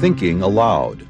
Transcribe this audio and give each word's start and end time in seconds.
Thinking 0.00 0.42
Allowed. 0.42 1.06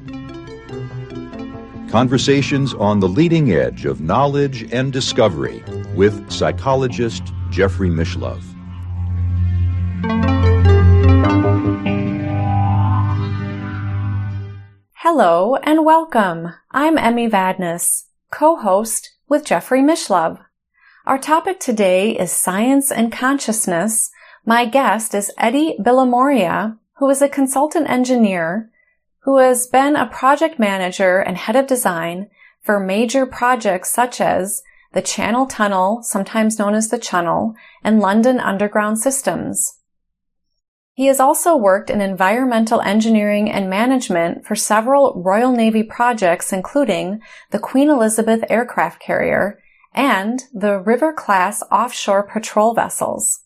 Conversations 1.89 2.75
on 2.75 2.99
the 2.99 3.09
leading 3.09 3.51
edge 3.51 3.85
of 3.85 4.01
knowledge 4.01 4.71
and 4.71 4.93
discovery 4.93 5.63
with 5.95 6.31
psychologist 6.31 7.23
Jeffrey 7.49 7.89
Mishlove. 7.89 8.43
Hello 14.93 15.55
and 15.63 15.83
welcome. 15.83 16.53
I'm 16.69 16.99
Emmy 16.99 17.27
Vadnais, 17.27 18.03
co-host 18.29 19.15
with 19.27 19.43
Jeffrey 19.43 19.81
Mishlove. 19.81 20.45
Our 21.07 21.19
topic 21.19 21.59
today 21.59 22.17
is 22.17 22.31
science 22.31 22.91
and 22.91 23.11
consciousness. 23.11 24.09
My 24.43 24.65
guest 24.65 25.13
is 25.13 25.31
Edi 25.39 25.77
Bilimoria, 25.79 26.79
who 26.97 27.07
is 27.11 27.21
a 27.21 27.29
consultant 27.29 27.87
engineer 27.87 28.71
who 29.19 29.37
has 29.37 29.67
been 29.67 29.95
a 29.95 30.07
project 30.07 30.57
manager 30.57 31.19
and 31.19 31.37
head 31.37 31.55
of 31.55 31.67
design 31.67 32.31
for 32.63 32.79
major 32.79 33.27
projects 33.27 33.91
such 33.91 34.19
as 34.19 34.63
the 34.93 35.01
Channel 35.03 35.45
Tunnel, 35.45 36.01
sometimes 36.01 36.57
known 36.57 36.73
as 36.73 36.89
the 36.89 36.97
Chunnel, 36.97 37.53
and 37.83 37.99
London 37.99 38.39
Underground 38.39 38.97
Systems. 38.97 39.79
He 40.95 41.05
has 41.05 41.19
also 41.19 41.55
worked 41.55 41.91
in 41.91 42.01
environmental 42.01 42.81
engineering 42.81 43.51
and 43.51 43.69
management 43.69 44.43
for 44.43 44.55
several 44.55 45.21
Royal 45.23 45.51
Navy 45.51 45.83
projects, 45.83 46.51
including 46.51 47.19
the 47.51 47.59
Queen 47.59 47.91
Elizabeth 47.91 48.43
aircraft 48.49 48.99
carrier 48.99 49.59
and 49.95 50.43
the 50.53 50.77
River 50.77 51.13
class 51.13 51.63
offshore 51.71 52.23
patrol 52.23 52.73
vessels. 52.73 53.39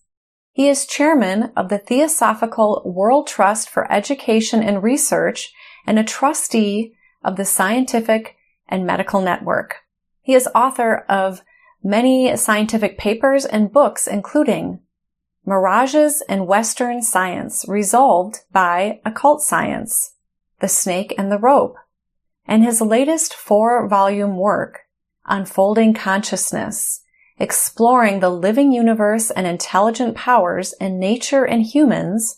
He 0.51 0.67
is 0.67 0.85
chairman 0.85 1.53
of 1.55 1.69
the 1.69 1.77
Theosophical 1.77 2.81
World 2.83 3.27
Trust 3.27 3.69
for 3.69 3.89
Education 3.91 4.61
and 4.61 4.83
Research 4.83 5.53
and 5.85 5.97
a 5.97 6.03
trustee 6.03 6.93
of 7.23 7.37
the 7.37 7.45
Scientific 7.45 8.35
and 8.67 8.85
Medical 8.85 9.21
Network. 9.21 9.75
He 10.21 10.33
is 10.33 10.49
author 10.53 11.05
of 11.07 11.43
many 11.83 12.35
scientific 12.35 12.97
papers 12.97 13.45
and 13.45 13.71
books, 13.71 14.07
including 14.07 14.81
Mirages 15.45 16.21
in 16.27 16.45
Western 16.45 17.01
Science, 17.01 17.65
Resolved 17.67 18.41
by 18.51 18.99
Occult 19.05 19.41
Science, 19.41 20.15
The 20.59 20.67
Snake 20.67 21.13
and 21.17 21.31
the 21.31 21.39
Rope, 21.39 21.77
and 22.45 22.63
his 22.63 22.81
latest 22.81 23.33
four 23.33 23.87
volume 23.87 24.35
work, 24.35 24.81
Unfolding 25.29 25.93
Consciousness, 25.93 27.01
exploring 27.37 28.19
the 28.19 28.29
living 28.29 28.71
universe 28.71 29.31
and 29.31 29.47
intelligent 29.47 30.15
powers 30.15 30.73
in 30.81 30.99
nature 30.99 31.45
and 31.45 31.63
humans. 31.63 32.35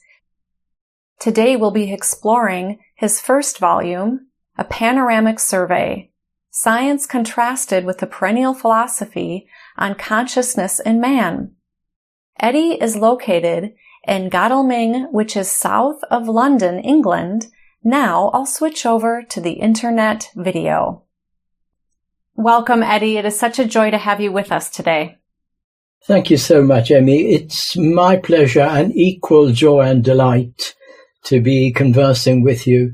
Today 1.20 1.56
we'll 1.56 1.72
be 1.72 1.92
exploring 1.92 2.80
his 2.96 3.20
first 3.22 3.58
volume, 3.58 4.28
A 4.58 4.64
Panoramic 4.64 5.40
Survey, 5.40 6.12
Science 6.52 7.06
Contrasted 7.06 7.86
with 7.86 8.00
the 8.00 8.08
Perennial 8.08 8.54
Philosophy 8.54 9.48
on 9.78 9.96
Consciousness 9.96 10.80
in 10.80 11.00
Man. 11.00 11.54
Edi 12.44 12.74
is 12.82 12.96
located 12.96 13.74
in 14.08 14.30
Godalming, 14.30 15.08
which 15.12 15.38
is 15.38 15.50
south 15.50 16.04
of 16.10 16.28
London, 16.28 16.80
England. 16.80 17.48
Now 17.84 18.30
I'll 18.34 18.46
switch 18.46 18.86
over 18.86 19.24
to 19.30 19.40
the 19.40 19.54
internet 19.54 20.30
video. 20.36 21.04
Welcome, 22.36 22.84
Edi. 22.84 23.18
It 23.18 23.26
is 23.26 23.38
such 23.38 23.60
a 23.60 23.66
joy 23.66 23.92
to 23.92 23.98
have 23.98 24.22
you 24.22 24.32
with 24.32 24.52
us 24.52 24.70
today. 24.70 25.18
Thank 26.08 26.32
you 26.32 26.38
so 26.38 26.64
much, 26.64 26.90
Emmy. 26.90 27.34
It's 27.34 27.78
my 27.78 28.16
pleasure 28.16 28.62
and 28.62 28.96
equal 28.96 29.52
joy 29.52 29.82
and 29.82 30.04
delight 30.04 30.74
to 31.26 31.42
be 31.42 31.72
conversing 31.72 32.42
with 32.42 32.66
you. 32.66 32.94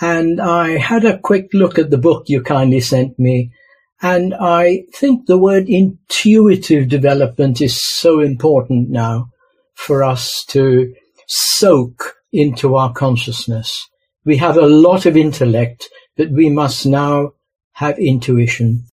And 0.00 0.40
I 0.40 0.78
had 0.78 1.04
a 1.04 1.18
quick 1.18 1.50
look 1.52 1.78
at 1.78 1.90
the 1.90 1.98
book 1.98 2.24
you 2.28 2.42
kindly 2.42 2.80
sent 2.80 3.18
me. 3.18 3.52
And 4.00 4.34
I 4.34 4.84
think 4.94 5.26
the 5.26 5.38
word 5.38 5.68
intuitive 5.68 6.88
development 6.88 7.60
is 7.60 7.80
so 7.80 8.20
important 8.20 8.90
now 8.90 9.30
for 9.74 10.02
us 10.02 10.44
to 10.46 10.92
soak 11.26 12.14
into 12.32 12.74
our 12.74 12.92
consciousness. 12.92 13.88
We 14.24 14.36
have 14.38 14.56
a 14.56 14.66
lot 14.66 15.06
of 15.06 15.16
intellect, 15.16 15.88
but 16.16 16.30
we 16.30 16.50
must 16.50 16.86
now 16.86 17.32
have 17.78 17.96
intuition. 18.00 18.84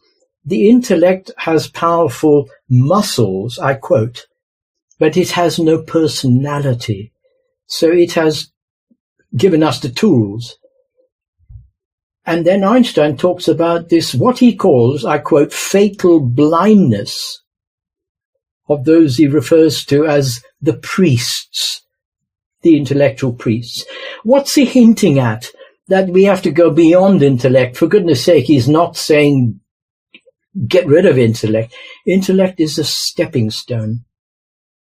The 0.45 0.69
intellect 0.69 1.31
has 1.37 1.67
powerful 1.67 2.49
muscles, 2.69 3.59
I 3.59 3.73
quote, 3.73 4.27
but 4.97 5.17
it 5.17 5.31
has 5.31 5.59
no 5.59 5.81
personality. 5.81 7.11
So 7.65 7.91
it 7.91 8.13
has 8.13 8.49
given 9.35 9.61
us 9.61 9.81
the 9.81 9.89
tools. 9.89 10.57
And 12.27 12.45
then 12.45 12.65
Einstein 12.65 13.15
talks 13.15 13.47
about 13.47 13.87
this, 13.87 14.13
what 14.13 14.39
he 14.39 14.53
calls, 14.53 15.05
I 15.05 15.17
quote, 15.17 15.53
fatal 15.53 16.19
blindness 16.19 17.41
of 18.67 18.83
those 18.83 19.15
he 19.15 19.27
refers 19.27 19.85
to 19.85 20.05
as 20.05 20.43
the 20.61 20.73
priests, 20.73 21.83
the 22.63 22.75
intellectual 22.75 23.31
priests. 23.31 23.85
What's 24.23 24.55
he 24.55 24.65
hinting 24.65 25.19
at? 25.19 25.49
That 25.87 26.09
we 26.09 26.25
have 26.25 26.41
to 26.41 26.51
go 26.51 26.69
beyond 26.69 27.23
intellect. 27.23 27.77
For 27.77 27.87
goodness 27.87 28.25
sake, 28.25 28.43
he's 28.43 28.67
not 28.67 28.97
saying 28.97 29.61
get 30.67 30.85
rid 30.85 31.05
of 31.05 31.17
intellect. 31.17 31.73
Intellect 32.05 32.59
is 32.59 32.77
a 32.77 32.83
stepping 32.83 33.51
stone. 33.51 34.03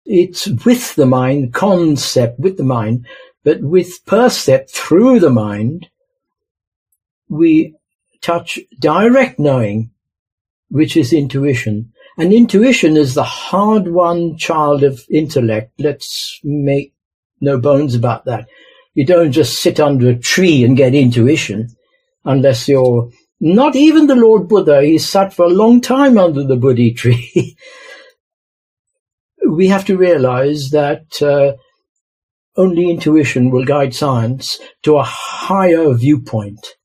It's 0.05 0.45
with 0.65 0.93
the 0.93 1.07
mind, 1.07 1.55
concept 1.55 2.39
with 2.39 2.57
the 2.57 2.63
mind, 2.63 3.07
but 3.43 3.63
with 3.63 4.05
percept 4.05 4.69
through 4.69 5.19
the 5.19 5.31
mind, 5.31 5.89
we 7.29 7.75
touch 8.21 8.59
direct 8.79 9.39
knowing, 9.39 9.91
which 10.69 10.97
is 10.97 11.13
intuition. 11.13 11.91
And 12.17 12.31
intuition 12.31 12.95
is 12.95 13.15
the 13.15 13.23
hard-won 13.23 14.37
child 14.37 14.83
of 14.83 15.03
intellect. 15.09 15.71
Let's 15.79 16.39
make 16.43 16.93
no 17.41 17.59
bones 17.59 17.95
about 17.95 18.25
that. 18.25 18.47
You 18.93 19.05
don't 19.05 19.31
just 19.31 19.59
sit 19.59 19.79
under 19.79 20.09
a 20.09 20.19
tree 20.19 20.63
and 20.63 20.77
get 20.77 20.93
intuition 20.93 21.69
unless 22.23 22.67
you're 22.67 23.09
not 23.39 23.75
even 23.75 24.07
the 24.07 24.15
Lord 24.15 24.47
Buddha. 24.47 24.83
He 24.83 24.99
sat 24.99 25.33
for 25.33 25.45
a 25.45 25.49
long 25.49 25.81
time 25.81 26.17
under 26.17 26.43
the 26.43 26.55
Bodhi 26.55 26.93
tree. 26.93 27.57
we 29.49 29.67
have 29.67 29.85
to 29.85 29.97
realize 29.97 30.69
that 30.71 31.21
uh, 31.21 31.53
only 32.55 32.89
intuition 32.89 33.49
will 33.49 33.65
guide 33.65 33.93
science 33.93 34.59
to 34.83 34.97
a 34.97 35.03
higher 35.03 35.93
viewpoint. 35.93 36.75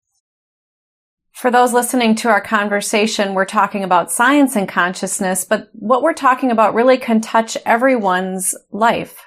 For 1.39 1.53
those 1.53 1.73
listening 1.73 2.17
to 2.17 2.29
our 2.31 2.41
conversation, 2.41 3.33
we're 3.33 3.45
talking 3.45 3.85
about 3.85 4.11
science 4.11 4.57
and 4.57 4.69
consciousness, 4.69 5.45
but 5.45 5.69
what 5.73 6.03
we're 6.03 6.13
talking 6.13 6.51
about 6.51 6.75
really 6.75 6.99
can 6.99 7.21
touch 7.21 7.57
everyone's 7.65 8.57
life. 8.73 9.23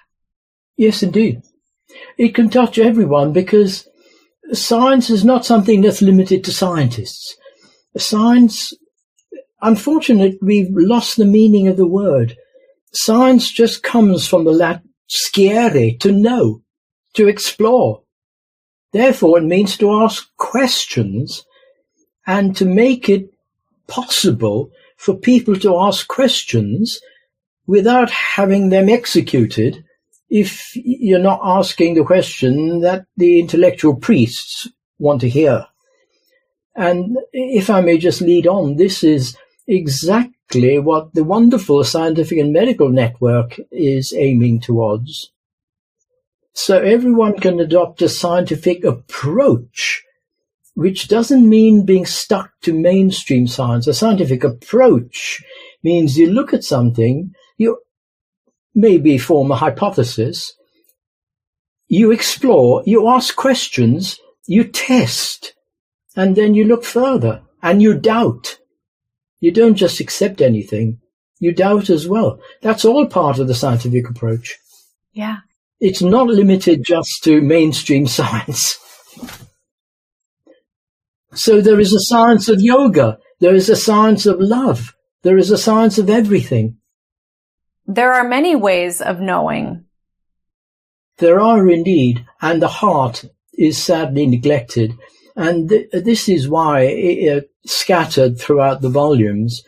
Yes, 0.76 1.04
indeed. 1.04 1.42
It 2.18 2.36
can 2.36 2.50
touch 2.50 2.78
everyone 2.78 3.32
because 3.32 3.88
science 4.52 5.10
is 5.10 5.24
not 5.24 5.46
something 5.46 5.80
that's 5.80 6.02
limited 6.02 6.44
to 6.44 6.52
scientists. 6.52 7.38
Science, 7.96 8.74
unfortunately, 9.62 10.38
we've 10.42 10.68
lost 10.70 11.16
the 11.16 11.24
meaning 11.24 11.70
of 11.70 11.78
the 11.78 11.88
word. 11.88 12.36
Science 12.92 13.50
just 13.50 13.84
comes 13.84 14.28
from 14.28 14.44
the 14.44 14.52
Latin 14.52 14.90
scire, 15.08 15.92
to 16.02 16.12
know, 16.12 16.62
to 17.14 17.30
explore. 17.30 18.04
Therefore, 18.92 19.38
it 19.38 19.46
means 19.46 19.78
to 19.78 19.94
ask 19.94 20.28
questions 20.36 21.46
and 22.26 22.56
to 22.56 22.66
make 22.66 23.10
it 23.10 23.34
possible 23.88 24.72
for 24.98 25.16
people 25.16 25.56
to 25.58 25.78
ask 25.78 26.08
questions 26.08 27.00
without 27.68 28.10
having 28.10 28.70
them 28.70 28.90
executed 28.90 29.84
if 30.30 30.72
you're 30.76 31.20
not 31.20 31.42
asking 31.44 31.94
the 31.94 32.04
question 32.04 32.82
that 32.82 33.06
the 33.18 33.40
intellectual 33.40 33.96
priests 33.96 34.68
want 34.98 35.22
to 35.22 35.30
hear. 35.30 35.66
And 36.76 37.18
if 37.34 37.70
I 37.70 37.82
may 37.82 37.98
just 37.98 38.22
lead 38.22 38.48
on, 38.48 38.78
this 38.78 39.04
is 39.04 39.36
exactly 39.68 40.80
what 40.80 41.14
the 41.14 41.24
wonderful 41.24 41.84
scientific 41.84 42.38
and 42.38 42.54
medical 42.54 42.90
network 42.90 43.60
is 43.72 44.14
aiming 44.14 44.62
towards. 44.62 45.32
So 46.54 46.80
everyone 46.80 47.40
can 47.40 47.60
adopt 47.60 48.02
a 48.02 48.10
scientific 48.10 48.84
approach, 48.84 50.04
which 50.74 51.08
doesn't 51.08 51.48
mean 51.48 51.86
being 51.86 52.06
stuck 52.06 52.52
to 52.62 52.74
mainstream 52.74 53.48
science. 53.48 53.88
A 53.88 53.94
scientific 53.94 54.44
approach 54.44 55.44
means 55.84 56.18
you 56.18 56.32
look 56.32 56.54
at 56.54 56.64
something, 56.64 57.34
you 57.58 57.80
maybe 58.74 59.18
form 59.18 59.52
a 59.52 59.56
hypothesis, 59.56 60.54
you 61.88 62.12
explore, 62.12 62.84
you 62.86 63.10
ask 63.10 63.36
questions, 63.36 64.18
you 64.48 64.64
test, 64.64 65.54
and 66.16 66.36
then 66.36 66.54
you 66.54 66.64
look 66.64 66.86
further 66.86 67.42
and 67.62 67.82
you 67.82 67.94
doubt. 67.94 68.58
You 69.40 69.52
don't 69.52 69.76
just 69.76 70.00
accept 70.00 70.40
anything, 70.40 71.00
you 71.40 71.52
doubt 71.52 71.90
as 71.90 72.08
well. 72.08 72.40
That's 72.62 72.86
all 72.86 73.08
part 73.08 73.40
of 73.40 73.48
the 73.48 73.56
scientific 73.56 74.10
approach. 74.10 74.58
Yeah. 75.12 75.38
It's 75.80 76.02
not 76.02 76.28
limited 76.28 76.84
just 76.86 77.24
to 77.24 77.42
mainstream 77.42 78.08
science. 78.18 78.78
So 81.34 81.62
there 81.62 81.80
is 81.80 81.94
a 81.94 82.00
science 82.00 82.50
of 82.50 82.62
yoga. 82.62 83.18
There 83.40 83.56
is 83.56 83.70
a 83.70 83.76
science 83.76 84.26
of 84.26 84.40
love. 84.40 84.94
There 85.24 85.38
is 85.38 85.52
a 85.52 85.58
science 85.58 85.98
of 85.98 86.10
everything. 86.10 86.78
There 87.88 88.14
are 88.14 88.28
many 88.28 88.56
ways 88.56 89.02
of 89.02 89.20
knowing. 89.20 89.86
There 91.18 91.40
are 91.40 91.70
indeed, 91.70 92.26
and 92.42 92.62
the 92.62 92.68
heart 92.68 93.26
is 93.54 93.78
sadly 93.78 94.26
neglected. 94.26 94.94
And 95.36 95.70
th- 95.70 95.90
this 95.92 96.28
is 96.28 96.50
why, 96.50 96.82
it, 96.82 97.44
uh, 97.44 97.48
scattered 97.66 98.40
throughout 98.40 98.82
the 98.82 98.90
volumes, 98.90 99.64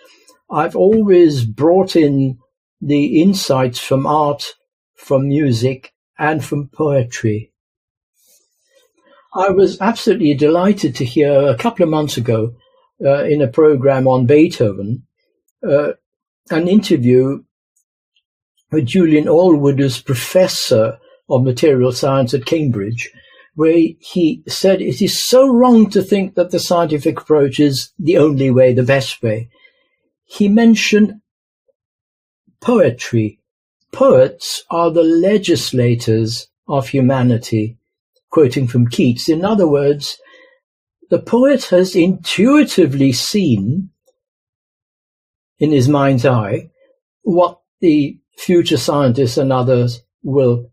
I've 0.50 0.76
always 0.76 1.46
brought 1.46 1.96
in 1.96 2.40
the 2.82 3.22
insights 3.22 3.80
from 3.80 4.06
art, 4.06 4.54
from 4.96 5.28
music, 5.28 5.94
and 6.20 6.44
from 6.44 6.68
poetry. 6.68 7.53
I 9.36 9.50
was 9.50 9.80
absolutely 9.82 10.34
delighted 10.36 10.96
to 10.96 11.06
hear 11.06 11.48
a 11.48 11.58
couple 11.58 11.84
of 11.84 11.90
months 11.90 12.18
ago 12.18 12.54
uh, 13.04 13.24
in 13.24 13.42
a 13.42 13.48
program 13.48 14.08
on 14.08 14.26
Beethoven 14.26 15.08
uh, 15.68 15.94
an 16.50 16.68
interview 16.68 17.44
with 18.72 18.86
Julian 18.86 19.26
Allwood 19.26 19.80
as 19.82 20.02
professor 20.02 21.00
of 21.30 21.44
material 21.44 21.92
science 21.92 22.34
at 22.34 22.46
Cambridge, 22.46 23.10
where 23.56 23.78
he 24.00 24.44
said 24.48 24.82
it 24.82 25.02
is 25.02 25.26
so 25.26 25.48
wrong 25.48 25.90
to 25.92 26.02
think 26.02 26.36
that 26.36 26.52
the 26.52 26.60
scientific 26.60 27.22
approach 27.22 27.60
is 27.60 27.92
the 27.98 28.18
only 28.18 28.52
way, 28.52 28.74
the 28.74 28.84
best 28.84 29.22
way. 29.24 29.50
He 30.26 30.50
mentioned 30.50 31.22
poetry 32.62 33.40
Poets 33.94 34.64
are 34.72 34.90
the 34.90 35.04
legislators 35.04 36.48
of 36.68 36.88
humanity, 36.88 37.78
quoting 38.34 38.68
from 38.68 38.88
Keats. 38.88 39.30
In 39.30 39.46
other 39.46 39.68
words, 39.68 40.18
the 41.12 41.20
poet 41.20 41.66
has 41.66 41.96
intuitively 41.96 43.12
seen 43.12 43.92
in 45.60 45.72
his 45.72 45.88
mind's 45.88 46.26
eye 46.26 46.72
what 47.22 47.62
the 47.80 48.20
future 48.36 48.78
scientists 48.78 49.38
and 49.38 49.54
others 49.54 50.02
will 50.24 50.72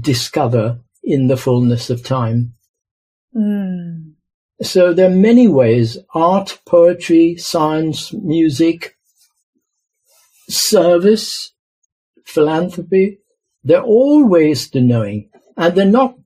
discover 0.00 0.80
in 1.04 1.26
the 1.26 1.36
fullness 1.36 1.90
of 1.90 2.02
time. 2.02 2.54
Mm. 3.36 4.14
So 4.62 4.94
there 4.94 5.10
are 5.10 5.14
many 5.14 5.48
ways 5.48 5.98
art, 6.14 6.60
poetry, 6.64 7.36
science, 7.36 8.14
music, 8.14 8.96
service, 10.48 11.52
philanthropy, 12.24 13.18
they're 13.64 13.82
all 13.82 14.26
ways 14.26 14.70
to 14.70 14.80
knowing, 14.80 15.28
and 15.58 15.74
they're 15.74 15.84
not 15.84 16.16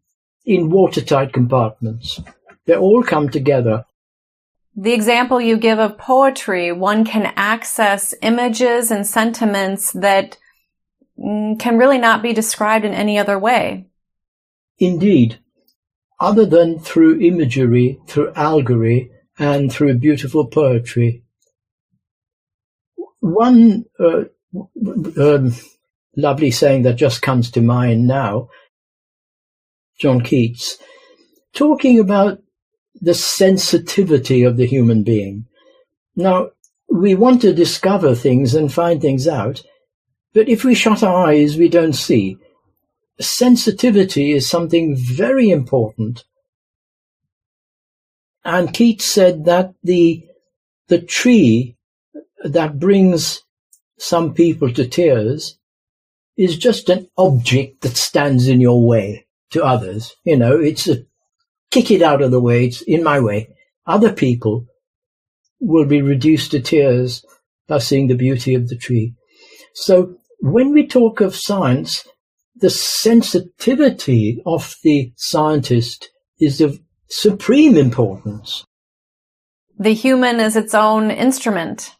in 0.47 0.71
watertight 0.71 1.33
compartments. 1.33 2.21
They 2.65 2.77
all 2.77 3.03
come 3.03 3.29
together. 3.29 3.85
The 4.77 4.93
example 4.93 5.41
you 5.41 5.57
give 5.57 5.79
of 5.79 5.99
poetry, 5.99 6.71
one 6.71 7.05
can 7.05 7.33
access 7.37 8.15
images 8.23 8.91
and 8.91 9.07
sentiments 9.07 9.93
that 9.93 10.37
mm, 11.19 11.59
can 11.59 11.79
really 11.79 11.99
not 11.99 12.23
be 12.23 12.33
described 12.33 12.85
in 12.85 12.95
any 12.95 13.19
other 13.19 13.39
way. 13.39 13.87
Indeed, 14.79 15.39
other 16.21 16.47
than 16.47 16.79
through 16.79 17.21
imagery, 17.21 17.99
through 18.07 18.33
allegory, 18.35 19.11
and 19.39 19.73
through 19.73 19.99
beautiful 19.99 20.47
poetry. 20.47 21.23
One 23.21 23.85
uh, 23.99 24.25
um, 25.19 25.55
lovely 26.17 26.51
saying 26.51 26.83
that 26.83 26.95
just 26.95 27.23
comes 27.23 27.51
to 27.53 27.61
mind 27.61 28.07
now. 28.07 28.49
John 29.99 30.21
Keats, 30.21 30.77
talking 31.55 31.99
about 31.99 32.43
the 33.01 33.15
sensitivity 33.15 34.43
of 34.43 34.57
the 34.57 34.67
human 34.67 35.03
being. 35.03 35.47
Now, 36.15 36.51
we 36.89 37.15
want 37.15 37.41
to 37.43 37.55
discover 37.55 38.15
things 38.15 38.55
and 38.55 38.73
find 38.73 39.01
things 39.01 39.27
out, 39.27 39.63
but 40.35 40.49
if 40.49 40.65
we 40.65 40.75
shut 40.75 41.03
our 41.03 41.27
eyes, 41.27 41.57
we 41.57 41.69
don't 41.69 41.95
see. 41.95 42.37
Sensitivity 43.21 44.33
is 44.33 44.49
something 44.49 44.97
very 44.97 45.51
important. 45.51 46.25
And 48.45 48.73
Keats 48.73 49.11
said 49.11 49.47
that 49.47 49.75
the, 49.83 50.27
the 50.89 51.01
tree 51.01 51.77
that 52.45 52.79
brings 52.79 53.43
some 53.99 54.35
people 54.35 54.73
to 54.75 54.87
tears 54.87 55.59
is 56.37 56.59
just 56.59 56.91
an 56.91 57.09
object 57.17 57.81
that 57.81 57.97
stands 57.97 58.47
in 58.47 58.61
your 58.61 58.87
way 58.87 59.26
to 59.51 59.65
others. 59.65 60.15
You 60.25 60.37
know, 60.37 60.59
it's 60.59 60.89
a 60.89 60.99
kick 61.71 61.91
it 61.91 62.03
out 62.03 62.23
of 62.23 62.31
the 62.31 62.41
way. 62.41 62.67
It's 62.67 62.83
in 62.83 63.03
my 63.03 63.21
way. 63.21 63.49
Other 63.87 64.13
people 64.13 64.67
will 65.61 65.87
be 65.87 66.03
reduced 66.03 66.51
to 66.51 66.61
tears 66.61 67.25
by 67.69 67.79
seeing 67.79 68.07
the 68.09 68.15
beauty 68.15 68.55
of 68.55 68.69
the 68.69 68.77
tree. 68.77 69.15
So 69.75 70.17
when 70.41 70.73
we 70.73 70.87
talk 70.87 71.21
of 71.21 71.35
science, 71.35 72.07
the 72.57 72.71
sensitivity 72.71 74.41
of 74.47 74.75
the 74.83 75.13
scientist 75.17 76.11
is 76.41 76.61
of 76.61 76.81
supreme 77.09 77.77
importance. 77.77 78.65
The 79.79 79.95
human 79.95 80.41
is 80.41 80.57
its 80.57 80.75
own 80.75 81.11
instrument. 81.11 81.93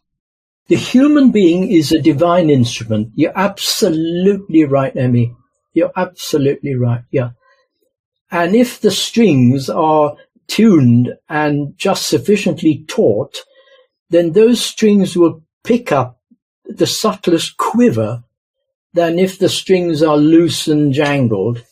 The 0.67 0.75
human 0.75 1.31
being 1.31 1.71
is 1.71 1.91
a 1.91 2.01
divine 2.01 2.49
instrument. 2.49 3.09
You're 3.15 3.37
absolutely 3.37 4.65
right, 4.65 4.95
Emmy. 4.95 5.33
You're 5.73 5.93
absolutely 5.95 6.75
right. 6.75 7.01
Yeah. 7.11 7.29
And 8.31 8.55
if 8.55 8.81
the 8.81 8.91
strings 8.91 9.69
are 9.69 10.15
tuned 10.47 11.13
and 11.29 11.77
just 11.77 12.07
sufficiently 12.07 12.85
taut, 12.87 13.37
then 14.09 14.33
those 14.33 14.61
strings 14.61 15.15
will 15.15 15.43
pick 15.63 15.91
up 15.91 16.19
the 16.65 16.87
subtlest 16.87 17.57
quiver 17.57 18.23
than 18.93 19.19
if 19.19 19.39
the 19.39 19.49
strings 19.49 20.01
are 20.01 20.17
loose 20.17 20.67
and 20.67 20.93
jangled. 20.93 21.63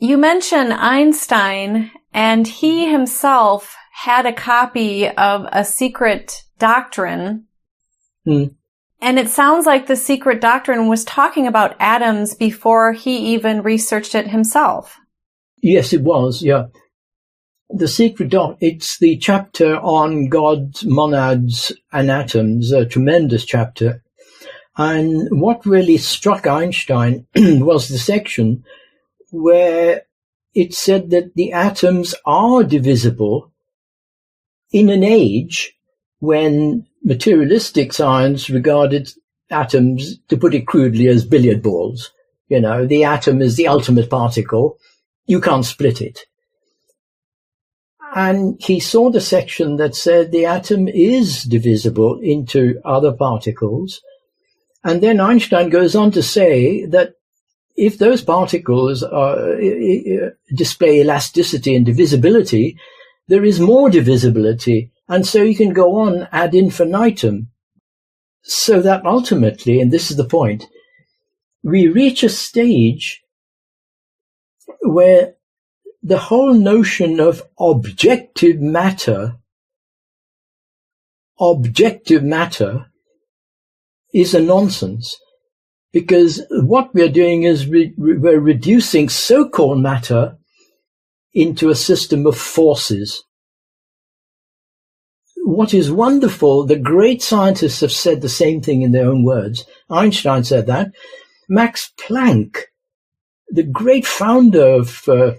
You 0.00 0.16
mention 0.16 0.72
Einstein, 0.72 1.90
and 2.12 2.46
he 2.46 2.90
himself 2.90 3.76
had 3.92 4.26
a 4.26 4.32
copy 4.32 5.08
of 5.08 5.46
a 5.50 5.64
secret 5.64 6.44
doctrine. 6.58 7.46
Mm. 8.26 8.54
And 9.00 9.18
it 9.18 9.28
sounds 9.28 9.64
like 9.64 9.86
the 9.86 9.96
secret 9.96 10.40
doctrine 10.40 10.88
was 10.88 11.04
talking 11.04 11.46
about 11.46 11.76
atoms 11.78 12.34
before 12.34 12.92
he 12.92 13.34
even 13.34 13.62
researched 13.62 14.14
it 14.14 14.28
himself. 14.28 14.98
Yes, 15.62 15.92
it 15.92 16.02
was. 16.02 16.42
Yeah. 16.42 16.66
The 17.70 17.88
secret 17.88 18.30
doc, 18.30 18.56
it's 18.60 18.98
the 18.98 19.16
chapter 19.18 19.76
on 19.76 20.28
God's 20.28 20.84
monads 20.84 21.72
and 21.92 22.10
atoms, 22.10 22.72
a 22.72 22.86
tremendous 22.86 23.44
chapter. 23.44 24.02
And 24.76 25.28
what 25.40 25.66
really 25.66 25.98
struck 25.98 26.46
Einstein 26.46 27.26
was 27.36 27.88
the 27.88 27.98
section 27.98 28.64
where 29.30 30.02
it 30.54 30.74
said 30.74 31.10
that 31.10 31.34
the 31.34 31.52
atoms 31.52 32.14
are 32.24 32.64
divisible 32.64 33.52
in 34.72 34.88
an 34.88 35.04
age 35.04 35.77
when 36.20 36.86
materialistic 37.04 37.92
science 37.92 38.50
regarded 38.50 39.10
atoms, 39.50 40.18
to 40.28 40.36
put 40.36 40.54
it 40.54 40.66
crudely, 40.66 41.08
as 41.08 41.24
billiard 41.24 41.62
balls. 41.62 42.10
You 42.48 42.60
know, 42.60 42.86
the 42.86 43.04
atom 43.04 43.42
is 43.42 43.56
the 43.56 43.68
ultimate 43.68 44.10
particle. 44.10 44.78
You 45.26 45.40
can't 45.40 45.64
split 45.64 46.00
it. 46.00 46.20
And 48.14 48.56
he 48.60 48.80
saw 48.80 49.10
the 49.10 49.20
section 49.20 49.76
that 49.76 49.94
said 49.94 50.32
the 50.32 50.46
atom 50.46 50.88
is 50.88 51.42
divisible 51.42 52.18
into 52.22 52.80
other 52.84 53.12
particles. 53.12 54.00
And 54.82 55.02
then 55.02 55.20
Einstein 55.20 55.68
goes 55.68 55.94
on 55.94 56.10
to 56.12 56.22
say 56.22 56.86
that 56.86 57.12
if 57.76 57.98
those 57.98 58.22
particles 58.22 59.02
are, 59.02 59.56
display 60.54 61.00
elasticity 61.00 61.76
and 61.76 61.84
divisibility, 61.84 62.78
there 63.28 63.44
is 63.44 63.60
more 63.60 63.90
divisibility. 63.90 64.90
And 65.08 65.26
so 65.26 65.42
you 65.42 65.56
can 65.56 65.72
go 65.72 65.96
on 66.00 66.28
ad 66.32 66.54
infinitum. 66.54 67.48
So 68.42 68.80
that 68.82 69.04
ultimately, 69.04 69.80
and 69.80 69.92
this 69.92 70.10
is 70.10 70.16
the 70.16 70.24
point, 70.24 70.64
we 71.62 71.88
reach 71.88 72.22
a 72.22 72.28
stage 72.28 73.22
where 74.82 75.34
the 76.02 76.18
whole 76.18 76.54
notion 76.54 77.20
of 77.20 77.42
objective 77.58 78.60
matter, 78.60 79.36
objective 81.40 82.22
matter 82.22 82.86
is 84.14 84.34
a 84.34 84.40
nonsense 84.40 85.16
because 85.92 86.42
what 86.50 86.94
we're 86.94 87.08
doing 87.08 87.42
is 87.42 87.66
re- 87.66 87.94
we're 87.96 88.40
reducing 88.40 89.08
so-called 89.08 89.80
matter 89.80 90.36
into 91.32 91.70
a 91.70 91.74
system 91.74 92.26
of 92.26 92.36
forces. 92.36 93.24
What 95.48 95.72
is 95.72 95.90
wonderful, 95.90 96.66
the 96.66 96.78
great 96.78 97.22
scientists 97.22 97.80
have 97.80 97.90
said 97.90 98.20
the 98.20 98.28
same 98.28 98.60
thing 98.60 98.82
in 98.82 98.92
their 98.92 99.08
own 99.08 99.24
words. 99.24 99.64
Einstein 99.88 100.44
said 100.44 100.66
that. 100.66 100.90
Max 101.48 101.90
Planck, 101.98 102.64
the 103.48 103.62
great 103.62 104.06
founder 104.06 104.62
of 104.62 105.08
uh, 105.08 105.36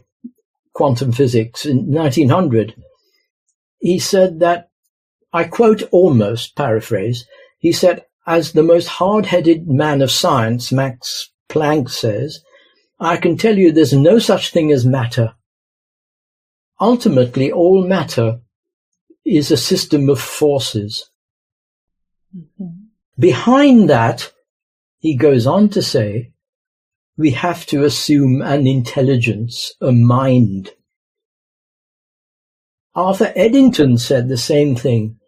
quantum 0.74 1.12
physics 1.12 1.64
in 1.64 1.94
1900, 1.94 2.74
he 3.78 4.00
said 4.00 4.40
that, 4.40 4.72
I 5.32 5.44
quote 5.44 5.84
almost, 5.92 6.56
paraphrase, 6.56 7.28
he 7.60 7.72
said, 7.72 8.04
as 8.26 8.54
the 8.54 8.64
most 8.64 8.88
hard-headed 8.88 9.68
man 9.68 10.02
of 10.02 10.10
science, 10.10 10.72
Max 10.72 11.30
Planck 11.50 11.88
says, 11.88 12.40
I 13.00 13.18
can 13.18 13.38
tell 13.38 13.60
you 13.60 13.72
there's 13.72 13.94
no 13.94 14.18
such 14.18 14.52
thing 14.52 14.72
as 14.72 14.88
matter. 14.88 15.36
Ultimately, 16.82 17.52
all 17.52 17.88
matter 17.88 18.40
is 19.30 19.52
a 19.52 19.58
system 19.58 20.10
of 20.10 20.20
forces. 20.20 21.10
Mm-hmm. 22.36 22.68
Behind 23.18 23.90
that, 23.90 24.32
he 25.00 25.16
goes 25.16 25.46
on 25.46 25.70
to 25.70 25.82
say, 25.82 26.32
we 27.18 27.32
have 27.32 27.66
to 27.68 27.84
assume 27.84 28.42
an 28.42 28.66
intelligence, 28.66 29.74
a 29.82 29.92
mind. 29.92 30.72
Arthur 32.96 33.32
Eddington 33.36 33.98
said 33.98 34.28
the 34.28 34.38
same 34.38 34.76
thing. 34.76 35.20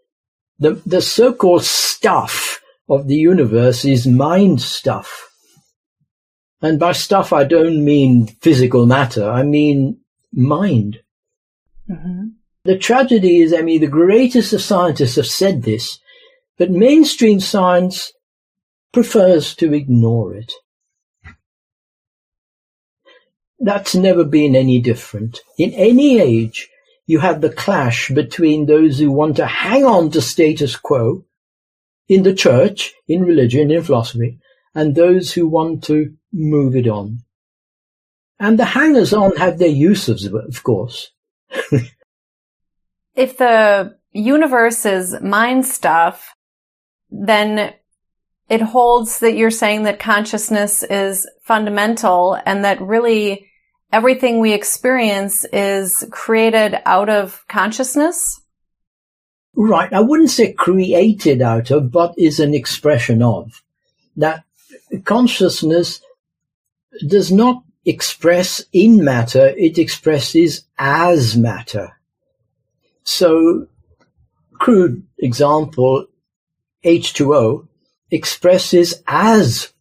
The, 0.59 0.81
the 0.85 1.01
so-called 1.01 1.63
stuff 1.63 2.61
of 2.89 3.07
the 3.07 3.15
universe 3.15 3.83
is 3.85 4.07
mind 4.07 4.61
stuff. 4.61 5.29
And 6.61 6.79
by 6.79 6.91
stuff, 6.91 7.33
I 7.33 7.43
don't 7.43 7.83
mean 7.83 8.27
physical 8.27 8.85
matter. 8.85 9.29
I 9.29 9.43
mean 9.43 9.99
mind. 10.31 10.99
Mm-hmm. 11.89 12.20
The 12.63 12.77
tragedy 12.77 13.39
is, 13.39 13.53
I 13.53 13.61
mean, 13.61 13.81
the 13.81 13.87
greatest 13.87 14.53
of 14.53 14.61
scientists 14.61 15.15
have 15.15 15.25
said 15.25 15.63
this, 15.63 15.99
but 16.57 16.69
mainstream 16.69 17.39
science 17.39 18.11
prefers 18.93 19.55
to 19.55 19.73
ignore 19.73 20.35
it. 20.35 20.53
That's 23.59 23.95
never 23.95 24.23
been 24.23 24.55
any 24.55 24.79
different. 24.79 25.39
In 25.57 25.71
any 25.73 26.19
age, 26.19 26.69
you 27.07 27.19
have 27.19 27.41
the 27.41 27.51
clash 27.51 28.09
between 28.09 28.65
those 28.65 28.99
who 28.99 29.11
want 29.11 29.37
to 29.37 29.45
hang 29.45 29.85
on 29.85 30.11
to 30.11 30.21
status 30.21 30.75
quo 30.75 31.25
in 32.07 32.23
the 32.23 32.33
church, 32.33 32.93
in 33.07 33.23
religion, 33.23 33.71
in 33.71 33.83
philosophy, 33.83 34.39
and 34.75 34.95
those 34.95 35.33
who 35.33 35.47
want 35.47 35.83
to 35.85 36.13
move 36.31 36.75
it 36.75 36.87
on. 36.87 37.19
And 38.39 38.57
the 38.57 38.65
hangers 38.65 39.13
on 39.13 39.35
have 39.37 39.59
their 39.59 39.67
uses, 39.67 40.25
of 40.25 40.63
course. 40.63 41.11
if 43.21 43.37
the 43.37 43.95
universe 44.11 44.85
is 44.85 45.21
mind 45.21 45.65
stuff, 45.65 46.35
then 47.11 47.73
it 48.49 48.61
holds 48.61 49.19
that 49.19 49.35
you're 49.35 49.51
saying 49.51 49.83
that 49.83 49.99
consciousness 49.99 50.83
is 50.83 51.27
fundamental 51.43 52.37
and 52.45 52.65
that 52.65 52.81
really 52.81 53.47
everything 53.93 54.39
we 54.39 54.53
experience 54.53 55.45
is 55.53 56.03
created 56.11 56.79
out 56.85 57.09
of 57.09 57.45
consciousness? 57.47 58.41
Right. 59.55 59.93
I 59.93 59.99
wouldn't 59.99 60.31
say 60.31 60.53
created 60.53 61.41
out 61.41 61.71
of, 61.71 61.91
but 61.91 62.15
is 62.17 62.39
an 62.39 62.53
expression 62.53 63.21
of. 63.21 63.61
That 64.17 64.43
consciousness 65.03 66.01
does 67.07 67.31
not 67.31 67.63
express 67.85 68.63
in 68.73 69.03
matter, 69.03 69.53
it 69.57 69.77
expresses 69.77 70.65
as 70.77 71.37
matter. 71.37 71.97
So, 73.03 73.67
crude 74.53 75.03
example, 75.19 76.07
H2O 76.83 77.67
expresses 78.09 79.01
as 79.07 79.71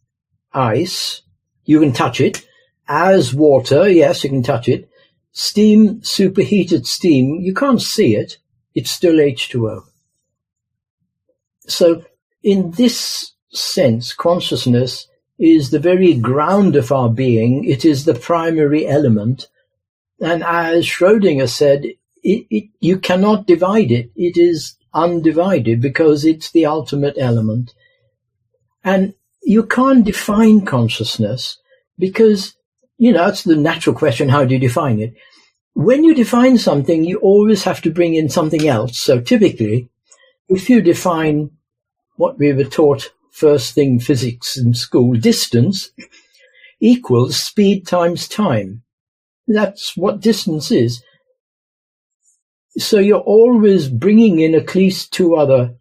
ice. 0.53 1.21
You 1.65 1.79
can 1.79 1.93
touch 1.93 2.19
it, 2.19 2.45
as 2.87 3.33
water, 3.33 3.89
yes, 3.89 4.23
you 4.23 4.29
can 4.29 4.43
touch 4.43 4.67
it. 4.67 4.89
Steam, 5.31 6.03
superheated 6.03 6.85
steam, 6.85 7.39
you 7.39 7.53
can't 7.53 7.81
see 7.81 8.15
it. 8.15 8.37
It's 8.75 8.91
still 8.91 9.15
H2O. 9.15 9.83
So 11.67 12.03
in 12.43 12.71
this 12.71 13.31
sense, 13.49 14.13
consciousness 14.13 15.07
is 15.39 15.71
the 15.71 15.79
very 15.79 16.13
ground 16.13 16.75
of 16.75 16.91
our 16.91 17.09
being. 17.09 17.63
It 17.65 17.85
is 17.85 18.05
the 18.05 18.13
primary 18.13 18.87
element. 18.87 19.47
And 20.19 20.43
as 20.43 20.85
Schrodinger 20.85 21.49
said, 21.49 21.85
it, 22.23 22.45
it, 22.49 22.69
you 22.79 22.99
cannot 22.99 23.47
divide 23.47 23.91
it. 23.91 24.11
It 24.15 24.37
is 24.37 24.75
undivided 24.93 25.81
because 25.81 26.25
it's 26.25 26.51
the 26.51 26.65
ultimate 26.65 27.15
element. 27.17 27.73
And 28.83 29.13
you 29.43 29.63
can't 29.65 30.05
define 30.05 30.65
consciousness 30.65 31.57
because 31.97 32.55
you 33.01 33.11
know, 33.11 33.25
that's 33.25 33.45
the 33.45 33.55
natural 33.55 33.95
question. 33.95 34.29
How 34.29 34.45
do 34.45 34.53
you 34.53 34.59
define 34.59 34.99
it? 34.99 35.15
When 35.73 36.03
you 36.03 36.13
define 36.13 36.59
something, 36.59 37.03
you 37.03 37.17
always 37.17 37.63
have 37.63 37.81
to 37.81 37.89
bring 37.89 38.13
in 38.13 38.29
something 38.29 38.67
else. 38.67 38.99
So 38.99 39.19
typically, 39.19 39.89
if 40.47 40.69
you 40.69 40.83
define 40.83 41.49
what 42.17 42.37
we 42.37 42.53
were 42.53 42.63
taught 42.63 43.11
first 43.31 43.73
thing 43.73 43.99
physics 43.99 44.55
in 44.55 44.75
school, 44.75 45.15
distance 45.15 45.89
equals 46.79 47.37
speed 47.37 47.87
times 47.87 48.27
time. 48.27 48.83
That's 49.47 49.97
what 49.97 50.21
distance 50.21 50.69
is. 50.69 51.01
So 52.77 52.99
you're 52.99 53.19
always 53.19 53.89
bringing 53.89 54.39
in 54.39 54.55
at 54.55 54.75
least 54.75 55.11
two 55.11 55.35
other 55.35 55.75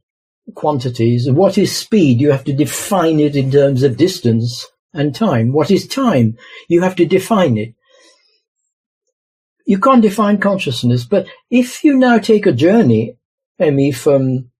quantities. 0.54 1.30
What 1.30 1.56
is 1.56 1.76
speed? 1.76 2.20
You 2.20 2.32
have 2.32 2.44
to 2.44 2.52
define 2.52 3.20
it 3.20 3.36
in 3.36 3.50
terms 3.50 3.82
of 3.82 3.96
distance 3.96 4.66
and 4.92 5.14
time. 5.14 5.52
What 5.52 5.70
is 5.70 5.86
time? 5.86 6.36
You 6.68 6.82
have 6.82 6.96
to 6.96 7.06
define 7.06 7.56
it. 7.56 7.74
You 9.66 9.78
can't 9.78 10.02
define 10.02 10.38
consciousness, 10.38 11.04
but 11.04 11.28
if 11.48 11.84
you 11.84 11.96
now 11.96 12.18
take 12.18 12.46
a 12.46 12.52
journey, 12.52 13.16
Emmy, 13.58 13.92
from 13.92 14.50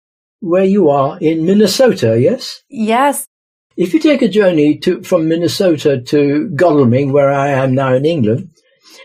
where 0.40 0.64
you 0.64 0.88
are 0.88 1.18
in 1.18 1.44
Minnesota, 1.44 2.18
yes? 2.20 2.62
Yes. 2.68 3.26
If 3.76 3.92
you 3.92 3.99
take 3.99 4.22
a 4.22 4.28
journey 4.28 4.78
to, 4.78 5.02
from 5.02 5.26
Minnesota 5.26 6.00
to 6.00 6.50
Godalming, 6.54 7.12
where 7.12 7.30
I 7.30 7.49
am 7.49 7.75
now 7.75 7.94
in 7.94 8.04
England, 8.04 8.50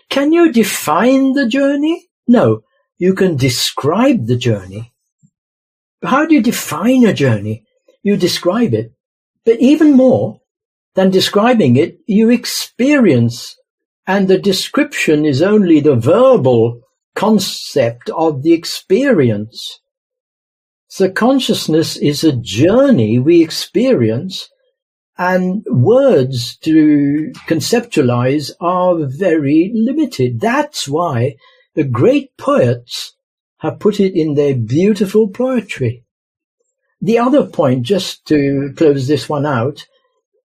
can 0.09 0.31
you 0.31 0.51
define 0.51 1.33
the 1.33 1.47
journey? 1.47 2.07
No. 2.27 2.61
You 2.97 3.13
can 3.13 3.35
describe 3.35 4.27
the 4.27 4.37
journey. 4.37 4.93
How 6.03 6.25
do 6.25 6.35
you 6.35 6.41
define 6.41 7.05
a 7.05 7.13
journey? 7.13 7.65
You 8.03 8.17
describe 8.17 8.73
it. 8.73 8.91
But 9.43 9.59
even 9.59 9.93
more, 9.93 10.39
than 10.95 11.09
describing 11.09 11.75
it, 11.75 11.99
you 12.07 12.29
experience. 12.29 13.55
And 14.07 14.27
the 14.27 14.39
description 14.39 15.25
is 15.25 15.41
only 15.41 15.79
the 15.79 15.95
verbal 15.95 16.81
concept 17.15 18.09
of 18.09 18.43
the 18.43 18.53
experience. 18.53 19.79
So 20.87 21.09
consciousness 21.09 21.97
is 21.97 22.23
a 22.23 22.35
journey 22.35 23.19
we 23.19 23.43
experience 23.43 24.49
and 25.17 25.65
words 25.69 26.57
to 26.57 27.31
conceptualize 27.47 28.51
are 28.61 29.05
very 29.05 29.71
limited. 29.73 30.39
That's 30.39 30.87
why 30.87 31.35
the 31.75 31.83
great 31.83 32.35
poets 32.37 33.15
have 33.57 33.79
put 33.79 33.99
it 33.99 34.15
in 34.15 34.33
their 34.33 34.55
beautiful 34.55 35.29
poetry. 35.29 36.03
The 37.01 37.19
other 37.19 37.45
point, 37.45 37.83
just 37.83 38.25
to 38.27 38.73
close 38.75 39.07
this 39.07 39.29
one 39.29 39.45
out, 39.45 39.85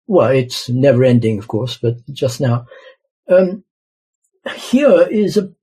well, 0.07 0.31
it's 0.31 0.69
never 0.69 1.03
ending, 1.03 1.38
of 1.38 1.48
course, 1.48 1.77
but 1.77 1.98
just 2.12 2.41
now, 2.41 2.65
um, 3.29 3.63
here 4.55 5.07
is 5.09 5.38
a, 5.38 5.53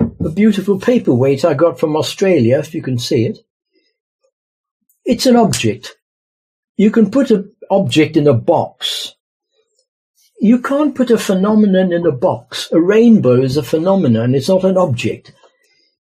a 0.00 0.30
beautiful 0.30 0.78
paperweight 0.78 1.44
I 1.44 1.54
got 1.54 1.80
from 1.80 1.96
Australia, 1.96 2.58
if 2.58 2.74
you 2.74 2.82
can 2.82 2.98
see 2.98 3.24
it. 3.24 3.38
It's 5.04 5.26
an 5.26 5.36
object. 5.36 5.96
You 6.76 6.90
can 6.90 7.10
put 7.10 7.30
an 7.30 7.52
object 7.70 8.16
in 8.16 8.26
a 8.26 8.34
box. 8.34 9.14
You 10.44 10.60
can't 10.60 10.96
put 10.96 11.12
a 11.12 11.18
phenomenon 11.18 11.92
in 11.92 12.04
a 12.04 12.10
box. 12.10 12.68
A 12.72 12.80
rainbow 12.80 13.40
is 13.40 13.56
a 13.56 13.62
phenomenon. 13.62 14.34
It's 14.34 14.48
not 14.48 14.64
an 14.64 14.76
object. 14.76 15.32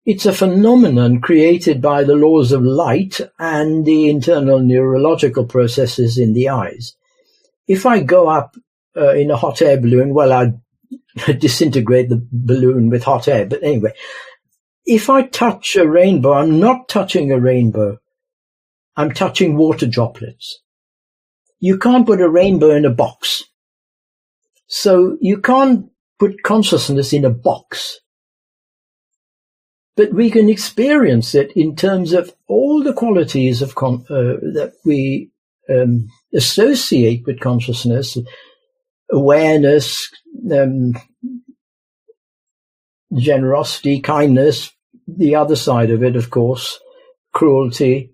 It's 0.05 0.26
a 0.26 0.33
phenomenon 0.35 1.23
created 1.23 1.81
by 1.81 2.05
the 2.05 2.16
laws 2.16 2.52
of 2.52 2.62
light 2.62 3.19
and 3.38 3.87
the 3.87 4.11
internal 4.11 4.61
neurological 4.61 5.47
processes 5.47 6.19
in 6.19 6.35
the 6.35 6.50
eyes. 6.50 6.95
If 7.66 7.87
I 7.87 8.02
go 8.02 8.28
up 8.28 8.55
uh, 8.95 9.14
in 9.14 9.31
a 9.31 9.38
hot 9.38 9.62
air 9.62 9.81
balloon, 9.81 10.12
well, 10.12 10.35
I'd 10.35 10.61
disintegrate 11.40 12.11
the 12.11 12.23
balloon 12.31 12.90
with 12.90 13.05
hot 13.05 13.28
air. 13.28 13.47
But 13.47 13.62
anyway, 13.62 13.95
if 14.85 15.09
I 15.09 15.23
touch 15.23 15.76
a 15.76 15.88
rainbow, 15.88 16.35
I'm 16.35 16.61
not 16.61 16.90
touching 16.90 17.33
a 17.33 17.40
rainbow. 17.40 18.00
I'm 18.97 19.12
touching 19.12 19.57
water 19.57 19.87
droplets. 19.87 20.61
You 21.59 21.78
can't 21.78 22.05
put 22.05 22.21
a 22.21 22.28
rainbow 22.28 22.73
in 22.73 22.85
a 22.85 22.90
box. 22.90 23.43
So 24.66 25.16
you 25.20 25.38
can't 25.38 25.87
put 26.18 26.42
consciousness 26.42 27.12
in 27.12 27.25
a 27.25 27.30
box. 27.30 28.00
But 29.96 30.12
we 30.12 30.30
can 30.30 30.49
experience 30.49 31.35
it 31.35 31.52
in 31.56 31.75
terms 31.75 32.12
of 32.12 32.35
all 32.49 32.82
the 32.82 32.92
qualities 32.92 33.62
of 33.62 33.75
con- 33.75 34.04
uh, 34.11 34.37
that 34.52 34.75
we 34.85 35.30
um, 35.70 36.08
associate 36.35 37.25
with 37.26 37.40
consciousness, 37.40 38.18
awareness, 39.11 40.08
um, 40.52 40.92
generosity, 43.14 44.00
kindness, 44.00 44.70
the 45.06 45.35
other 45.35 45.56
side 45.56 45.90
of 45.90 46.02
it, 46.02 46.16
of 46.16 46.30
course, 46.30 46.78
cruelty, 47.32 48.12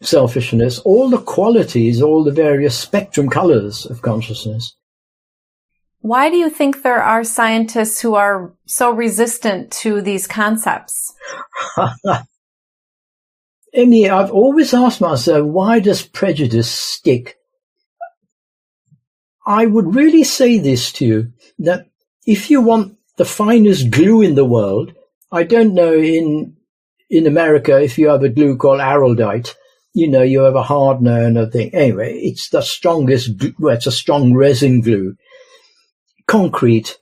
selfishness, 0.00 0.78
all 0.80 1.10
the 1.10 1.18
qualities, 1.18 2.00
all 2.00 2.24
the 2.24 2.32
various 2.32 2.78
spectrum 2.78 3.28
colors 3.28 3.84
of 3.86 4.00
consciousness. 4.02 4.77
Why 6.00 6.30
do 6.30 6.36
you 6.36 6.48
think 6.48 6.82
there 6.82 7.02
are 7.02 7.24
scientists 7.24 8.00
who 8.00 8.14
are 8.14 8.54
so 8.66 8.92
resistant 8.92 9.72
to 9.82 10.00
these 10.00 10.26
concepts? 10.26 11.14
Emmy, 13.74 14.08
I've 14.08 14.30
always 14.30 14.72
asked 14.72 15.00
myself, 15.00 15.46
why 15.46 15.80
does 15.80 16.02
prejudice 16.02 16.70
stick? 16.70 17.36
I 19.46 19.66
would 19.66 19.94
really 19.94 20.24
say 20.24 20.58
this 20.58 20.92
to 20.92 21.06
you, 21.06 21.32
that 21.58 21.86
if 22.26 22.50
you 22.50 22.60
want 22.60 22.96
the 23.16 23.24
finest 23.24 23.90
glue 23.90 24.22
in 24.22 24.34
the 24.34 24.44
world, 24.44 24.94
I 25.32 25.42
don't 25.42 25.74
know 25.74 25.94
in, 25.94 26.56
in 27.10 27.26
America 27.26 27.80
if 27.80 27.98
you 27.98 28.08
have 28.08 28.22
a 28.22 28.28
glue 28.28 28.56
called 28.56 28.80
araldite, 28.80 29.54
you 29.94 30.08
know, 30.08 30.22
you 30.22 30.42
have 30.42 30.54
a 30.54 30.62
hardener 30.62 31.24
and 31.24 31.36
a 31.36 31.50
thing. 31.50 31.74
Anyway, 31.74 32.18
it's 32.22 32.50
the 32.50 32.60
strongest, 32.60 33.30
well, 33.58 33.74
it's 33.74 33.86
a 33.86 33.92
strong 33.92 34.34
resin 34.34 34.80
glue. 34.80 35.16
Concrete. 36.28 36.98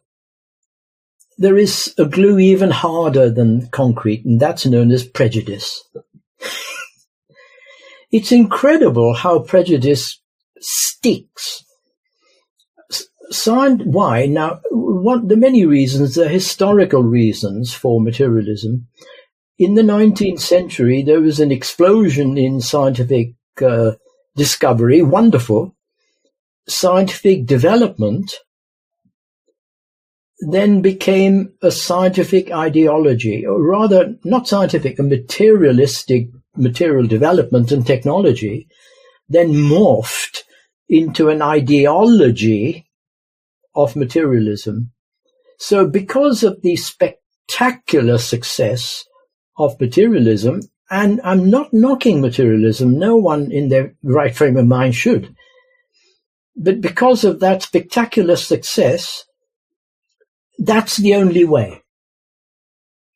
There 1.37 1.59
is 1.59 1.93
a 1.99 2.07
glue 2.07 2.39
even 2.39 2.71
harder 2.71 3.29
than 3.31 3.69
concrete, 3.69 4.25
and 4.25 4.41
that's 4.41 4.65
known 4.65 4.91
as 4.91 5.05
prejudice. 5.05 5.83
it's 8.11 8.33
incredible 8.33 9.13
how 9.13 9.41
prejudice 9.41 10.19
sticks. 10.61 11.65
Signed, 13.31 13.83
why? 13.85 14.25
Now, 14.27 14.61
one, 14.71 15.27
the 15.27 15.37
many 15.37 15.67
reasons, 15.67 16.15
the 16.15 16.29
historical 16.29 17.03
reasons 17.03 17.75
for 17.75 18.01
materialism 18.01 18.87
in 19.59 19.75
the 19.75 19.83
19th 19.83 20.41
century, 20.41 21.03
there 21.03 21.21
was 21.21 21.41
an 21.41 21.51
explosion 21.51 22.39
in 22.39 22.61
scientific 22.61 23.35
uh, 23.61 23.93
discovery, 24.37 25.03
wonderful. 25.03 25.75
Scientific 26.69 27.47
development 27.47 28.37
then 30.41 30.83
became 30.83 31.53
a 31.63 31.71
scientific 31.71 32.51
ideology, 32.51 33.47
or 33.47 33.63
rather, 33.63 34.15
not 34.25 34.47
scientific, 34.47 34.99
a 34.99 35.03
materialistic 35.03 36.29
material 36.57 37.07
development 37.07 37.73
and 37.73 37.87
technology, 37.87 38.69
then 39.29 39.53
morphed 39.53 40.43
into 40.89 41.29
an 41.29 41.43
ideology 41.43 42.87
of 43.75 43.97
materialism. 43.97 44.93
So 45.59 45.87
because 45.87 46.43
of 46.43 46.63
the 46.63 46.77
spectacular 46.77 48.19
success 48.19 49.05
of 49.57 49.81
materialism. 49.81 50.61
And 50.91 51.21
I'm 51.25 51.51
not 51.51 51.73
knocking 51.73 52.21
materialism. 52.21 52.99
No 52.99 53.17
one 53.17 53.51
in 53.51 53.69
their 53.69 53.95
right 54.03 54.35
frame 54.35 54.57
of 54.57 54.67
mind 54.67 54.95
should. 54.95 55.35
But 56.57 56.81
because 56.81 57.25
of 57.25 57.41
that 57.41 57.63
spectacular 57.63 58.37
success, 58.37 59.25
that's 60.59 60.97
the 60.97 61.15
only 61.15 61.45
way. 61.45 61.83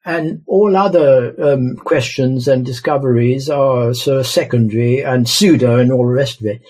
And 0.05 0.43
all 0.47 0.77
other 0.77 1.35
um, 1.43 1.77
questions 1.77 2.49
and 2.49 2.65
discoveries 2.65 3.51
are 3.51 3.93
sort 3.93 4.21
of 4.21 4.27
secondary 4.27 5.05
and 5.05 5.29
pseudo 5.29 5.79
and 5.79 5.93
all 5.93 6.07
the 6.07 6.13
rest 6.13 6.41
of 6.41 6.47
it. 6.47 6.63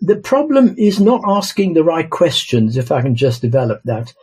The 0.00 0.16
problem 0.16 0.74
is 0.78 1.00
not 1.00 1.22
asking 1.26 1.74
the 1.74 1.84
right 1.84 2.08
questions, 2.08 2.76
if 2.76 2.90
I 2.90 3.02
can 3.02 3.14
just 3.14 3.42
develop 3.42 3.82
that. 3.84 4.14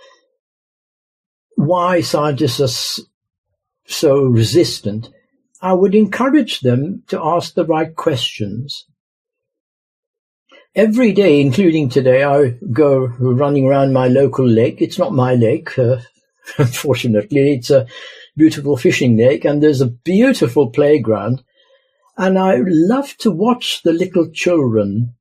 Why 1.55 2.01
scientists 2.01 2.59
are 2.59 3.03
so 3.85 4.23
resistant, 4.23 5.09
I 5.61 5.73
would 5.73 5.95
encourage 5.95 6.61
them 6.61 7.03
to 7.07 7.19
ask 7.23 7.53
the 7.53 7.65
right 7.65 7.95
questions. 7.95 8.85
Every 10.75 11.11
day, 11.11 11.39
including 11.39 11.89
today, 11.89 12.23
I 12.23 12.55
go 12.71 13.05
running 13.19 13.67
around 13.67 13.93
my 13.93 14.07
local 14.07 14.47
lake. 14.47 14.81
It's 14.81 14.97
not 14.97 15.13
my 15.13 15.35
lake, 15.35 15.77
uh, 15.77 15.97
unfortunately. 16.57 17.53
It's 17.53 17.69
a 17.69 17.85
beautiful 18.35 18.75
fishing 18.75 19.15
lake, 19.15 19.45
and 19.45 19.61
there's 19.61 19.81
a 19.81 19.87
beautiful 19.87 20.71
playground. 20.71 21.43
And 22.17 22.39
I 22.39 22.61
love 22.65 23.15
to 23.17 23.29
watch 23.29 23.83
the 23.83 23.93
little 23.93 24.31
children 24.31 25.13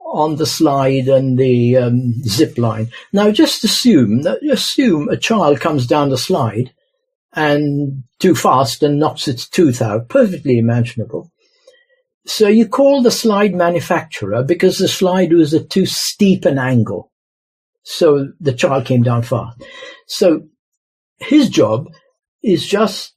on 0.00 0.36
the 0.36 0.44
slide 0.44 1.08
and 1.08 1.38
the 1.38 1.78
um, 1.78 2.22
zip 2.24 2.58
line. 2.58 2.88
Now, 3.14 3.30
just 3.30 3.64
assume 3.64 4.22
that 4.22 4.42
assume 4.42 5.08
a 5.08 5.16
child 5.16 5.60
comes 5.60 5.86
down 5.86 6.10
the 6.10 6.18
slide 6.18 6.74
and 7.34 8.04
too 8.18 8.34
fast 8.34 8.82
and 8.82 8.98
knocks 8.98 9.26
its 9.26 9.48
tooth 9.48 9.80
out. 9.80 10.10
Perfectly 10.10 10.58
imaginable. 10.58 11.30
So 12.26 12.46
you 12.46 12.68
call 12.68 13.02
the 13.02 13.10
slide 13.10 13.54
manufacturer 13.54 14.42
because 14.44 14.78
the 14.78 14.88
slide 14.88 15.32
was 15.32 15.54
at 15.54 15.70
too 15.70 15.86
steep 15.86 16.44
an 16.44 16.58
angle. 16.58 17.10
So 17.82 18.28
the 18.40 18.52
child 18.52 18.86
came 18.86 19.02
down 19.02 19.22
fast. 19.22 19.60
So 20.06 20.42
his 21.18 21.48
job 21.48 21.88
is 22.42 22.66
just 22.66 23.14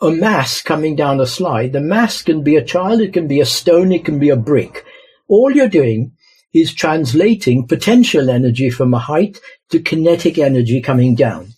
a 0.00 0.10
mass 0.10 0.62
coming 0.62 0.94
down 0.94 1.20
a 1.20 1.26
slide. 1.26 1.72
The 1.72 1.80
mass 1.80 2.22
can 2.22 2.44
be 2.44 2.56
a 2.56 2.64
child, 2.64 3.00
it 3.00 3.12
can 3.12 3.26
be 3.26 3.40
a 3.40 3.46
stone, 3.46 3.90
it 3.90 4.04
can 4.04 4.18
be 4.18 4.30
a 4.30 4.36
brick. 4.36 4.84
All 5.26 5.50
you're 5.50 5.68
doing 5.68 6.12
is 6.54 6.72
translating 6.72 7.66
potential 7.66 8.30
energy 8.30 8.70
from 8.70 8.94
a 8.94 8.98
height 8.98 9.40
to 9.70 9.80
kinetic 9.80 10.38
energy 10.38 10.80
coming 10.80 11.14
down. 11.14 11.48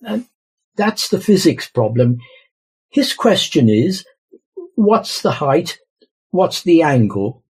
And 0.00 0.26
that's 0.76 1.08
the 1.08 1.20
physics 1.20 1.68
problem. 1.68 2.18
His 2.88 3.12
question 3.12 3.68
is, 3.68 4.04
what's 4.74 5.22
the 5.22 5.32
height? 5.32 5.78
What's 6.32 6.62
the 6.62 6.82
angle? 6.82 7.44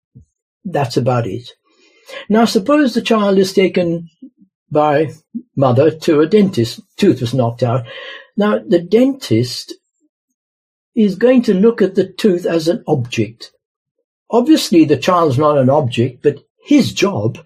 That's 0.66 0.98
about 0.98 1.28
it. 1.28 1.52
Now 2.30 2.46
suppose 2.46 2.94
the 2.94 3.02
child 3.02 3.38
is 3.38 3.54
taken 3.54 4.10
by 4.72 5.12
mother 5.56 5.92
to 5.92 6.22
a 6.22 6.28
dentist. 6.28 6.82
Tooth 6.98 7.22
was 7.22 7.34
knocked 7.34 7.62
out. 7.62 7.86
Now 8.38 8.58
the 8.58 8.80
dentist 8.80 9.76
is 10.96 11.16
going 11.16 11.42
to 11.44 11.54
look 11.54 11.82
at 11.82 11.96
the 11.96 12.08
tooth 12.08 12.46
as 12.46 12.68
an 12.68 12.84
object. 12.88 13.52
Obviously 14.32 14.86
the 14.86 14.98
child's 14.98 15.38
not 15.38 15.58
an 15.58 15.70
object, 15.70 16.24
but 16.24 16.40
his 16.66 16.94
job 16.94 17.38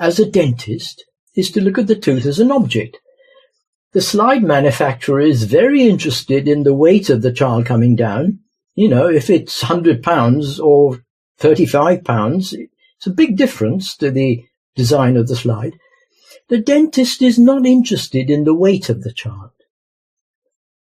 as 0.00 0.18
a 0.18 0.28
dentist 0.28 1.04
is 1.36 1.52
to 1.52 1.60
look 1.60 1.78
at 1.78 1.86
the 1.86 1.96
tooth 1.96 2.26
as 2.26 2.40
an 2.40 2.50
object. 2.50 2.98
The 3.92 4.00
slide 4.00 4.42
manufacturer 4.42 5.20
is 5.20 5.44
very 5.44 5.88
interested 5.88 6.48
in 6.48 6.64
the 6.64 6.74
weight 6.74 7.10
of 7.10 7.22
the 7.22 7.32
child 7.32 7.66
coming 7.66 7.94
down. 7.94 8.40
You 8.74 8.88
know, 8.88 9.08
if 9.08 9.30
it's 9.30 9.62
100 9.62 10.02
pounds 10.02 10.60
or 10.60 11.04
35 11.38 12.04
pounds, 12.04 12.54
It's 12.96 13.06
a 13.06 13.10
big 13.10 13.38
difference 13.38 13.96
to 13.96 14.10
the 14.10 14.44
design 14.76 15.16
of 15.16 15.26
the 15.26 15.34
slide. 15.34 15.78
The 16.48 16.60
dentist 16.60 17.22
is 17.22 17.38
not 17.38 17.64
interested 17.64 18.28
in 18.28 18.44
the 18.44 18.54
weight 18.54 18.90
of 18.90 19.02
the 19.02 19.12
child. 19.12 19.52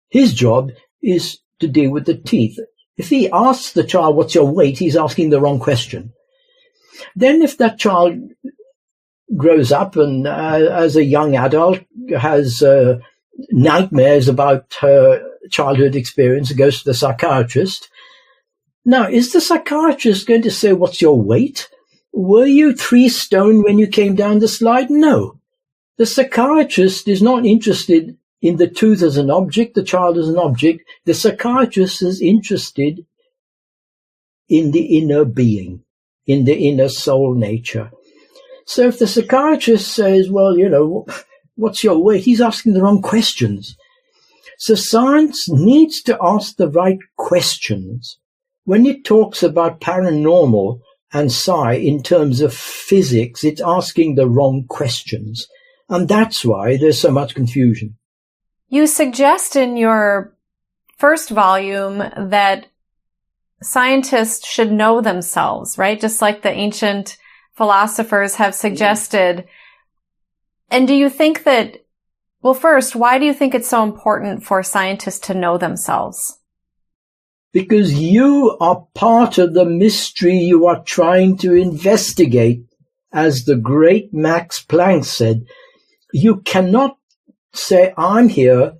His 0.09 0.33
job 0.33 0.71
is 1.03 1.39
to 1.59 1.67
deal 1.67 1.91
with 1.91 2.05
the 2.05 2.15
teeth. 2.15 2.57
If 2.95 3.09
he 3.09 3.29
asks 3.29 3.73
the 3.73 3.83
child, 3.83 4.15
what's 4.15 4.33
your 4.33 4.49
weight? 4.49 4.77
He's 4.77 4.95
asking 4.95 5.29
the 5.29 5.41
wrong 5.41 5.59
question. 5.59 6.13
Then 7.17 7.41
if 7.41 7.57
that 7.57 7.79
child 7.79 8.13
grows 9.35 9.73
up 9.73 9.97
and 9.97 10.25
uh, 10.25 10.69
as 10.71 10.95
a 10.95 11.03
young 11.03 11.35
adult 11.35 11.79
has 12.17 12.61
uh, 12.61 12.99
nightmares 13.51 14.29
about 14.29 14.73
her 14.79 15.21
childhood 15.49 15.95
experience 15.95 16.49
and 16.49 16.57
goes 16.57 16.79
to 16.79 16.85
the 16.85 16.93
psychiatrist. 16.93 17.89
Now, 18.83 19.07
is 19.07 19.33
the 19.33 19.41
psychiatrist 19.41 20.27
going 20.27 20.43
to 20.43 20.51
say, 20.51 20.73
what's 20.73 21.01
your 21.01 21.19
weight? 21.19 21.69
Were 22.13 22.45
you 22.45 22.75
three 22.75 23.09
stone 23.09 23.63
when 23.63 23.77
you 23.77 23.87
came 23.87 24.15
down 24.15 24.39
the 24.39 24.47
slide? 24.47 24.89
No. 24.89 25.39
The 25.97 26.05
psychiatrist 26.05 27.07
is 27.07 27.21
not 27.21 27.45
interested 27.45 28.17
in 28.41 28.57
the 28.57 28.67
tooth 28.67 29.01
as 29.01 29.17
an 29.17 29.31
object, 29.31 29.75
the 29.75 29.83
child 29.83 30.17
as 30.17 30.29
an 30.29 30.37
object. 30.37 30.81
The 31.05 31.13
psychiatrist 31.13 32.03
is 32.03 32.21
interested 32.21 33.05
in 34.47 34.71
the 34.71 34.97
inner 34.97 35.25
being, 35.25 35.83
in 36.27 36.45
the 36.45 36.55
inner 36.55 36.89
soul 36.89 37.33
nature. 37.33 37.91
So 38.65 38.87
if 38.87 38.99
the 38.99 39.07
psychiatrist 39.07 39.93
says, 39.93 40.29
well, 40.29 40.57
you 40.57 40.69
know, 40.69 41.05
what's 41.55 41.83
your 41.83 41.97
weight? 41.97 42.23
He's 42.23 42.41
asking 42.41 42.73
the 42.73 42.81
wrong 42.81 43.01
questions. 43.01 43.75
So 44.57 44.75
science 44.75 45.49
needs 45.49 46.01
to 46.03 46.17
ask 46.21 46.55
the 46.55 46.69
right 46.69 46.99
questions. 47.17 48.17
When 48.63 48.85
it 48.85 49.05
talks 49.05 49.43
about 49.43 49.81
paranormal 49.81 50.79
and 51.13 51.31
psi 51.31 51.73
in 51.73 52.01
terms 52.01 52.41
of 52.41 52.53
physics, 52.53 53.43
it's 53.43 53.61
asking 53.61 54.15
the 54.15 54.27
wrong 54.27 54.65
questions. 54.67 55.47
And 55.89 56.07
that's 56.07 56.43
why 56.43 56.77
there's 56.77 56.99
so 56.99 57.11
much 57.11 57.35
confusion. 57.35 57.97
You 58.69 58.87
suggest 58.87 59.55
in 59.55 59.77
your 59.77 60.35
first 60.97 61.29
volume 61.29 61.99
that 62.17 62.67
scientists 63.61 64.47
should 64.47 64.71
know 64.71 65.01
themselves, 65.01 65.77
right? 65.77 65.99
Just 65.99 66.21
like 66.21 66.41
the 66.41 66.51
ancient 66.51 67.17
philosophers 67.53 68.35
have 68.35 68.55
suggested. 68.55 69.45
And 70.69 70.87
do 70.87 70.93
you 70.93 71.09
think 71.09 71.43
that, 71.43 71.84
well, 72.45 72.53
first, 72.53 72.95
why 72.95 73.17
do 73.17 73.25
you 73.25 73.33
think 73.33 73.55
it's 73.55 73.69
so 73.69 73.81
important 73.81 74.43
for 74.43 74.61
scientists 74.61 75.17
to 75.29 75.33
know 75.33 75.57
themselves? 75.57 76.37
Because 77.51 77.95
you 77.95 78.55
are 78.59 78.85
part 78.93 79.39
of 79.39 79.55
the 79.55 79.65
mystery 79.65 80.37
you 80.37 80.67
are 80.67 80.83
trying 80.83 81.37
to 81.37 81.55
investigate. 81.55 82.61
As 83.11 83.45
the 83.45 83.55
great 83.55 84.13
Max 84.13 84.63
Planck 84.63 85.05
said, 85.05 85.47
you 86.13 86.41
cannot 86.41 86.99
say, 87.51 87.95
I'm 87.97 88.29
here, 88.29 88.73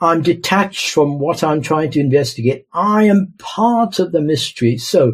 I'm 0.00 0.22
detached 0.22 0.90
from 0.90 1.20
what 1.20 1.44
I'm 1.44 1.62
trying 1.62 1.92
to 1.92 2.00
investigate. 2.00 2.66
I 2.72 3.04
am 3.04 3.34
part 3.38 4.00
of 4.00 4.10
the 4.10 4.20
mystery. 4.20 4.78
So 4.78 5.12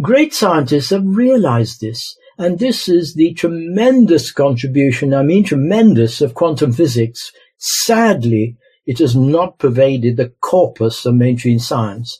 great 0.00 0.32
scientists 0.32 0.88
have 0.88 1.04
realized 1.04 1.82
this. 1.82 2.16
And 2.40 2.58
this 2.58 2.88
is 2.88 3.16
the 3.16 3.34
tremendous 3.34 4.32
contribution, 4.32 5.12
I 5.12 5.22
mean 5.22 5.44
tremendous, 5.44 6.22
of 6.22 6.32
quantum 6.32 6.72
physics. 6.72 7.32
Sadly, 7.58 8.56
it 8.86 8.98
has 9.00 9.14
not 9.14 9.58
pervaded 9.58 10.16
the 10.16 10.32
corpus 10.40 11.04
of 11.04 11.16
mainstream 11.16 11.58
science. 11.58 12.18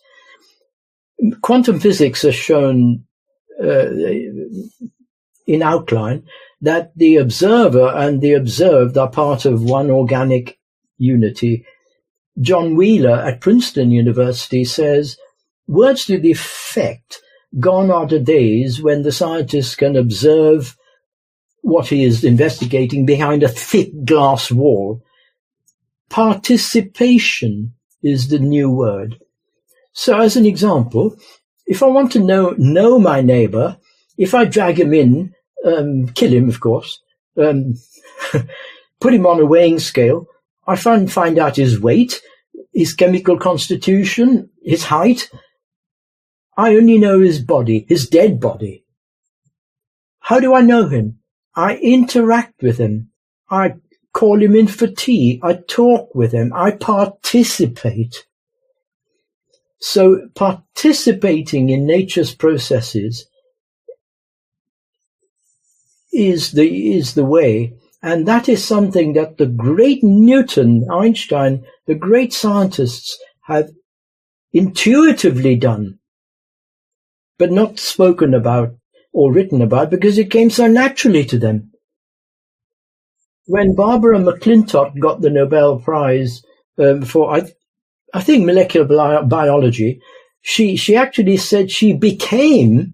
Quantum 1.40 1.80
physics 1.80 2.20
has 2.20 2.34
shown 2.34 3.04
uh, 3.64 3.86
in 5.46 5.62
outline 5.62 6.24
that 6.60 6.92
the 6.96 7.16
observer 7.16 7.88
and 7.88 8.20
the 8.20 8.34
observed 8.34 8.98
are 8.98 9.08
part 9.08 9.46
of 9.46 9.62
one 9.62 9.90
organic 9.90 10.58
unity. 10.98 11.64
John 12.38 12.76
Wheeler 12.76 13.16
at 13.16 13.40
Princeton 13.40 13.90
University 13.90 14.66
says, 14.66 15.16
words 15.66 16.04
to 16.04 16.18
the 16.18 16.32
effect 16.32 17.22
Gone 17.58 17.90
are 17.90 18.06
the 18.06 18.20
days 18.20 18.80
when 18.80 19.02
the 19.02 19.10
scientist 19.10 19.78
can 19.78 19.96
observe 19.96 20.76
what 21.62 21.88
he 21.88 22.04
is 22.04 22.24
investigating 22.24 23.04
behind 23.04 23.42
a 23.42 23.48
thick 23.48 24.04
glass 24.04 24.50
wall. 24.50 25.02
Participation 26.08 27.74
is 28.02 28.28
the 28.28 28.38
new 28.38 28.70
word. 28.70 29.20
So 29.92 30.18
as 30.18 30.36
an 30.36 30.46
example, 30.46 31.16
if 31.66 31.82
I 31.82 31.86
want 31.86 32.12
to 32.12 32.20
know, 32.20 32.54
know 32.56 32.98
my 32.98 33.20
neighbor, 33.20 33.78
if 34.16 34.34
I 34.34 34.44
drag 34.44 34.78
him 34.78 34.94
in, 34.94 35.34
um, 35.64 36.08
kill 36.08 36.32
him, 36.32 36.48
of 36.48 36.60
course, 36.60 37.00
um, 37.36 37.74
put 39.00 39.14
him 39.14 39.26
on 39.26 39.40
a 39.40 39.46
weighing 39.46 39.78
scale, 39.78 40.26
I 40.66 40.76
find, 40.76 41.10
find 41.10 41.38
out 41.38 41.56
his 41.56 41.80
weight, 41.80 42.20
his 42.72 42.94
chemical 42.94 43.38
constitution, 43.38 44.50
his 44.62 44.84
height, 44.84 45.30
I 46.60 46.76
only 46.76 46.98
know 46.98 47.20
his 47.20 47.38
body, 47.38 47.86
his 47.88 48.06
dead 48.06 48.38
body. 48.38 48.84
How 50.18 50.40
do 50.40 50.52
I 50.52 50.60
know 50.60 50.88
him? 50.88 51.20
I 51.56 51.76
interact 51.76 52.60
with 52.62 52.76
him. 52.76 53.12
I 53.50 53.76
call 54.12 54.42
him 54.42 54.54
in 54.54 54.66
for 54.66 54.86
tea. 54.86 55.40
I 55.42 55.54
talk 55.54 56.14
with 56.14 56.32
him. 56.32 56.52
I 56.54 56.72
participate. 56.72 58.26
So 59.78 60.28
participating 60.34 61.70
in 61.70 61.86
nature's 61.86 62.34
processes 62.34 63.26
is 66.12 66.52
the, 66.52 66.92
is 66.94 67.14
the 67.14 67.24
way. 67.24 67.72
And 68.02 68.28
that 68.28 68.50
is 68.50 68.62
something 68.62 69.14
that 69.14 69.38
the 69.38 69.46
great 69.46 70.04
Newton, 70.04 70.86
Einstein, 70.92 71.64
the 71.86 71.94
great 71.94 72.34
scientists 72.34 73.18
have 73.44 73.70
intuitively 74.52 75.56
done 75.56 75.99
but 77.40 77.50
not 77.50 77.78
spoken 77.78 78.34
about 78.34 78.74
or 79.14 79.32
written 79.32 79.62
about 79.62 79.88
because 79.90 80.18
it 80.18 80.30
came 80.30 80.50
so 80.50 80.66
naturally 80.66 81.24
to 81.24 81.38
them. 81.38 81.72
When 83.46 83.74
Barbara 83.74 84.18
McClintock 84.18 85.00
got 85.00 85.22
the 85.22 85.30
Nobel 85.30 85.80
Prize 85.80 86.42
um, 86.78 87.00
for, 87.02 87.34
I, 87.34 87.50
I 88.12 88.20
think, 88.20 88.44
molecular 88.44 88.86
bi- 88.86 89.22
biology, 89.22 90.02
she, 90.42 90.76
she 90.76 90.94
actually 90.94 91.38
said 91.38 91.70
she 91.70 91.94
became 91.94 92.92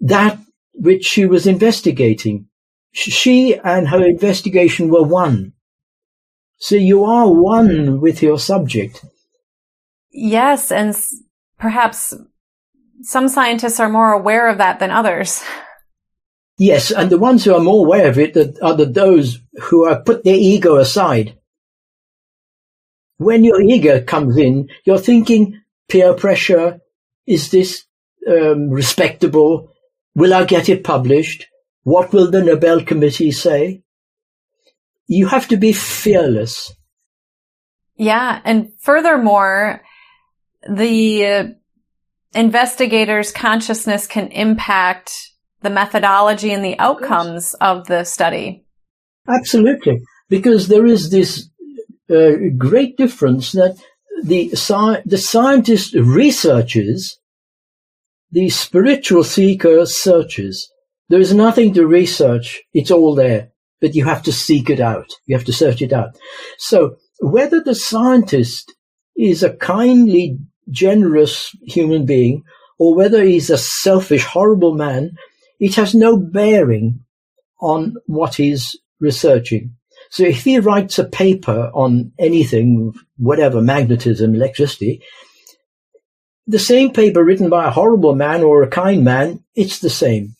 that 0.00 0.38
which 0.72 1.04
she 1.04 1.26
was 1.26 1.46
investigating. 1.46 2.46
She 2.92 3.54
and 3.54 3.88
her 3.88 4.02
investigation 4.02 4.88
were 4.88 5.04
one. 5.04 5.52
So 6.56 6.74
you 6.74 7.04
are 7.04 7.30
one 7.30 8.00
with 8.00 8.22
your 8.22 8.38
subject. 8.38 9.04
Yes, 10.10 10.72
and 10.72 10.96
perhaps 11.58 12.14
some 13.02 13.28
scientists 13.28 13.80
are 13.80 13.88
more 13.88 14.12
aware 14.12 14.48
of 14.48 14.58
that 14.58 14.78
than 14.78 14.90
others. 14.90 15.42
Yes, 16.58 16.90
and 16.90 17.08
the 17.10 17.18
ones 17.18 17.44
who 17.44 17.54
are 17.54 17.60
more 17.60 17.86
aware 17.86 18.08
of 18.08 18.18
it 18.18 18.36
are 18.62 18.74
the, 18.74 18.84
those 18.84 19.40
who 19.62 19.88
have 19.88 20.04
put 20.04 20.24
their 20.24 20.36
ego 20.36 20.76
aside. 20.76 21.38
When 23.16 23.44
your 23.44 23.60
ego 23.62 24.02
comes 24.02 24.36
in, 24.36 24.68
you're 24.84 24.98
thinking 24.98 25.60
peer 25.88 26.14
pressure. 26.14 26.80
Is 27.26 27.50
this 27.50 27.84
um, 28.28 28.70
respectable? 28.70 29.72
Will 30.14 30.34
I 30.34 30.44
get 30.44 30.68
it 30.68 30.84
published? 30.84 31.46
What 31.82 32.12
will 32.12 32.30
the 32.30 32.42
Nobel 32.42 32.84
Committee 32.84 33.32
say? 33.32 33.82
You 35.06 35.28
have 35.28 35.48
to 35.48 35.56
be 35.56 35.72
fearless. 35.72 36.72
Yeah. 37.96 38.40
And 38.44 38.72
furthermore, 38.78 39.82
the 40.68 41.56
investigators' 42.34 43.32
consciousness 43.32 44.06
can 44.06 44.28
impact 44.28 45.12
the 45.62 45.70
methodology 45.70 46.52
and 46.52 46.64
the 46.64 46.78
outcomes 46.78 47.54
of 47.54 47.86
the 47.86 48.04
study. 48.04 48.64
Absolutely, 49.28 50.00
because 50.28 50.68
there 50.68 50.86
is 50.86 51.10
this 51.10 51.48
uh, 52.10 52.32
great 52.56 52.96
difference 52.96 53.52
that 53.52 53.76
the 54.22 54.50
sci- 54.52 55.02
the 55.04 55.18
scientist 55.18 55.94
researches, 55.94 57.18
the 58.30 58.48
spiritual 58.50 59.24
seeker 59.24 59.84
searches. 59.86 60.70
There 61.08 61.20
is 61.20 61.34
nothing 61.34 61.74
to 61.74 61.86
research; 61.86 62.62
it's 62.72 62.90
all 62.90 63.14
there, 63.14 63.52
but 63.80 63.94
you 63.94 64.04
have 64.04 64.22
to 64.24 64.32
seek 64.32 64.70
it 64.70 64.80
out. 64.80 65.10
You 65.26 65.36
have 65.36 65.46
to 65.46 65.52
search 65.52 65.82
it 65.82 65.92
out. 65.92 66.16
So 66.58 66.96
whether 67.20 67.60
the 67.60 67.74
scientist 67.74 68.74
is 69.16 69.42
a 69.42 69.54
kindly 69.56 70.38
generous 70.70 71.54
human 71.62 72.06
being 72.06 72.42
or 72.78 72.94
whether 72.94 73.22
he's 73.22 73.50
a 73.50 73.58
selfish, 73.58 74.24
horrible 74.24 74.74
man, 74.74 75.12
it 75.58 75.74
has 75.74 75.94
no 75.94 76.16
bearing 76.16 77.04
on 77.60 77.94
what 78.06 78.34
he's 78.34 78.76
researching. 79.00 79.76
So 80.10 80.24
if 80.24 80.44
he 80.44 80.58
writes 80.58 80.98
a 80.98 81.04
paper 81.04 81.70
on 81.74 82.12
anything, 82.18 82.94
whatever, 83.18 83.60
magnetism, 83.60 84.34
electricity, 84.34 85.02
the 86.46 86.58
same 86.58 86.92
paper 86.92 87.22
written 87.22 87.50
by 87.50 87.66
a 87.66 87.70
horrible 87.70 88.14
man 88.14 88.42
or 88.42 88.62
a 88.62 88.68
kind 88.68 89.04
man, 89.04 89.44
it's 89.54 89.80
the 89.80 89.90
same. 89.90 90.34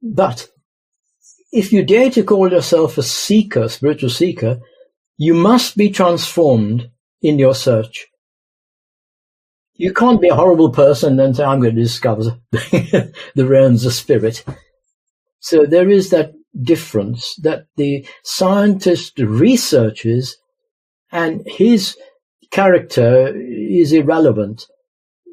But 0.00 0.48
if 1.52 1.72
you 1.72 1.84
dare 1.84 2.10
to 2.10 2.22
call 2.22 2.50
yourself 2.50 2.96
a 2.96 3.02
seeker, 3.02 3.68
spiritual 3.68 4.10
seeker, 4.10 4.60
you 5.16 5.34
must 5.34 5.76
be 5.76 5.90
transformed 5.90 6.90
in 7.24 7.38
your 7.38 7.54
search. 7.54 8.06
You 9.76 9.92
can't 9.92 10.20
be 10.20 10.28
a 10.28 10.36
horrible 10.36 10.70
person 10.70 11.18
and 11.18 11.34
say, 11.34 11.42
I'm 11.42 11.60
going 11.60 11.74
to 11.74 11.82
discover 11.82 12.38
the 12.52 13.12
realms 13.36 13.84
of 13.86 13.94
spirit. 13.94 14.44
So 15.40 15.64
there 15.64 15.88
is 15.88 16.10
that 16.10 16.34
difference 16.62 17.34
that 17.42 17.64
the 17.76 18.06
scientist 18.22 19.18
researches 19.18 20.36
and 21.10 21.42
his 21.46 21.96
character 22.50 23.34
is 23.34 23.92
irrelevant. 23.92 24.66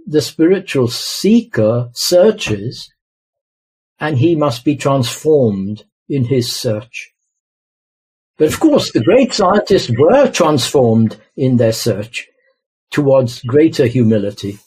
The 0.08 0.22
spiritual 0.22 0.88
seeker 0.88 1.90
searches 1.94 2.92
and 4.00 4.18
he 4.18 4.36
must 4.36 4.64
be 4.64 4.76
transformed 4.78 5.84
in 6.10 6.24
his 6.24 6.56
search. 6.56 7.12
But 8.42 8.52
of 8.52 8.60
course, 8.60 8.92
the 8.92 9.04
great 9.04 9.34
scientists 9.34 9.92
were 9.96 10.28
transformed 10.32 11.16
in 11.38 11.58
their 11.58 11.72
search 11.72 12.28
towards 12.90 13.44
greater 13.44 13.86
humility. 13.86 14.58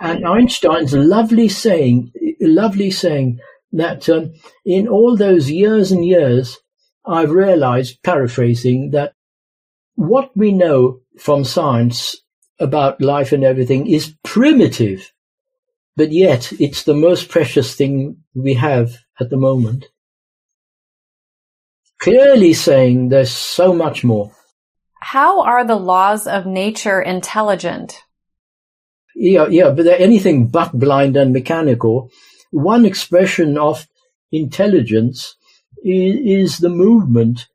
And 0.00 0.26
Einstein's 0.26 0.94
lovely 0.94 1.50
saying, 1.50 2.12
lovely 2.40 2.90
saying 2.90 3.40
that 3.72 4.08
um, 4.08 4.32
in 4.64 4.88
all 4.88 5.18
those 5.18 5.50
years 5.50 5.92
and 5.92 6.02
years, 6.02 6.56
I've 7.04 7.30
realized, 7.30 8.02
paraphrasing, 8.02 8.92
that 8.92 9.12
what 9.96 10.34
we 10.34 10.52
know 10.52 11.00
from 11.18 11.44
science 11.44 12.16
about 12.58 13.02
life 13.02 13.32
and 13.32 13.44
everything 13.44 13.86
is 13.86 14.14
primitive, 14.24 15.12
but 15.94 16.10
yet 16.10 16.54
it's 16.58 16.84
the 16.84 16.94
most 16.94 17.28
precious 17.28 17.74
thing 17.74 18.24
we 18.34 18.54
have 18.54 18.96
at 19.20 19.28
the 19.28 19.36
moment. 19.36 19.84
Clearly 21.98 22.52
saying 22.52 23.08
there's 23.08 23.30
so 23.30 23.72
much 23.72 24.04
more. 24.04 24.32
How 25.00 25.42
are 25.42 25.64
the 25.64 25.76
laws 25.76 26.26
of 26.26 26.46
nature 26.46 27.00
intelligent? 27.00 28.02
Yeah, 29.14 29.46
yeah, 29.48 29.70
but 29.70 29.84
they're 29.84 29.98
anything 29.98 30.48
but 30.48 30.78
blind 30.78 31.16
and 31.16 31.32
mechanical. 31.32 32.10
One 32.50 32.84
expression 32.84 33.56
of 33.56 33.86
intelligence 34.30 35.36
is, 35.82 36.52
is 36.52 36.58
the 36.58 36.68
movement 36.68 37.48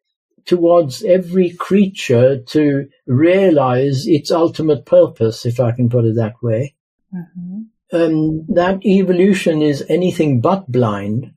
towards 0.46 1.04
every 1.04 1.52
creature 1.52 2.42
to 2.48 2.88
realize 3.06 4.08
its 4.08 4.32
ultimate 4.32 4.86
purpose, 4.86 5.46
if 5.46 5.60
I 5.60 5.72
can 5.72 5.90
put 5.90 6.06
it 6.06 6.16
that 6.16 6.34
way. 6.42 6.76
Mm-hmm. 7.14 7.62
Um, 7.94 8.46
that 8.50 8.86
evolution 8.86 9.62
is 9.62 9.84
anything 9.90 10.42
but 10.42 10.72
blind. 10.72 11.34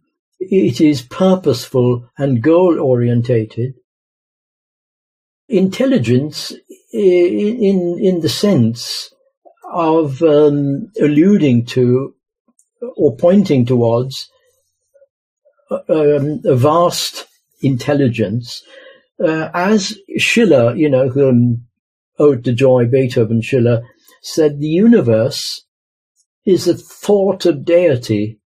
It 0.51 0.81
is 0.81 1.03
purposeful 1.03 2.09
and 2.19 2.43
goal 2.43 2.81
orientated 2.81 3.75
intelligence 5.49 6.53
in 6.93 7.59
in 7.61 7.99
in 7.99 8.21
the 8.21 8.29
sense 8.29 9.13
of 9.73 10.23
um, 10.23 10.91
alluding 11.01 11.67
to 11.67 12.15
or 12.97 13.17
pointing 13.17 13.65
towards 13.67 14.31
uh, 15.71 15.81
um, 15.89 16.41
a 16.45 16.55
vast 16.55 17.27
intelligence, 17.63 18.63
uh, 19.25 19.49
as 19.55 19.99
Schiller, 20.19 20.75
you 20.77 20.89
know, 20.89 21.09
who 21.09 21.29
um, 21.29 21.67
Ode 22.19 22.45
to 22.45 22.53
Joy, 22.53 22.87
Beethoven, 22.87 23.41
Schiller 23.41 23.83
said, 24.23 24.61
the 24.61 24.67
universe 24.67 25.65
is 26.45 26.69
a 26.69 26.75
thought 26.75 27.47
of 27.47 27.65
deity, 27.65 28.39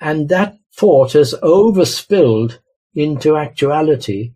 and 0.00 0.28
that 0.30 0.56
thought 0.76 1.12
has 1.12 1.34
overspilled 1.42 2.58
into 2.94 3.36
actuality 3.36 4.32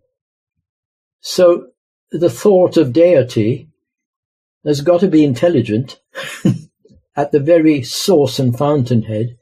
so 1.21 1.67
the 2.11 2.29
thought 2.29 2.77
of 2.77 2.93
deity 2.93 3.69
has 4.65 4.81
got 4.81 4.99
to 4.99 5.07
be 5.07 5.23
intelligent 5.23 5.99
at 7.15 7.31
the 7.31 7.39
very 7.39 7.83
source 7.83 8.39
and 8.39 8.57
fountainhead. 8.57 9.37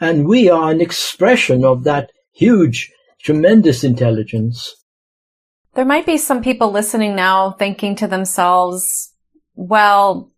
And 0.00 0.26
we 0.26 0.50
are 0.50 0.70
an 0.70 0.80
expression 0.80 1.64
of 1.64 1.84
that 1.84 2.10
huge, 2.32 2.92
tremendous 3.22 3.84
intelligence. 3.84 4.74
There 5.74 5.84
might 5.84 6.06
be 6.06 6.18
some 6.18 6.42
people 6.42 6.70
listening 6.70 7.16
now 7.16 7.52
thinking 7.52 7.96
to 7.96 8.06
themselves, 8.06 9.12
well, 9.54 10.32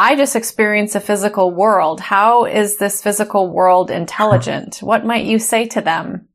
I 0.00 0.16
just 0.16 0.34
experience 0.34 0.94
a 0.94 1.00
physical 1.00 1.50
world. 1.50 2.00
How 2.00 2.46
is 2.46 2.78
this 2.78 3.02
physical 3.02 3.50
world 3.50 3.90
intelligent? 3.90 4.78
what 4.80 5.04
might 5.04 5.26
you 5.26 5.38
say 5.38 5.66
to 5.66 5.82
them? 5.82 6.26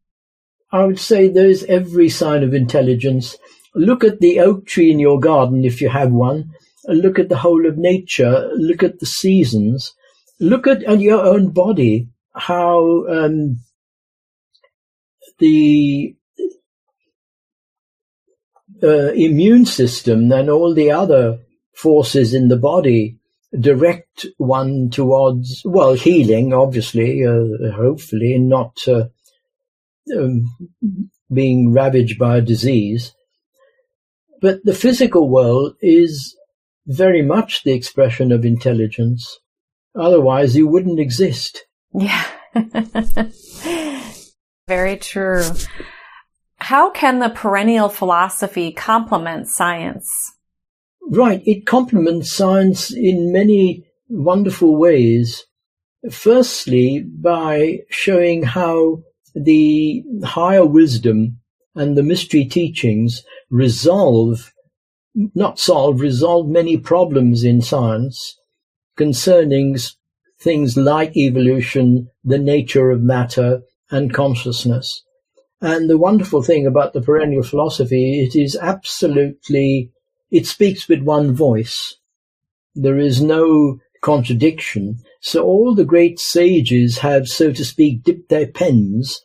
I 0.71 0.84
would 0.84 0.99
say 0.99 1.30
there's 1.30 1.63
every 1.63 2.10
sign 2.10 2.43
of 2.43 2.54
intelligence. 2.54 3.36
Look 3.73 4.04
at 4.04 4.19
the 4.19 4.39
oak 4.41 4.67
tree 4.67 4.91
in 4.91 4.99
your 4.99 5.19
garden 5.19 5.65
if 5.65 5.82
you 5.82 5.89
have 5.89 6.12
one. 6.12 6.51
Look 6.88 7.17
at 7.17 7.30
the 7.30 7.38
whole 7.38 7.65
of 7.65 7.75
nature. 7.75 8.51
Look 8.54 8.84
at 8.84 8.99
the 8.99 9.08
seasons. 9.08 9.95
Look 10.39 10.67
at, 10.67 10.84
at 10.84 10.99
your 10.99 11.25
own 11.25 11.49
body, 11.49 12.08
how 12.36 13.08
um, 13.08 13.62
the 15.39 16.15
uh, 18.84 19.12
immune 19.13 19.65
system 19.65 20.32
and 20.32 20.51
all 20.51 20.75
the 20.75 20.91
other 20.91 21.39
forces 21.73 22.36
in 22.36 22.49
the 22.49 22.58
body 22.58 23.17
direct 23.60 24.26
one 24.38 24.89
towards, 24.89 25.62
well, 25.65 25.94
healing, 25.94 26.54
obviously, 26.54 27.26
uh, 27.26 27.72
hopefully, 27.74 28.38
not 28.38 28.78
uh, 28.88 29.06
um, 30.15 30.46
being 31.32 31.72
ravaged 31.72 32.18
by 32.20 32.38
a 32.38 32.41
disease. 32.41 33.13
But 34.41 34.63
the 34.63 34.76
physical 34.76 35.30
world 35.30 35.76
is 35.82 36.36
very 36.86 37.22
much 37.22 37.63
the 37.63 37.74
expression 37.74 38.32
of 38.32 38.46
intelligence. 38.46 39.39
Otherwise, 39.96 40.56
you 40.56 40.68
wouldn't 40.68 41.00
exist. 41.00 41.65
Yeah. 41.94 42.26
very 44.68 44.98
true. 44.98 45.44
How 46.58 46.89
can 46.89 47.20
the 47.20 47.30
perennial 47.30 47.89
philosophy 47.89 48.72
complement 48.72 49.48
science? 49.48 50.10
Right. 51.08 51.41
It 51.46 51.65
complements 51.65 52.32
science 52.32 52.91
in 52.91 53.32
many 53.32 53.86
wonderful 54.10 54.76
ways. 54.76 55.46
Firstly, 56.12 57.04
by 57.04 57.80
showing 57.89 58.44
how 58.44 59.04
the 59.34 60.04
higher 60.24 60.65
wisdom 60.65 61.39
and 61.76 61.98
the 61.98 62.04
mystery 62.04 62.46
teachings 62.46 63.24
resolve, 63.50 64.54
not 65.13 65.60
solve, 65.60 66.00
resolve 66.00 66.48
many 66.48 66.78
problems 66.78 67.44
in 67.44 67.62
science 67.62 68.39
concerning 68.96 69.78
things 70.39 70.78
like 70.78 71.18
evolution, 71.18 72.10
the 72.24 72.38
nature 72.38 72.91
of 72.91 73.02
matter, 73.02 73.62
and 73.91 74.13
consciousness. 74.13 75.04
And 75.62 75.89
the 75.89 75.98
wonderful 75.98 76.44
thing 76.44 76.65
about 76.65 76.94
the 76.94 77.02
perennial 77.02 77.44
philosophy, 77.44 78.24
it 78.24 78.39
is 78.39 78.56
absolutely, 78.56 79.91
it 80.31 80.47
speaks 80.47 80.88
with 80.88 81.01
one 81.01 81.33
voice. 81.33 81.95
There 82.73 82.99
is 82.99 83.21
no 83.21 83.79
contradiction. 84.01 84.99
So 85.21 85.43
all 85.43 85.73
the 85.73 85.85
great 85.85 86.19
sages 86.19 86.99
have, 86.99 87.27
so 87.27 87.51
to 87.51 87.65
speak, 87.65 88.03
dipped 88.03 88.29
their 88.29 88.47
pens 88.47 89.21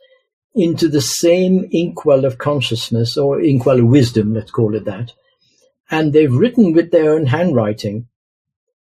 into 0.54 0.88
the 0.88 1.00
same 1.00 1.68
inkwell 1.70 2.24
of 2.24 2.38
consciousness 2.38 3.16
or 3.16 3.40
inkwell 3.40 3.80
of 3.80 3.86
wisdom, 3.86 4.34
let's 4.34 4.50
call 4.50 4.74
it 4.74 4.84
that. 4.84 5.12
And 5.90 6.12
they've 6.12 6.32
written 6.32 6.72
with 6.72 6.90
their 6.90 7.12
own 7.12 7.26
handwriting. 7.26 8.08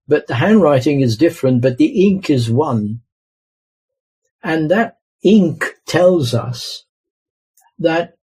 But 0.09 0.26
the 0.26 0.37
handwriting 0.37 1.00
is 1.00 1.16
different, 1.16 1.62
but 1.62 1.79
the 1.79 2.07
ink 2.07 2.31
is 2.31 2.50
one. 2.50 3.00
And 4.42 4.70
that 4.70 4.98
ink 5.22 5.74
tells 5.87 6.35
us 6.35 6.85
that 7.79 8.16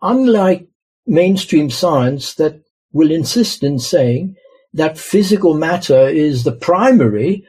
unlike 0.00 0.68
mainstream 1.06 1.70
science 1.70 2.34
that 2.34 2.62
will 2.92 3.10
insist 3.10 3.62
in 3.62 3.78
saying 3.78 4.36
that 4.72 4.98
physical 4.98 5.54
matter 5.54 6.08
is 6.08 6.44
the 6.44 6.52
primary 6.52 7.44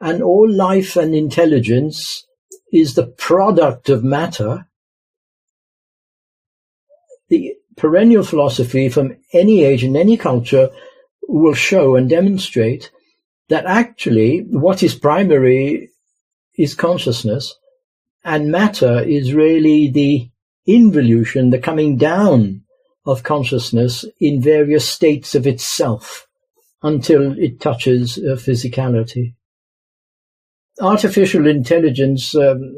and 0.00 0.22
all 0.22 0.50
life 0.50 0.96
and 0.96 1.14
intelligence 1.14 2.24
is 2.72 2.94
the 2.94 3.06
product 3.06 3.88
of 3.88 4.02
matter. 4.02 4.66
The 7.28 7.54
perennial 7.76 8.24
philosophy 8.24 8.88
from 8.88 9.16
any 9.32 9.64
age 9.64 9.84
and 9.84 9.96
any 9.96 10.16
culture 10.16 10.70
will 11.26 11.54
show 11.54 11.96
and 11.96 12.08
demonstrate 12.08 12.90
that 13.48 13.66
actually 13.66 14.40
what 14.40 14.82
is 14.82 14.94
primary 14.94 15.90
is 16.56 16.74
consciousness 16.74 17.54
and 18.24 18.50
matter 18.50 19.00
is 19.00 19.34
really 19.34 19.90
the 19.90 20.30
involution, 20.66 21.50
the 21.50 21.58
coming 21.58 21.96
down 21.96 22.63
of 23.06 23.22
consciousness 23.22 24.04
in 24.20 24.40
various 24.40 24.88
states 24.88 25.34
of 25.34 25.46
itself 25.46 26.26
until 26.82 27.38
it 27.38 27.60
touches 27.60 28.18
uh, 28.18 28.36
physicality. 28.36 29.34
Artificial 30.80 31.46
intelligence, 31.46 32.34
um, 32.34 32.76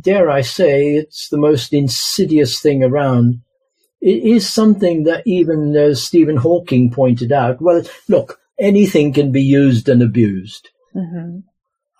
dare 0.00 0.30
I 0.30 0.42
say, 0.42 0.94
it's 0.94 1.28
the 1.28 1.38
most 1.38 1.72
insidious 1.72 2.60
thing 2.60 2.82
around. 2.82 3.40
It 4.00 4.22
is 4.24 4.52
something 4.52 5.04
that 5.04 5.22
even 5.26 5.76
uh, 5.76 5.94
Stephen 5.94 6.36
Hawking 6.36 6.90
pointed 6.90 7.32
out. 7.32 7.60
Well, 7.60 7.82
look, 8.08 8.38
anything 8.58 9.12
can 9.12 9.32
be 9.32 9.42
used 9.42 9.88
and 9.88 10.02
abused. 10.02 10.68
Mm-hmm. 10.94 11.40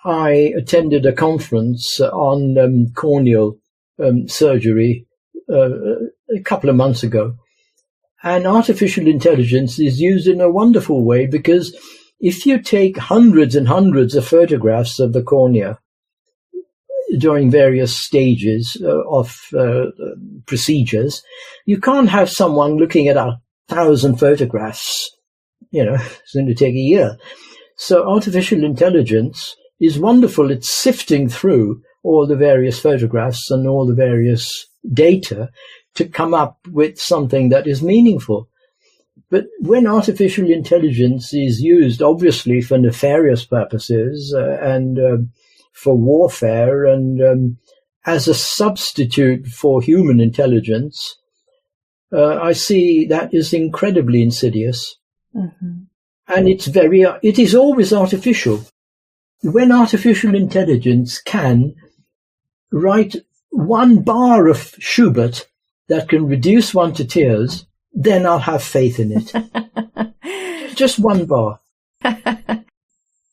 I 0.06 0.52
attended 0.56 1.06
a 1.06 1.12
conference 1.12 1.98
on 2.00 2.58
um, 2.58 2.92
corneal 2.94 3.56
um, 3.98 4.28
surgery 4.28 5.06
uh, 5.52 5.70
a 6.30 6.40
couple 6.42 6.70
of 6.70 6.76
months 6.76 7.02
ago. 7.02 7.36
And 8.22 8.46
artificial 8.46 9.06
intelligence 9.06 9.78
is 9.78 10.00
used 10.00 10.26
in 10.26 10.40
a 10.40 10.50
wonderful 10.50 11.04
way 11.04 11.26
because 11.26 11.76
if 12.20 12.46
you 12.46 12.60
take 12.60 12.96
hundreds 12.96 13.54
and 13.54 13.68
hundreds 13.68 14.14
of 14.14 14.26
photographs 14.26 14.98
of 14.98 15.12
the 15.12 15.22
cornea 15.22 15.78
during 17.18 17.50
various 17.50 17.94
stages 17.94 18.80
uh, 18.82 19.02
of 19.10 19.38
uh, 19.56 19.86
procedures, 20.46 21.22
you 21.66 21.78
can't 21.78 22.08
have 22.08 22.30
someone 22.30 22.76
looking 22.76 23.08
at 23.08 23.16
a 23.16 23.38
thousand 23.68 24.16
photographs. 24.16 25.10
You 25.70 25.84
know, 25.84 25.94
it's 26.00 26.34
going 26.34 26.46
to 26.46 26.54
take 26.54 26.74
a 26.74 26.78
year. 26.78 27.18
So 27.76 28.08
artificial 28.08 28.64
intelligence 28.64 29.54
is 29.80 29.98
wonderful. 29.98 30.50
It's 30.50 30.72
sifting 30.72 31.28
through 31.28 31.82
all 32.02 32.26
the 32.26 32.36
various 32.36 32.78
photographs 32.78 33.50
and 33.50 33.66
all 33.66 33.86
the 33.86 33.94
various 33.94 34.66
data 34.92 35.50
to 35.94 36.08
come 36.08 36.34
up 36.34 36.58
with 36.70 37.00
something 37.00 37.48
that 37.50 37.66
is 37.66 37.82
meaningful. 37.82 38.48
But 39.30 39.46
when 39.60 39.86
artificial 39.86 40.50
intelligence 40.50 41.32
is 41.32 41.60
used, 41.60 42.02
obviously 42.02 42.60
for 42.60 42.78
nefarious 42.78 43.44
purposes 43.44 44.34
uh, 44.36 44.58
and 44.60 44.98
uh, 44.98 45.16
for 45.72 45.96
warfare 45.96 46.84
and 46.84 47.22
um, 47.22 47.58
as 48.06 48.28
a 48.28 48.34
substitute 48.34 49.46
for 49.46 49.80
human 49.80 50.20
intelligence, 50.20 51.16
uh, 52.12 52.38
I 52.40 52.52
see 52.52 53.06
that 53.06 53.32
is 53.32 53.52
incredibly 53.52 54.22
insidious. 54.22 54.96
Mm-hmm. 55.34 55.84
And 56.28 56.48
it's 56.48 56.66
very, 56.66 57.02
it 57.22 57.38
is 57.38 57.54
always 57.54 57.92
artificial. 57.92 58.64
When 59.42 59.72
artificial 59.72 60.34
intelligence 60.34 61.20
can 61.20 61.74
write 62.70 63.16
one 63.50 64.02
bar 64.02 64.48
of 64.48 64.74
Schubert 64.78 65.46
that 65.88 66.08
can 66.08 66.26
reduce 66.26 66.74
one 66.74 66.94
to 66.94 67.04
tears, 67.04 67.66
then 67.92 68.26
I'll 68.26 68.38
have 68.38 68.62
faith 68.62 68.98
in 68.98 69.12
it. 69.12 70.74
Just 70.76 70.98
one 70.98 71.26
bar. 71.26 71.60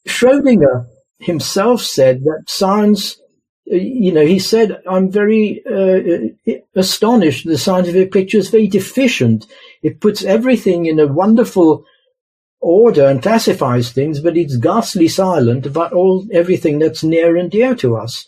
Schrodinger 0.07 0.87
himself 1.19 1.81
said 1.81 2.23
that 2.23 2.43
science, 2.47 3.19
you 3.65 4.11
know, 4.11 4.25
he 4.25 4.39
said, 4.39 4.81
I'm 4.87 5.11
very 5.11 5.63
uh, 5.65 6.53
astonished. 6.75 7.45
The 7.45 7.57
scientific 7.57 8.11
picture 8.11 8.37
is 8.37 8.49
very 8.49 8.67
deficient. 8.67 9.47
It 9.81 9.99
puts 9.99 10.23
everything 10.23 10.85
in 10.85 10.99
a 10.99 11.07
wonderful 11.07 11.85
order 12.59 13.07
and 13.07 13.23
classifies 13.23 13.91
things, 13.91 14.19
but 14.19 14.37
it's 14.37 14.57
ghastly 14.57 15.07
silent 15.07 15.65
about 15.65 15.93
all 15.93 16.27
everything 16.31 16.79
that's 16.79 17.03
near 17.03 17.35
and 17.35 17.49
dear 17.49 17.73
to 17.75 17.95
us. 17.95 18.27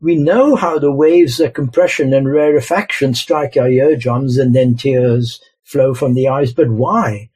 We 0.00 0.16
know 0.16 0.56
how 0.56 0.78
the 0.78 0.92
waves 0.92 1.40
of 1.40 1.54
compression 1.54 2.12
and 2.12 2.30
rarefaction 2.30 3.14
strike 3.14 3.56
our 3.56 3.68
eardrums 3.68 4.36
and 4.36 4.54
then 4.54 4.76
tears 4.76 5.40
flow 5.64 5.94
from 5.94 6.14
the 6.14 6.28
eyes, 6.28 6.52
but 6.52 6.70
why? 6.70 7.30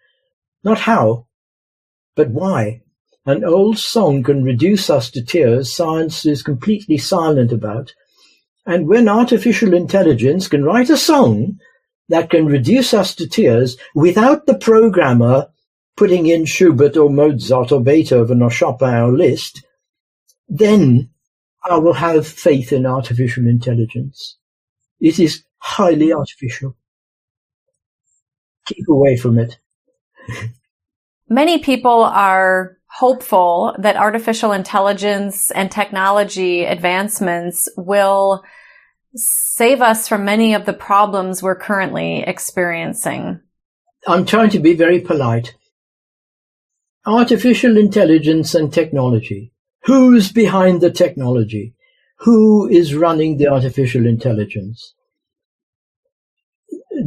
Not 0.63 0.81
how, 0.81 1.27
but 2.15 2.31
why? 2.31 2.83
An 3.27 3.45
old 3.45 3.79
song 3.79 4.23
can 4.23 4.43
reduce 4.43 4.91
us 4.91 5.11
to 5.11 5.23
tears 5.23 5.75
science 5.75 6.27
is 6.27 6.43
completely 6.43 6.99
silent 6.99 7.53
about. 7.53 7.95
And 8.67 8.89
when 8.89 9.09
artificial 9.09 9.75
intelligence 9.75 10.49
can 10.49 10.65
write 10.65 10.91
a 10.91 10.97
song 10.97 11.59
that 12.09 12.31
can 12.31 12.47
reduce 12.47 12.93
us 12.93 13.15
to 13.17 13.29
tears 13.29 13.77
without 13.95 14.47
the 14.47 14.59
programmer 14.59 15.49
putting 15.97 16.27
in 16.27 16.47
Schubert 16.47 16.97
or 16.97 17.11
Mozart 17.11 17.73
or 17.73 17.83
Beethoven 17.83 18.43
or 18.43 18.51
Chopin 18.51 18.95
or 18.95 19.13
Liszt, 19.13 19.63
then 20.49 21.10
I 21.69 21.77
will 21.77 21.93
have 21.93 22.27
faith 22.27 22.73
in 22.73 22.87
artificial 22.87 23.47
intelligence. 23.47 24.39
It 25.01 25.19
is 25.19 25.45
highly 25.59 26.13
artificial. 26.13 26.77
Keep 28.67 28.89
away 28.89 29.17
from 29.17 29.39
it. 29.39 29.59
Many 31.29 31.59
people 31.59 32.05
are 32.05 32.79
hopeful 32.87 33.77
that 33.79 33.97
artificial 33.97 34.53
intelligence 34.53 35.51
and 35.53 35.71
technology 35.71 36.65
advancements 36.65 37.69
will 37.77 38.43
save 39.15 39.81
us 39.81 40.09
from 40.09 40.25
many 40.25 40.55
of 40.55 40.67
the 40.67 40.73
problems 40.73 41.43
we're 41.43 41.55
currently 41.55 42.23
experiencing. 42.27 43.41
I'm 44.07 44.25
trying 44.25 44.51
to 44.51 44.59
be 44.59 44.75
very 44.75 45.01
polite. 45.01 45.55
Artificial 47.07 47.77
intelligence 47.77 48.55
and 48.55 48.73
technology 48.73 49.53
Who's 49.91 50.31
behind 50.31 50.81
the 50.81 50.93
technology? 50.93 51.75
Who 52.21 52.69
is 52.69 52.95
running 52.95 53.39
the 53.39 53.49
artificial 53.49 54.07
intelligence? 54.07 54.95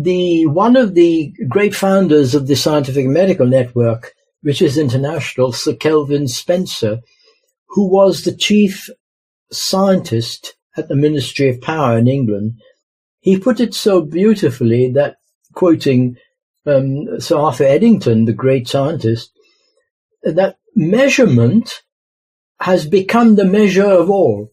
The 0.01 0.47
one 0.47 0.75
of 0.75 0.93
the 0.93 1.33
great 1.47 1.73
founders 1.73 2.35
of 2.35 2.47
the 2.47 2.57
Scientific 2.57 3.05
Medical 3.05 3.47
Network, 3.47 4.11
which 4.41 4.61
is 4.61 4.77
international, 4.77 5.53
Sir 5.53 5.75
Kelvin 5.75 6.27
Spencer, 6.27 6.99
who 7.69 7.89
was 7.89 8.25
the 8.25 8.35
chief 8.35 8.89
scientist 9.49 10.57
at 10.75 10.89
the 10.89 10.97
Ministry 10.97 11.47
of 11.47 11.61
Power 11.61 11.97
in 11.97 12.09
England, 12.09 12.59
he 13.21 13.39
put 13.39 13.61
it 13.61 13.73
so 13.73 14.01
beautifully 14.01 14.91
that, 14.91 15.15
quoting 15.53 16.17
um, 16.65 17.17
Sir 17.21 17.37
Arthur 17.37 17.63
Eddington, 17.63 18.25
the 18.25 18.33
great 18.33 18.67
scientist, 18.67 19.31
that 20.23 20.57
measurement 20.75 21.81
has 22.63 22.85
become 22.85 23.35
the 23.35 23.43
measure 23.43 23.91
of 24.01 24.09
all. 24.09 24.49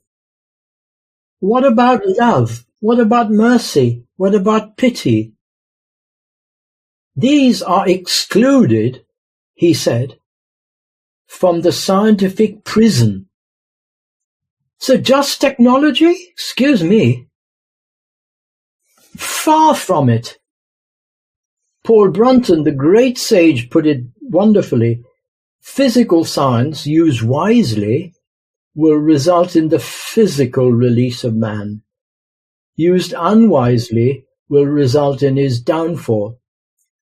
What 1.39 1.65
about 1.65 2.03
love? 2.05 2.67
What 2.81 2.99
about 2.99 3.31
mercy? 3.31 4.03
What 4.17 4.35
about 4.35 4.77
pity? 4.77 5.35
These 7.15 7.63
are 7.63 7.89
excluded, 7.89 9.05
he 9.55 9.75
said, 9.75 10.19
from 11.29 11.61
the 11.61 11.71
scientific 11.71 12.65
prison. 12.65 13.29
So 14.79 14.97
just 14.97 15.41
technology? 15.41 16.13
Excuse 16.33 16.83
me. 16.83 17.29
Far 19.17 19.77
from 19.77 20.09
it. 20.09 20.37
Paul 21.85 22.11
Brunton, 22.11 22.65
the 22.65 22.73
great 22.73 23.19
sage, 23.19 23.71
put 23.71 23.87
it 23.87 24.03
wonderfully. 24.21 25.05
Physical 25.61 26.25
science, 26.25 26.87
used 26.87 27.23
wisely, 27.23 28.15
will 28.75 28.97
result 28.97 29.57
in 29.57 29.69
the 29.69 29.79
physical 29.79 30.73
release 30.73 31.23
of 31.23 31.35
man. 31.35 31.83
Used 32.77 33.15
unwisely, 33.17 34.25
will 34.49 34.67
result 34.67 35.23
in 35.23 35.37
his 35.37 35.61
downfall. 35.61 36.39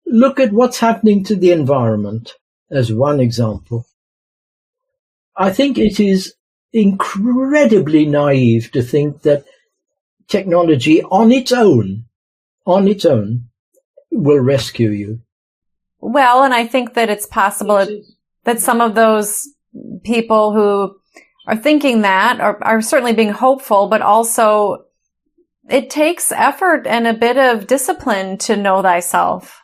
Look 0.05 0.39
at 0.39 0.51
what's 0.51 0.79
happening 0.79 1.23
to 1.25 1.35
the 1.35 1.51
environment 1.51 2.33
as 2.71 2.91
one 2.91 3.19
example. 3.19 3.85
I 5.35 5.51
think 5.51 5.77
it 5.77 5.99
is 5.99 6.33
incredibly 6.73 8.05
naive 8.05 8.71
to 8.71 8.81
think 8.81 9.21
that 9.21 9.45
technology 10.27 11.03
on 11.03 11.31
its 11.31 11.51
own, 11.51 12.05
on 12.65 12.87
its 12.87 13.05
own, 13.05 13.49
will 14.11 14.39
rescue 14.39 14.89
you. 14.89 15.21
Well, 15.99 16.43
and 16.43 16.53
I 16.53 16.67
think 16.67 16.95
that 16.95 17.09
it's 17.09 17.25
possible 17.25 17.87
that 18.47 18.61
some 18.61 18.79
of 18.79 18.95
those 18.95 19.45
people 20.05 20.53
who 20.53 20.97
are 21.47 21.57
thinking 21.57 22.01
that 22.03 22.39
are, 22.39 22.57
are 22.63 22.81
certainly 22.81 23.11
being 23.11 23.31
hopeful, 23.31 23.89
but 23.89 24.01
also 24.01 24.85
it 25.69 25.89
takes 25.89 26.31
effort 26.31 26.87
and 26.87 27.05
a 27.05 27.13
bit 27.13 27.37
of 27.37 27.67
discipline 27.67 28.37
to 28.37 28.55
know 28.55 28.81
thyself. 28.81 29.61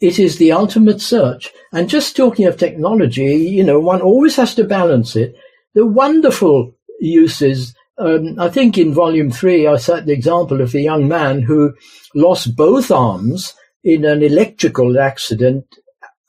It 0.00 0.18
is 0.18 0.38
the 0.38 0.50
ultimate 0.50 1.00
search. 1.00 1.52
And 1.72 1.88
just 1.88 2.16
talking 2.16 2.46
of 2.46 2.56
technology, 2.56 3.36
you 3.36 3.62
know, 3.62 3.78
one 3.78 4.02
always 4.02 4.34
has 4.34 4.52
to 4.56 4.64
balance 4.64 5.14
it. 5.14 5.36
The 5.74 5.86
wonderful 5.86 6.74
uses 6.98 7.72
um, 8.00 8.38
I 8.38 8.48
think 8.48 8.78
in 8.78 8.94
volume 8.94 9.30
three, 9.30 9.66
I 9.66 9.76
cite 9.76 10.06
the 10.06 10.12
example 10.12 10.60
of 10.60 10.70
the 10.70 10.82
young 10.82 11.08
man 11.08 11.42
who 11.42 11.74
lost 12.14 12.56
both 12.56 12.92
arms 12.92 13.54
in 13.82 14.04
an 14.04 14.22
electrical 14.22 14.98
accident 15.00 15.66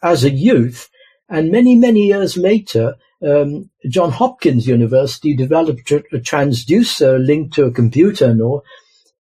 as 0.01 0.23
a 0.23 0.31
youth 0.31 0.89
and 1.29 1.51
many, 1.51 1.75
many 1.75 2.07
years 2.07 2.37
later, 2.37 2.95
um, 3.25 3.69
John 3.87 4.11
Hopkins 4.11 4.67
University 4.67 5.35
developed 5.35 5.91
a, 5.91 5.99
transducer 6.19 7.23
linked 7.23 7.53
to 7.55 7.65
a 7.65 7.71
computer 7.71 8.25
and 8.25 8.41
all 8.41 8.63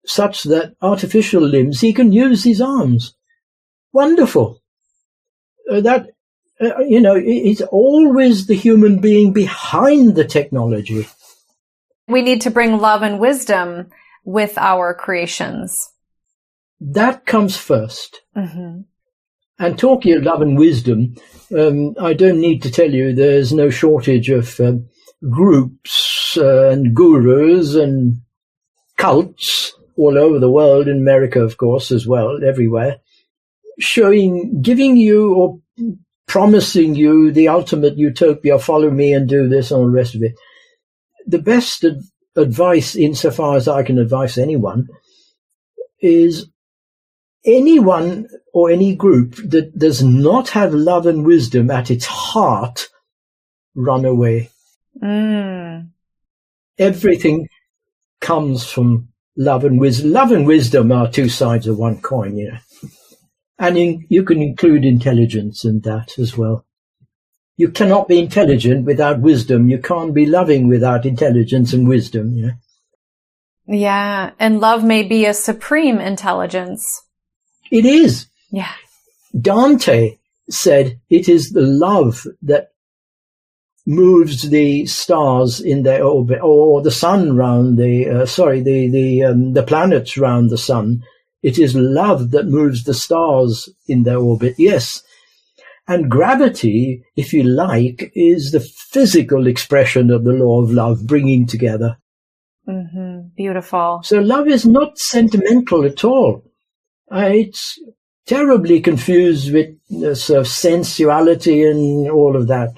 such 0.06 0.44
that 0.44 0.76
artificial 0.82 1.42
limbs, 1.42 1.82
he 1.82 1.94
can 1.94 2.12
use 2.12 2.44
his 2.44 2.62
arms. 2.62 3.16
Wonderful. 3.94 4.62
Uh, 5.72 5.82
that, 5.82 6.08
uh, 6.60 6.80
you 6.80 7.00
know, 7.00 7.16
it's 7.16 7.62
always 7.62 8.48
the 8.48 8.56
human 8.56 9.00
being 9.00 9.34
behind 9.34 10.16
the 10.16 10.26
technology. 10.26 11.08
We 12.08 12.22
need 12.22 12.42
to 12.42 12.52
bring 12.52 12.80
love 12.80 13.04
and 13.04 13.20
wisdom 13.20 13.90
with 14.24 14.58
our 14.58 14.94
creations. 14.94 15.92
That 16.80 17.26
comes 17.26 17.58
1st 17.58 18.16
mm-hmm. 18.36 18.82
And 19.60 19.78
talking 19.78 20.14
of 20.16 20.24
love 20.24 20.42
and 20.42 20.58
wisdom, 20.58 21.16
um, 21.58 21.96
I 22.00 22.14
don't 22.14 22.40
need 22.40 22.62
to 22.64 22.72
tell 22.72 22.90
you 22.90 23.14
there's 23.14 23.52
no 23.52 23.70
shortage 23.70 24.30
of 24.30 24.58
um, 24.62 24.88
groups 25.30 26.38
uh, 26.38 26.70
and 26.70 26.96
gurus 26.96 27.76
and 27.76 28.22
cults 28.98 29.74
all 29.98 30.18
over 30.18 30.40
the 30.40 30.50
world, 30.50 30.88
in 30.88 30.98
America, 30.98 31.42
of 31.42 31.58
course, 31.58 31.92
as 31.92 32.08
well, 32.08 32.40
everywhere, 32.44 32.98
showing, 33.80 34.62
giving 34.62 34.96
you 34.96 35.34
or 35.34 35.60
promising 36.26 36.96
you 36.96 37.32
the 37.32 37.50
ultimate 37.50 37.98
utopia, 37.98 38.58
follow 38.60 38.90
me 38.90 39.14
and 39.14 39.28
do 39.28 39.50
this 39.50 39.72
and 39.72 39.80
all 39.80 39.88
the 39.88 39.92
rest 39.92 40.16
of 40.16 40.24
it. 40.24 40.36
The 41.28 41.40
best 41.40 41.84
ad- 41.84 42.00
advice, 42.38 42.96
insofar 42.96 43.58
as 43.58 43.68
I 43.68 43.84
can 43.84 44.00
advise 44.00 44.38
anyone, 44.38 44.88
is 46.02 46.48
anyone 47.46 48.28
or 48.54 48.70
any 48.70 48.96
group 48.96 49.36
that 49.50 49.78
does 49.78 50.04
not 50.04 50.50
have 50.50 50.74
love 50.74 51.06
and 51.06 51.26
wisdom 51.26 51.72
at 51.72 51.92
its 51.92 52.06
heart, 52.06 52.88
run 53.76 54.06
away. 54.06 54.50
Mm. 55.02 55.90
Everything 56.78 57.48
comes 58.20 58.70
from 58.70 59.10
love 59.38 59.64
and 59.64 59.80
wisdom. 59.80 60.12
Love 60.12 60.32
and 60.32 60.46
wisdom 60.46 60.92
are 60.92 61.10
two 61.10 61.30
sides 61.30 61.68
of 61.68 61.78
one 61.78 62.02
coin, 62.02 62.38
you 62.38 62.52
know. 62.52 62.58
And 63.58 63.78
in, 63.78 64.06
you 64.10 64.24
can 64.24 64.42
include 64.42 64.86
intelligence 64.86 65.66
in 65.66 65.82
that 65.82 66.18
as 66.18 66.38
well. 66.38 66.66
You 67.58 67.70
cannot 67.70 68.08
be 68.08 68.20
intelligent 68.20 68.86
without 68.86 69.20
wisdom. 69.20 69.68
You 69.68 69.80
can't 69.80 70.14
be 70.14 70.26
loving 70.26 70.70
without 70.70 71.06
intelligence 71.06 71.74
and 71.74 71.88
wisdom, 71.88 72.34
you 72.34 72.48
know. 72.48 72.54
Yeah. 73.68 74.32
And 74.40 74.62
love 74.62 74.84
may 74.84 75.04
be 75.04 75.26
a 75.26 75.34
supreme 75.34 76.00
intelligence. 76.00 77.04
It 77.72 77.86
is. 77.86 78.28
Yeah. 78.52 78.72
Dante 79.40 80.18
said 80.50 81.00
it 81.10 81.30
is 81.30 81.52
the 81.52 81.62
love 81.62 82.26
that 82.42 82.70
moves 83.86 84.50
the 84.50 84.86
stars 84.86 85.60
in 85.60 85.84
their 85.84 86.04
orbit, 86.04 86.40
or 86.42 86.82
the 86.82 86.92
sun 86.92 87.36
round 87.36 87.78
the 87.78 88.08
uh, 88.08 88.26
sorry 88.26 88.62
the 88.62 88.90
the 88.90 89.24
um, 89.24 89.54
the 89.54 89.64
planets 89.64 90.18
round 90.18 90.50
the 90.50 90.58
sun. 90.58 91.04
It 91.42 91.58
is 91.58 91.74
love 91.76 92.32
that 92.32 92.48
moves 92.48 92.84
the 92.84 92.94
stars 92.94 93.70
in 93.88 94.04
their 94.04 94.18
orbit. 94.18 94.56
Yes, 94.58 95.02
and 95.88 96.10
gravity, 96.10 97.04
if 97.16 97.34
you 97.34 97.42
like, 97.42 98.12
is 98.14 98.52
the 98.52 98.60
physical 98.60 99.48
expression 99.48 100.12
of 100.12 100.24
the 100.24 100.34
law 100.34 100.62
of 100.62 100.72
love, 100.72 101.08
bringing 101.08 101.48
together. 101.48 101.98
Mm-hmm. 102.68 103.30
Beautiful. 103.36 104.02
So 104.04 104.20
love 104.20 104.48
is 104.48 104.68
not 104.68 105.00
sentimental 105.00 105.84
at 105.86 106.04
all. 106.04 106.44
Uh, 107.12 107.30
it's 107.34 107.80
terribly 108.26 108.80
confused 108.80 109.52
with 109.52 109.76
uh, 110.04 110.14
sort 110.14 110.40
of 110.40 110.48
sensuality 110.48 111.64
and 111.64 112.10
all 112.10 112.36
of 112.36 112.48
that. 112.48 112.74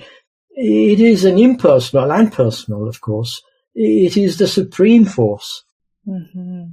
It 0.52 1.00
is 1.00 1.26
an 1.26 1.38
impersonal 1.38 2.12
and 2.12 2.32
personal, 2.32 2.88
of 2.88 3.02
course. 3.02 3.42
It 3.74 4.18
is 4.18 4.38
the 4.38 4.48
supreme 4.48 5.06
force. 5.06 5.64
Mm-hmm. 6.08 6.64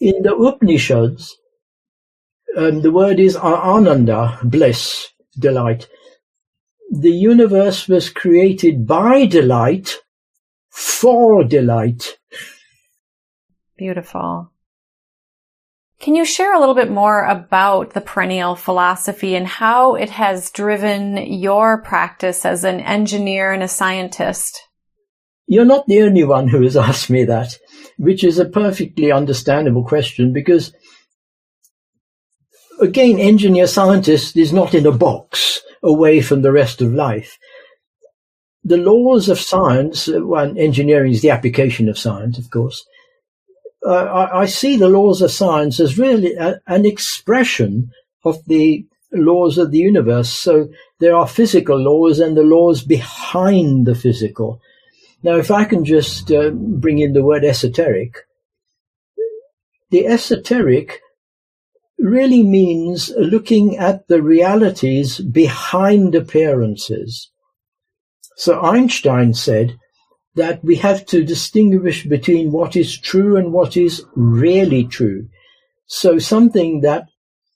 In 0.00 0.22
the 0.22 0.34
Upanishads, 0.34 1.36
um, 2.56 2.82
the 2.82 2.92
word 2.92 3.20
is 3.20 3.36
ananda, 3.36 4.38
bliss, 4.44 5.08
delight. 5.38 5.88
The 6.90 7.10
universe 7.10 7.88
was 7.88 8.10
created 8.10 8.86
by 8.86 9.26
delight, 9.26 9.96
for 10.70 11.44
delight. 11.44 12.18
Beautiful. 13.76 14.50
Can 16.04 16.14
you 16.14 16.26
share 16.26 16.54
a 16.54 16.60
little 16.60 16.74
bit 16.74 16.90
more 16.90 17.24
about 17.24 17.94
the 17.94 18.00
perennial 18.02 18.56
philosophy 18.56 19.34
and 19.36 19.46
how 19.46 19.94
it 19.94 20.10
has 20.10 20.50
driven 20.50 21.16
your 21.16 21.80
practice 21.80 22.44
as 22.44 22.62
an 22.62 22.80
engineer 22.80 23.54
and 23.54 23.62
a 23.62 23.68
scientist? 23.68 24.68
You're 25.46 25.64
not 25.64 25.86
the 25.86 26.02
only 26.02 26.22
one 26.22 26.48
who 26.48 26.60
has 26.60 26.76
asked 26.90 27.08
me 27.08 27.24
that, 27.24 27.56
which 27.96 28.22
is 28.22 28.38
a 28.38 28.44
perfectly 28.44 29.10
understandable 29.12 29.82
question 29.82 30.34
because, 30.34 30.74
again, 32.82 33.18
engineer 33.18 33.66
scientist 33.66 34.36
is 34.36 34.52
not 34.52 34.74
in 34.74 34.84
a 34.84 34.92
box 34.92 35.62
away 35.82 36.20
from 36.20 36.42
the 36.42 36.52
rest 36.52 36.82
of 36.82 36.92
life. 36.92 37.38
The 38.62 38.76
laws 38.76 39.30
of 39.30 39.40
science, 39.40 40.06
uh, 40.06 40.20
well, 40.22 40.52
engineering 40.58 41.12
is 41.12 41.22
the 41.22 41.30
application 41.30 41.88
of 41.88 41.98
science, 41.98 42.36
of 42.36 42.50
course, 42.50 42.84
uh, 43.86 44.28
I, 44.32 44.46
see 44.46 44.76
the 44.76 44.88
laws 44.88 45.20
of 45.20 45.30
science 45.30 45.78
as 45.78 45.98
really 45.98 46.34
a, 46.34 46.60
an 46.66 46.86
expression 46.86 47.90
of 48.24 48.44
the 48.46 48.86
laws 49.12 49.58
of 49.58 49.70
the 49.70 49.78
universe. 49.78 50.30
So 50.30 50.68
there 51.00 51.14
are 51.14 51.26
physical 51.28 51.78
laws 51.78 52.18
and 52.18 52.36
the 52.36 52.42
laws 52.42 52.82
behind 52.82 53.86
the 53.86 53.94
physical. 53.94 54.60
Now, 55.22 55.36
if 55.36 55.50
I 55.50 55.64
can 55.64 55.84
just 55.84 56.30
uh, 56.32 56.50
bring 56.50 56.98
in 56.98 57.12
the 57.12 57.24
word 57.24 57.44
esoteric, 57.44 58.26
the 59.90 60.06
esoteric 60.06 61.00
really 61.98 62.42
means 62.42 63.10
looking 63.16 63.76
at 63.76 64.08
the 64.08 64.22
realities 64.22 65.20
behind 65.20 66.14
appearances. 66.14 67.30
So 68.36 68.60
Einstein 68.60 69.34
said, 69.34 69.78
that 70.36 70.64
we 70.64 70.76
have 70.76 71.06
to 71.06 71.24
distinguish 71.24 72.04
between 72.04 72.50
what 72.50 72.76
is 72.76 72.98
true 72.98 73.36
and 73.36 73.52
what 73.52 73.76
is 73.76 74.04
really 74.14 74.84
true. 74.84 75.28
So 75.86 76.18
something 76.18 76.80
that 76.80 77.04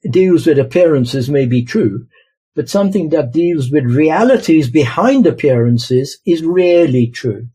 deals 0.09 0.47
with 0.47 0.59
appearances 0.59 1.29
may 1.29 1.47
be 1.47 1.65
true, 1.65 2.07
but 2.55 2.69
something 2.69 3.09
that 3.11 3.33
deals 3.33 3.71
with 3.71 3.85
realities 3.85 4.71
behind 4.71 5.27
appearances 5.27 6.19
is 6.25 6.43
really 6.43 7.09
true. 7.09 7.49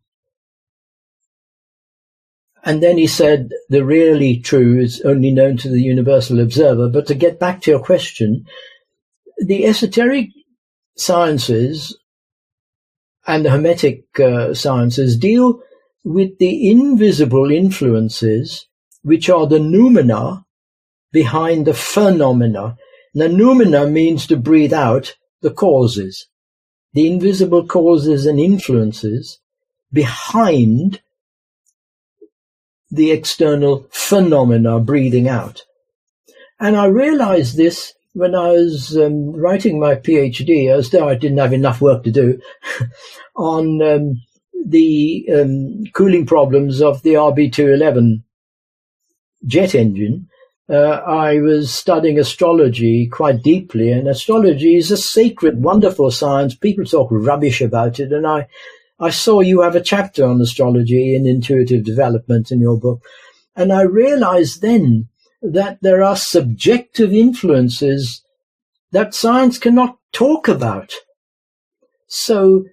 And 2.66 2.82
then 2.82 2.98
he 2.98 3.08
said 3.08 3.50
the 3.70 3.84
really 3.84 4.40
true 4.40 4.80
is 4.80 5.02
only 5.02 5.32
known 5.32 5.58
to 5.58 5.70
the 5.70 5.82
universal 5.82 6.40
observer. 6.40 6.88
But 6.88 7.08
to 7.08 7.16
get 7.16 7.40
back 7.40 7.62
to 7.62 7.72
your 7.72 7.82
question, 7.82 8.46
the 9.38 9.66
esoteric 9.66 10.30
sciences 10.96 11.98
and 13.26 13.46
the 13.46 13.52
Hermetic 13.52 14.20
uh, 14.20 14.54
sciences 14.54 15.18
deal 15.18 15.62
with 16.04 16.38
the 16.40 16.70
invisible 16.70 17.50
influences, 17.52 18.68
which 19.02 19.30
are 19.30 19.48
the 19.48 19.60
noumena 19.60 20.46
behind 21.12 21.66
the 21.66 21.74
phenomena. 21.74 22.78
The 23.14 23.28
noumena 23.28 23.90
means 23.90 24.28
to 24.28 24.38
breathe 24.38 24.74
out 24.74 25.16
the 25.42 25.52
causes, 25.52 26.28
the 26.94 27.08
invisible 27.08 27.66
causes 27.66 28.26
and 28.26 28.40
influences 28.40 29.40
behind 29.92 31.02
the 32.90 33.12
external 33.12 33.88
phenomena 33.92 34.80
breathing 34.80 35.28
out. 35.28 35.64
And 36.60 36.78
I 36.78 36.86
realized 36.86 37.58
this 37.58 37.94
when 38.14 38.36
I 38.36 38.52
was 38.52 38.96
um, 38.96 39.32
writing 39.32 39.80
my 39.80 39.96
PhD, 39.96 40.72
as 40.72 40.90
though 40.90 41.10
I 41.10 41.16
didn't 41.16 41.40
have 41.40 41.54
enough 41.54 41.82
work 41.82 42.04
to 42.04 42.12
do, 42.12 42.40
on 43.36 43.82
um, 43.82 44.22
the 44.66 45.28
um, 45.34 45.84
cooling 45.94 46.26
problems 46.26 46.82
of 46.82 47.02
the 47.02 47.16
RB211 47.16 48.24
jet 49.46 49.76
engine, 49.76 50.30
uh, 50.70 51.02
I 51.06 51.40
was 51.42 51.74
studying 51.74 52.18
astrology 52.18 53.08
quite 53.08 53.44
deeply, 53.44 53.92
and 53.92 54.08
astrology 54.08 54.78
is 54.78 54.92
a 54.92 54.98
sacred, 54.98 55.62
wonderful 55.62 56.10
science. 56.10 56.56
People 56.56 56.86
talk 56.86 57.10
rubbish 57.12 57.62
about 57.62 58.00
it, 58.00 58.14
and 58.14 58.26
I, 58.26 58.48
I 59.00 59.10
saw 59.10 59.42
you 59.42 59.62
have 59.62 59.76
a 59.76 59.82
chapter 59.82 60.26
on 60.26 60.40
astrology 60.40 61.16
and 61.16 61.28
intuitive 61.28 61.84
development 61.84 62.52
in 62.52 62.62
your 62.62 62.80
book, 62.80 63.04
and 63.56 63.74
I 63.74 63.82
realized 63.82 64.62
then 64.62 65.10
that 65.44 65.78
there 65.82 66.02
are 66.02 66.16
subjective 66.16 67.14
influences 67.14 68.24
that 68.92 69.14
science 69.14 69.58
cannot 69.58 69.98
talk 70.14 70.48
about. 70.48 70.94
So 72.08 72.64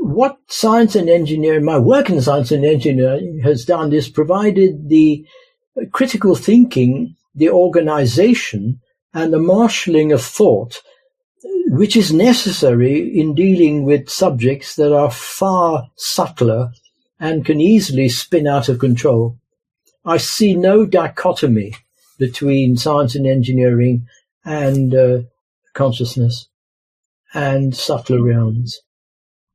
what 0.00 0.38
science 0.48 0.96
and 0.96 1.10
engineering, 1.10 1.64
my 1.64 1.78
work 1.78 2.08
in 2.08 2.20
science 2.22 2.50
and 2.50 2.64
engineering 2.64 3.40
has 3.44 3.64
done 3.64 3.92
is 3.92 4.08
provided 4.08 4.88
the 4.88 5.26
critical 5.92 6.34
thinking, 6.34 7.16
the 7.34 7.50
organization, 7.50 8.80
and 9.12 9.32
the 9.32 9.38
marshalling 9.38 10.12
of 10.12 10.22
thought, 10.22 10.80
which 11.66 11.96
is 11.96 12.12
necessary 12.12 13.18
in 13.18 13.34
dealing 13.34 13.84
with 13.84 14.08
subjects 14.08 14.76
that 14.76 14.94
are 14.94 15.10
far 15.10 15.88
subtler 15.96 16.70
and 17.20 17.44
can 17.44 17.60
easily 17.60 18.08
spin 18.08 18.46
out 18.46 18.68
of 18.68 18.78
control. 18.78 19.36
I 20.04 20.18
see 20.18 20.54
no 20.54 20.86
dichotomy 20.86 21.74
between 22.26 22.76
science 22.76 23.14
and 23.14 23.26
engineering 23.26 24.06
and 24.44 24.94
uh, 24.94 25.18
consciousness 25.74 26.48
and 27.34 27.76
subtler 27.76 28.22
realms. 28.22 28.80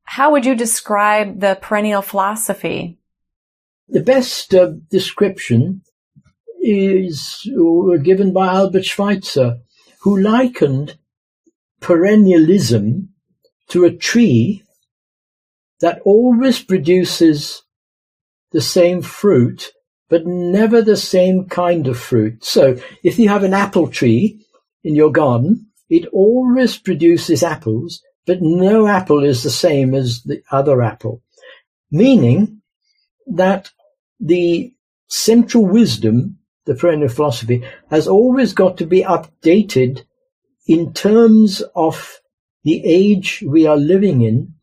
How 0.03 0.31
would 0.31 0.45
you 0.45 0.55
describe 0.55 1.39
the 1.39 1.57
perennial 1.59 2.01
philosophy? 2.01 2.99
The 3.87 4.01
best 4.01 4.53
uh, 4.53 4.73
description 4.91 5.81
is 6.61 7.47
uh, 7.47 7.97
given 7.97 8.33
by 8.33 8.47
Albert 8.47 8.85
Schweitzer, 8.85 9.59
who 10.01 10.21
likened 10.21 10.97
perennialism 11.81 13.07
to 13.69 13.85
a 13.85 13.95
tree 13.95 14.63
that 15.79 16.01
always 16.03 16.61
produces 16.61 17.63
the 18.51 18.61
same 18.61 19.01
fruit, 19.01 19.71
but 20.09 20.25
never 20.25 20.81
the 20.81 20.97
same 20.97 21.45
kind 21.45 21.87
of 21.87 21.99
fruit. 21.99 22.43
So 22.43 22.77
if 23.03 23.19
you 23.19 23.29
have 23.29 23.43
an 23.43 23.53
apple 23.53 23.87
tree 23.87 24.45
in 24.83 24.95
your 24.95 25.11
garden, 25.11 25.67
it 25.89 26.07
always 26.11 26.77
produces 26.77 27.43
apples, 27.43 28.01
but 28.25 28.39
no 28.41 28.87
apple 28.87 29.23
is 29.23 29.43
the 29.43 29.49
same 29.49 29.93
as 29.93 30.23
the 30.23 30.41
other 30.51 30.81
apple. 30.81 31.21
Meaning 31.91 32.61
that 33.27 33.71
the 34.19 34.73
central 35.07 35.65
wisdom, 35.65 36.37
the 36.65 36.75
perennial 36.75 37.09
philosophy, 37.09 37.63
has 37.89 38.07
always 38.07 38.53
got 38.53 38.77
to 38.77 38.85
be 38.85 39.03
updated 39.03 40.03
in 40.67 40.93
terms 40.93 41.63
of 41.75 42.19
the 42.63 42.83
age 42.83 43.43
we 43.47 43.65
are 43.65 43.77
living 43.77 44.21
in 44.21 44.53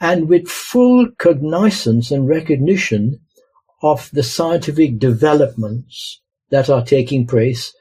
and 0.00 0.28
with 0.28 0.48
full 0.48 1.08
cognizance 1.18 2.10
and 2.10 2.28
recognition 2.28 3.20
of 3.82 4.10
the 4.12 4.22
scientific 4.22 4.98
developments 4.98 6.20
that 6.50 6.70
are 6.70 6.84
taking 6.84 7.26
place 7.26 7.74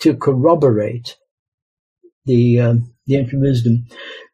to 0.00 0.16
corroborate 0.16 1.16
the 2.26 2.60
um, 2.60 2.94
the 3.06 3.16
ancient 3.16 3.42
wisdom. 3.42 3.86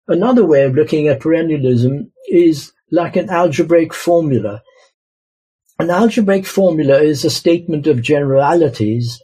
Another 0.08 0.44
way 0.44 0.64
of 0.64 0.74
looking 0.74 1.06
at 1.08 1.20
perennialism 1.20 2.10
is 2.28 2.72
like 2.90 3.16
an 3.16 3.30
algebraic 3.30 3.94
formula. 3.94 4.62
An 5.78 5.90
algebraic 5.90 6.46
formula 6.46 7.00
is 7.00 7.24
a 7.24 7.30
statement 7.30 7.86
of 7.86 8.02
generalities. 8.02 9.20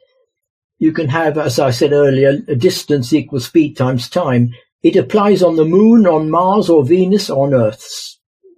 You 0.79 0.93
can 0.93 1.09
have, 1.09 1.37
as 1.37 1.59
I 1.59 1.71
said 1.71 1.93
earlier, 1.93 2.39
a 2.49 2.55
distance 2.55 3.13
equals 3.13 3.47
speed 3.47 3.77
times 3.77 4.09
time. 4.09 4.55
It 4.83 4.97
applies 4.97 5.43
on 5.43 5.57
the 5.57 5.65
moon, 5.65 6.07
on 6.07 6.31
Mars 6.31 6.71
or 6.71 6.85
Venus, 6.85 7.29
on 7.29 7.53
Earth. 7.53 8.17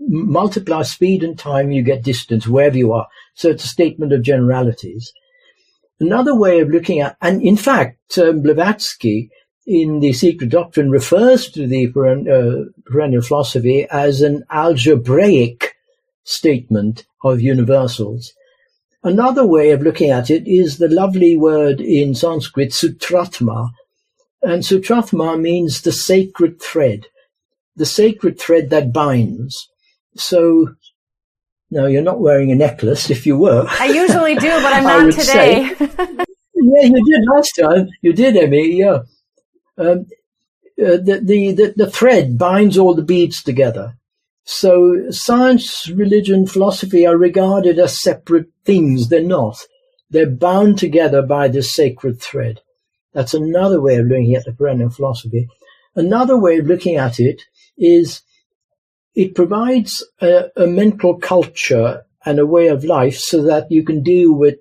Multiply 0.09 0.82
speed 0.82 1.22
and 1.22 1.38
time, 1.38 1.72
you 1.72 1.82
get 1.82 2.03
distance 2.03 2.46
wherever 2.46 2.76
you 2.76 2.92
are. 2.92 3.07
So 3.34 3.50
it's 3.50 3.64
a 3.64 3.68
statement 3.68 4.12
of 4.12 4.22
generalities. 4.22 5.12
Another 6.00 6.34
way 6.34 6.61
of 6.61 6.68
looking 6.68 7.00
at, 7.00 7.16
and 7.20 7.40
in 7.42 7.57
fact, 7.57 8.18
um, 8.18 8.42
Blavatsky 8.42 9.30
in 9.66 10.00
the 10.00 10.12
Secret 10.12 10.50
Doctrine 10.50 10.90
refers 10.90 11.48
to 11.50 11.66
the 11.66 11.86
uh, 11.86 12.70
perennial 12.84 13.22
philosophy 13.22 13.86
as 13.90 14.20
an 14.20 14.44
algebraic 14.50 15.74
statement 16.24 17.07
of 17.22 17.40
universals. 17.40 18.32
Another 19.05 19.46
way 19.46 19.70
of 19.70 19.82
looking 19.82 20.11
at 20.11 20.30
it 20.30 20.46
is 20.46 20.78
the 20.78 20.88
lovely 20.88 21.36
word 21.36 21.80
in 21.80 22.14
Sanskrit, 22.14 22.70
sutratma. 22.70 23.70
And 24.42 24.62
sutratma 24.62 25.40
means 25.40 25.82
the 25.82 25.92
sacred 25.92 26.61
thread, 26.61 27.07
the 27.76 27.86
sacred 27.86 28.40
thread 28.40 28.70
that 28.70 28.92
binds. 28.92 29.68
So, 30.14 30.74
no, 31.70 31.86
you're 31.86 32.02
not 32.02 32.20
wearing 32.20 32.52
a 32.52 32.54
necklace. 32.54 33.10
If 33.10 33.26
you 33.26 33.36
were, 33.36 33.66
I 33.68 33.86
usually 33.86 34.34
do, 34.34 34.48
but 34.48 34.72
I'm 34.72 34.84
not 35.06 35.12
today. 35.12 35.62
yeah, 35.80 36.82
you 36.82 37.04
did 37.04 37.24
last 37.34 37.52
time. 37.60 37.88
You 38.02 38.12
did, 38.12 38.36
Emmy. 38.36 38.76
Yeah 38.76 39.00
um, 39.78 40.06
uh, 40.80 40.96
the, 40.96 41.20
the, 41.22 41.52
the, 41.52 41.74
the 41.76 41.90
thread 41.90 42.38
binds 42.38 42.78
all 42.78 42.94
the 42.94 43.02
beads 43.02 43.42
together. 43.42 43.94
So 44.44 45.10
science, 45.10 45.88
religion, 45.88 46.46
philosophy 46.46 47.06
are 47.06 47.16
regarded 47.16 47.78
as 47.78 48.00
separate 48.00 48.48
things. 48.64 49.08
They're 49.08 49.22
not. 49.22 49.58
They're 50.10 50.30
bound 50.30 50.78
together 50.78 51.22
by 51.22 51.48
this 51.48 51.74
sacred 51.74 52.20
thread. 52.20 52.60
That's 53.12 53.34
another 53.34 53.80
way 53.80 53.96
of 53.96 54.06
looking 54.06 54.34
at 54.34 54.44
the 54.44 54.52
perennial 54.52 54.90
philosophy. 54.90 55.48
Another 55.94 56.38
way 56.38 56.58
of 56.58 56.66
looking 56.66 56.96
at 56.96 57.20
it 57.20 57.42
is 57.78 58.22
it 59.14 59.34
provides 59.34 60.04
a, 60.20 60.44
a 60.56 60.66
mental 60.66 61.18
culture 61.18 62.04
and 62.24 62.38
a 62.38 62.46
way 62.46 62.68
of 62.68 62.84
life 62.84 63.18
so 63.18 63.42
that 63.42 63.70
you 63.70 63.84
can 63.84 64.02
deal 64.02 64.32
with, 64.32 64.56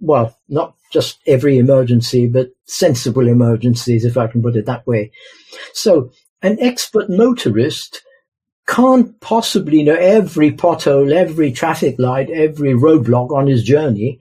well, 0.00 0.36
not 0.48 0.74
just 0.92 1.18
every 1.26 1.58
emergency, 1.58 2.26
but 2.26 2.50
sensible 2.66 3.28
emergencies, 3.28 4.04
if 4.04 4.16
I 4.16 4.26
can 4.26 4.42
put 4.42 4.56
it 4.56 4.66
that 4.66 4.86
way. 4.86 5.12
So 5.74 6.10
an 6.42 6.58
expert 6.60 7.10
motorist 7.10 8.02
can't 8.66 9.18
possibly 9.20 9.82
know 9.82 9.94
every 9.94 10.52
pothole, 10.52 11.12
every 11.12 11.52
traffic 11.52 11.96
light, 11.98 12.30
every 12.30 12.72
roadblock 12.72 13.30
on 13.30 13.46
his 13.46 13.62
journey. 13.62 14.20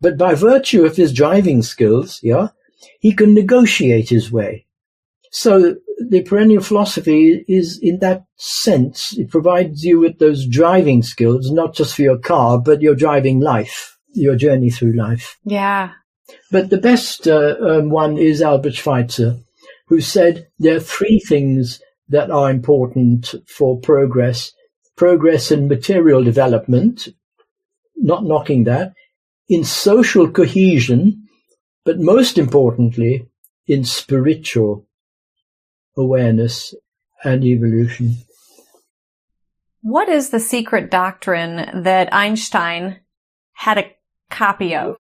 But 0.00 0.18
by 0.18 0.34
virtue 0.34 0.84
of 0.84 0.96
his 0.96 1.12
driving 1.12 1.62
skills, 1.62 2.20
yeah, 2.22 2.48
he 3.00 3.12
can 3.12 3.34
negotiate 3.34 4.08
his 4.08 4.30
way. 4.30 4.66
So 5.30 5.76
the 6.14 6.22
perennial 6.22 6.62
philosophy 6.62 7.44
is 7.48 7.78
in 7.82 7.98
that 7.98 8.24
sense, 8.36 9.18
it 9.18 9.28
provides 9.30 9.82
you 9.82 9.98
with 9.98 10.20
those 10.20 10.46
driving 10.46 11.02
skills, 11.02 11.50
not 11.50 11.74
just 11.74 11.96
for 11.96 12.02
your 12.02 12.18
car, 12.18 12.60
but 12.60 12.80
your 12.80 12.94
driving 12.94 13.40
life 13.40 13.94
your 14.14 14.36
journey 14.36 14.70
through 14.70 14.92
life. 14.92 15.38
Yeah. 15.44 15.90
But 16.50 16.70
the 16.70 16.78
best 16.78 17.28
uh, 17.28 17.56
um, 17.60 17.90
one 17.90 18.16
is 18.16 18.40
Albert 18.40 18.74
Schweitzer, 18.74 19.38
who 19.88 20.00
said 20.00 20.48
there 20.58 20.76
are 20.76 20.80
three 20.80 21.18
things 21.18 21.80
that 22.08 22.30
are 22.30 22.50
important 22.50 23.34
for 23.46 23.80
progress. 23.80 24.52
Progress 24.96 25.50
in 25.50 25.68
material 25.68 26.22
development, 26.22 27.08
not 27.96 28.24
knocking 28.24 28.64
that, 28.64 28.92
in 29.48 29.64
social 29.64 30.30
cohesion, 30.30 31.26
but 31.84 31.98
most 31.98 32.38
importantly, 32.38 33.28
in 33.66 33.84
spiritual 33.84 34.86
awareness 35.96 36.74
and 37.22 37.44
evolution. 37.44 38.16
What 39.82 40.08
is 40.08 40.30
the 40.30 40.40
secret 40.40 40.90
doctrine 40.90 41.82
that 41.82 42.12
Einstein 42.12 43.00
had 43.52 43.78
a 43.78 43.92
copy 44.30 44.74
of? 44.74 44.96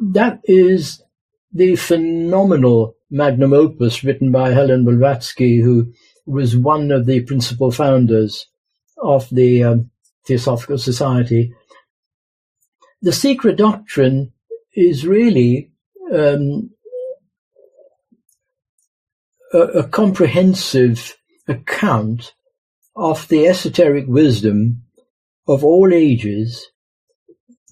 That 0.00 0.40
is 0.44 1.02
the 1.52 1.76
phenomenal 1.76 2.96
magnum 3.10 3.52
opus 3.52 4.02
written 4.02 4.32
by 4.32 4.50
Helen 4.50 4.84
Blavatsky, 4.84 5.60
who 5.60 5.92
was 6.26 6.56
one 6.56 6.90
of 6.90 7.06
the 7.06 7.20
principal 7.20 7.70
founders 7.70 8.46
of 8.98 9.28
the 9.30 9.62
um, 9.62 9.90
Theosophical 10.26 10.78
Society. 10.78 11.52
The 13.02 13.12
secret 13.12 13.56
doctrine 13.56 14.32
is 14.74 15.06
really 15.06 15.70
um, 16.12 16.70
a, 19.54 19.88
comprehensive 19.88 21.16
account 21.48 22.34
of 22.96 23.28
the 23.28 23.46
esoteric 23.46 24.06
wisdom 24.06 24.82
of 25.46 25.64
all 25.64 25.92
ages 25.92 26.66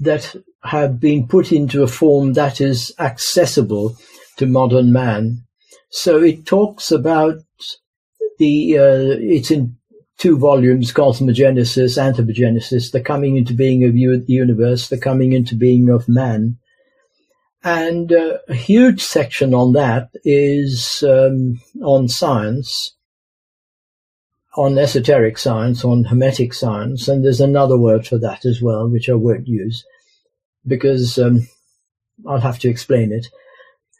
that 0.01 0.35
have 0.64 1.01
been 1.01 1.26
put 1.26 1.53
into 1.53 1.83
a 1.83 1.89
form 1.89 2.35
that 2.35 2.61
is 2.61 2.93
accessible 2.99 3.97
to 4.37 4.47
modern 4.47 4.93
man. 4.93 5.45
So 5.91 6.22
it 6.22 6.47
talks 6.47 6.91
about 6.91 7.37
the, 8.39 8.78
uh, 8.78 9.16
it's 9.18 9.51
in 9.51 9.76
two 10.18 10.39
volumes, 10.39 10.93
cosmogenesis, 10.93 11.99
anthropogenesis, 11.99 12.93
the 12.93 13.01
coming 13.01 13.37
into 13.37 13.55
being 13.55 13.85
of 13.85 13.93
the 13.93 14.22
universe, 14.28 14.89
the 14.89 14.99
coming 14.99 15.33
into 15.33 15.55
being 15.55 15.89
of 15.89 16.09
man. 16.09 16.59
And 17.65 18.13
uh, 18.13 18.39
a 18.49 18.55
huge 18.55 19.03
section 19.03 19.55
on 19.55 19.73
that 19.75 20.11
is 20.25 21.05
um, 21.07 21.61
on 21.83 22.09
science, 22.09 22.97
on 24.57 24.77
esoteric 24.79 25.39
science, 25.39 25.85
on 25.85 26.05
hermetic 26.05 26.55
science, 26.55 27.07
and 27.07 27.25
there's 27.25 27.41
another 27.41 27.79
word 27.79 28.07
for 28.07 28.19
that 28.19 28.45
as 28.45 28.61
well, 28.61 28.89
which 28.89 29.09
I 29.09 29.15
won't 29.15 29.47
use 29.47 29.85
because 30.67 31.19
um, 31.19 31.47
I'll 32.27 32.41
have 32.41 32.59
to 32.61 32.69
explain 32.69 33.13
it. 33.13 33.27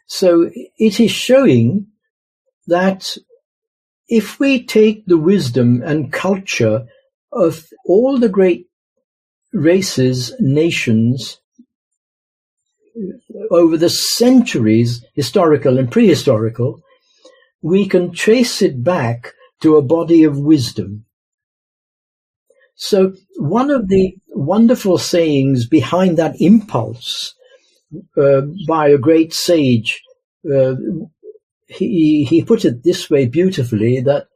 So 0.07 0.49
it 0.77 0.99
is 0.99 1.11
showing 1.11 1.87
that 2.67 3.17
if 4.07 4.39
we 4.39 4.65
take 4.65 5.05
the 5.05 5.17
wisdom 5.17 5.81
and 5.83 6.11
culture 6.11 6.85
of 7.31 7.65
all 7.85 8.17
the 8.19 8.29
great 8.29 8.67
races, 9.53 10.33
nations, 10.39 11.39
over 13.51 13.77
the 13.77 13.89
centuries, 13.89 15.03
historical 15.13 15.77
and 15.77 15.91
prehistorical, 15.91 16.79
we 17.61 17.87
can 17.87 18.11
trace 18.11 18.61
it 18.61 18.83
back 18.83 19.33
to 19.61 19.77
a 19.77 19.81
body 19.81 20.23
of 20.23 20.37
wisdom. 20.37 21.05
So 22.75 23.13
one 23.37 23.71
of 23.71 23.87
the 23.87 24.15
wonderful 24.29 24.97
sayings 24.97 25.67
behind 25.67 26.17
that 26.17 26.35
impulse 26.39 27.33
uh, 28.17 28.41
by 28.67 28.89
a 28.89 28.97
great 28.97 29.33
sage. 29.33 30.01
Uh, 30.45 30.75
he 31.67 32.25
he 32.25 32.43
put 32.43 32.65
it 32.65 32.83
this 32.83 33.09
way 33.09 33.25
beautifully 33.25 34.01
that 34.01 34.27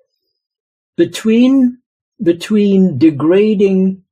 between 0.95 1.79
between 2.21 2.97
degrading 2.97 4.03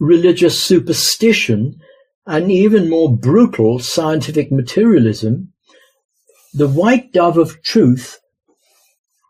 religious 0.00 0.60
superstition 0.60 1.80
and 2.26 2.50
even 2.50 2.88
more 2.88 3.16
brutal 3.16 3.78
scientific 3.78 4.52
materialism, 4.52 5.52
the 6.54 6.68
white 6.68 7.12
dove 7.12 7.38
of 7.38 7.62
truth 7.62 8.20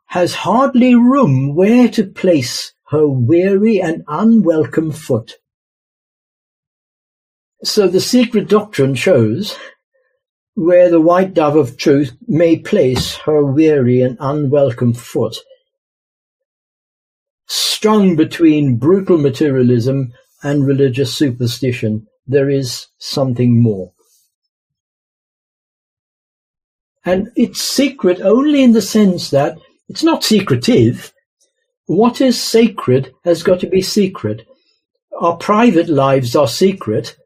has 0.07 0.35
hardly 0.35 0.95
room 0.95 1.55
where 1.55 1.89
to 1.89 2.05
place 2.05 2.75
her 2.91 3.09
weary 3.09 3.79
and 3.79 4.05
unwelcome 4.09 4.93
foot. 4.93 5.35
So 7.65 7.89
the 7.89 8.01
secret 8.01 8.49
doctrine 8.49 8.95
shows 8.95 9.57
where 10.55 10.91
the 10.91 11.01
white 11.01 11.33
dove 11.33 11.57
of 11.57 11.79
truth 11.79 12.13
may 12.27 12.59
place 12.59 13.15
her 13.25 13.45
weary 13.45 14.03
and 14.03 14.19
unwelcome 14.21 14.93
foot. 14.93 15.37
Strung 17.47 18.17
between 18.17 18.77
brutal 18.77 19.17
materialism 19.17 20.13
and 20.43 20.67
religious 20.67 21.15
superstition, 21.15 22.07
there 22.27 22.51
is 22.51 22.87
something 22.99 23.61
more. 23.61 23.93
And 27.05 27.31
it's 27.35 27.61
secret 27.61 28.21
only 28.21 28.63
in 28.63 28.73
the 28.73 28.83
sense 28.83 29.31
that 29.31 29.59
it's 29.89 30.05
not 30.05 30.23
secretive. 30.23 31.13
What 31.87 32.21
is 32.21 32.41
sacred 32.41 33.13
has 33.25 33.43
got 33.43 33.61
to 33.61 33.67
be 33.67 33.83
secret. 33.83 34.47
Our 35.21 35.37
private 35.37 35.89
lives 35.89 36.37
are 36.37 36.49
secret. 36.49 37.17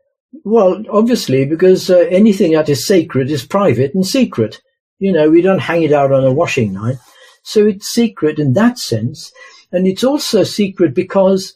Well, 0.45 0.83
obviously, 0.91 1.45
because 1.45 1.91
uh, 1.91 1.99
anything 2.11 2.53
that 2.53 2.69
is 2.69 2.87
sacred 2.87 3.31
is 3.31 3.45
private 3.45 3.95
and 3.95 4.07
secret. 4.07 4.61
You 4.99 5.13
know, 5.13 5.31
we 5.31 5.43
don't 5.43 5.59
hang 5.59 5.83
it 5.83 5.93
out 5.93 6.11
on 6.11 6.25
a 6.25 6.33
washing 6.33 6.73
line. 6.73 6.99
So 7.43 7.67
it's 7.67 7.87
secret 7.87 8.39
in 8.39 8.55
that 8.55 8.79
sense. 8.79 9.31
And 9.71 9.87
it's 9.87 10.05
also 10.05 10.43
secret 10.43 10.95
because 10.95 11.55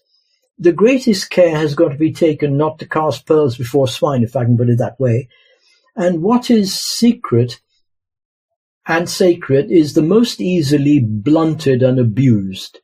the 0.60 0.72
greatest 0.72 1.30
care 1.30 1.56
has 1.56 1.74
got 1.74 1.88
to 1.88 1.96
be 1.96 2.12
taken 2.12 2.58
not 2.58 2.78
to 2.78 2.86
cast 2.86 3.26
pearls 3.26 3.56
before 3.56 3.88
swine, 3.88 4.22
if 4.22 4.36
I 4.36 4.44
can 4.44 4.58
put 4.58 4.68
it 4.68 4.78
that 4.78 5.00
way. 5.00 5.28
And 5.96 6.22
what 6.22 6.50
is 6.50 6.78
secret 6.78 7.60
and 8.86 9.08
sacred 9.08 9.70
is 9.70 9.94
the 9.94 10.02
most 10.02 10.40
easily 10.40 11.00
blunted 11.00 11.82
and 11.82 11.98
abused. 11.98 12.80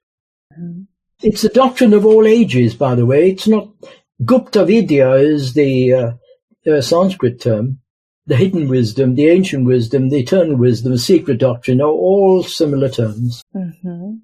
Mm-hmm. 0.58 0.82
It's 1.22 1.42
the 1.42 1.48
doctrine 1.50 1.92
of 1.92 2.04
all 2.04 2.26
ages, 2.26 2.74
by 2.74 2.94
the 2.94 3.06
way. 3.06 3.30
It's 3.30 3.46
not 3.46 3.68
Gupta 4.24 4.64
Vidya 4.64 5.12
is 5.12 5.52
the 5.52 5.92
uh, 5.92 6.12
uh, 6.70 6.80
Sanskrit 6.80 7.40
term. 7.40 7.80
The 8.26 8.36
hidden 8.36 8.68
wisdom, 8.68 9.14
the 9.14 9.28
ancient 9.28 9.66
wisdom, 9.66 10.08
the 10.08 10.18
eternal 10.18 10.56
wisdom, 10.56 10.90
the 10.92 10.98
secret 10.98 11.38
doctrine 11.38 11.80
are 11.80 11.86
all 11.86 12.42
similar 12.42 12.88
terms. 12.88 13.40
Mm-hmm. 13.54 14.16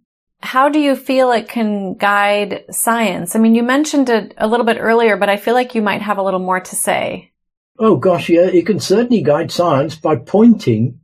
How 0.43 0.69
do 0.69 0.79
you 0.81 0.97
feel 0.97 1.31
it 1.31 1.49
can 1.49 1.95
guide 1.95 2.65
science? 2.71 3.37
I 3.37 3.39
mean, 3.39 3.55
you 3.55 3.63
mentioned 3.63 4.11
it 4.11 4.35
a 4.37 4.47
little 4.47 4.67
bit 4.67 4.79
earlier, 4.81 5.17
but 5.17 5.29
I 5.29 5.37
feel 5.37 5.55
like 5.55 5.75
you 5.75 5.83
might 5.83 6.03
have 6.03 6.19
a 6.19 6.23
little 6.23 6.41
more 6.41 6.61
to 6.61 6.77
say. 6.77 7.33
Oh 7.79 7.97
gosh, 7.97 8.29
yeah, 8.29 8.47
it 8.47 8.67
can 8.67 8.81
certainly 8.81 9.23
guide 9.23 9.51
science 9.51 9.97
by 9.97 10.17
pointing 10.17 11.01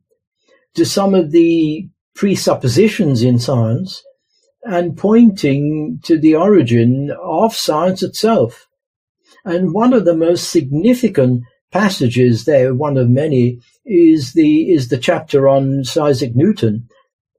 to 0.75 0.85
some 0.85 1.15
of 1.15 1.31
the 1.31 1.89
presuppositions 2.15 3.23
in 3.23 3.39
science 3.39 4.03
and 4.63 4.97
pointing 4.97 6.01
to 6.05 6.19
the 6.19 6.35
origin 6.35 7.11
of 7.23 7.55
science 7.55 8.03
itself. 8.03 8.67
And 9.45 9.73
one 9.73 9.93
of 9.93 10.05
the 10.05 10.17
most 10.17 10.51
significant 10.51 11.45
passages 11.73 12.45
there, 12.45 12.75
one 12.75 12.97
of 12.97 13.09
many, 13.09 13.61
is 13.87 14.33
the 14.33 14.71
is 14.71 14.89
the 14.89 14.99
chapter 14.99 15.49
on 15.49 15.85
Isaac 16.01 16.35
Newton, 16.35 16.89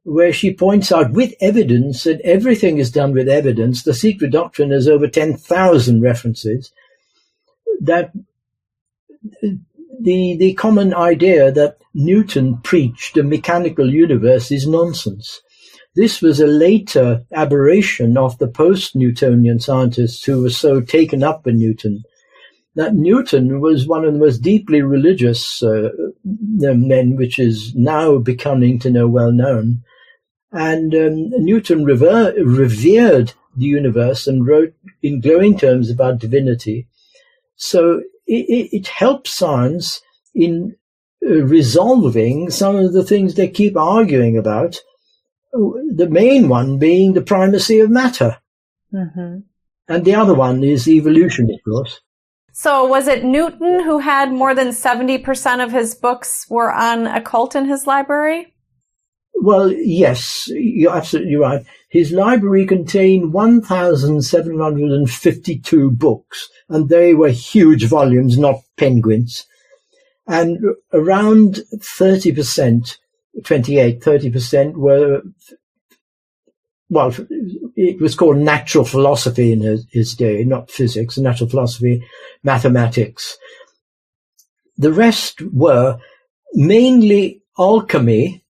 where 0.10 0.34
she 0.34 0.54
points 0.54 0.92
out 0.92 1.12
with 1.12 1.34
evidence 1.40 2.04
that 2.04 2.22
everything 2.22 2.78
is 2.78 2.92
done 2.92 3.14
with 3.14 3.30
evidence. 3.30 3.84
The 3.84 3.94
secret 3.94 4.32
doctrine 4.32 4.72
has 4.72 4.88
over 4.88 5.08
ten 5.08 5.38
thousand 5.38 6.02
references. 6.02 6.72
That 7.82 8.12
the 10.02 10.36
the 10.38 10.54
common 10.56 10.94
idea 10.94 11.52
that 11.52 11.78
Newton 11.94 12.58
preached 12.62 13.18
a 13.18 13.24
mechanical 13.24 13.90
universe 13.90 14.52
is 14.52 14.68
nonsense. 14.68 15.42
This 15.96 16.22
was 16.22 16.40
a 16.40 16.48
later 16.48 17.26
aberration 17.34 18.16
of 18.16 18.38
the 18.38 18.48
post-Newtonian 18.48 19.60
scientists 19.60 20.24
who 20.24 20.44
were 20.44 20.50
so 20.52 20.82
taken 20.82 21.24
up 21.24 21.46
with 21.46 21.56
Newton 21.56 22.04
that 22.76 22.96
Newton 22.96 23.60
was 23.60 23.88
one 23.88 24.06
of 24.06 24.14
the 24.14 24.20
most 24.20 24.42
deeply 24.42 24.82
religious 24.82 25.62
uh, 25.62 25.90
men, 26.24 27.18
which 27.18 27.38
is 27.40 27.74
now 27.76 28.18
becoming 28.18 28.80
to 28.80 28.90
know 28.90 29.08
well 29.08 29.32
known. 29.32 29.84
And 30.52 30.94
um, 30.96 31.30
Newton 31.44 31.86
rever- 31.86 32.34
revered 32.38 33.34
the 33.56 33.66
universe 33.66 34.28
and 34.28 34.48
wrote 34.48 34.74
in 35.02 35.22
glowing 35.22 35.58
terms 35.58 35.90
about 35.90 36.20
divinity. 36.20 36.88
So 37.56 38.02
it, 38.26 38.70
it 38.72 38.88
helps 38.88 39.36
science 39.36 40.02
in 40.34 40.76
uh, 41.26 41.44
resolving 41.44 42.50
some 42.50 42.76
of 42.76 42.94
the 42.94 43.04
things 43.04 43.36
they 43.36 43.48
keep 43.48 43.76
arguing 43.78 44.38
about. 44.38 44.78
The 45.52 46.08
main 46.10 46.48
one 46.48 46.78
being 46.78 47.14
the 47.14 47.22
primacy 47.22 47.80
of 47.80 47.90
matter. 47.90 48.38
Mm-hmm. 48.94 49.40
And 49.88 50.06
the 50.06 50.16
other 50.16 50.36
one 50.36 50.64
is 50.64 50.88
evolution, 50.88 51.50
of 51.52 51.60
course. 51.66 52.02
So 52.52 52.86
was 52.86 53.08
it 53.08 53.24
Newton 53.24 53.84
who 53.84 54.00
had 54.00 54.32
more 54.32 54.54
than 54.54 54.70
70% 54.70 55.64
of 55.64 55.72
his 55.72 55.96
books 55.96 56.46
were 56.50 56.72
on 56.72 57.08
occult 57.08 57.56
in 57.56 57.66
his 57.66 57.88
library? 57.88 58.54
Well, 59.42 59.72
yes, 59.72 60.50
you're 60.50 60.96
absolutely 60.96 61.38
right. 61.38 61.66
His 61.90 62.12
library 62.12 62.68
contained 62.68 63.32
1,752 63.32 65.92
books, 65.92 66.50
and 66.68 66.90
they 66.90 67.14
were 67.14 67.30
huge 67.30 67.86
volumes, 67.86 68.38
not 68.38 68.60
penguins. 68.78 69.46
And 70.28 70.60
around 70.94 71.62
30%, 71.74 72.98
28, 73.44 74.02
30% 74.02 74.74
were, 74.74 75.22
well, 76.90 77.16
it 77.76 78.02
was 78.02 78.16
called 78.16 78.38
natural 78.38 78.84
philosophy 78.84 79.54
in 79.54 79.62
his, 79.62 79.86
his 79.92 80.16
day, 80.16 80.44
not 80.44 80.70
physics, 80.70 81.18
natural 81.18 81.50
philosophy, 81.50 82.06
mathematics. 82.44 83.38
The 84.78 84.92
rest 84.92 85.42
were 85.42 85.98
mainly 86.54 87.42
alchemy, 87.58 88.44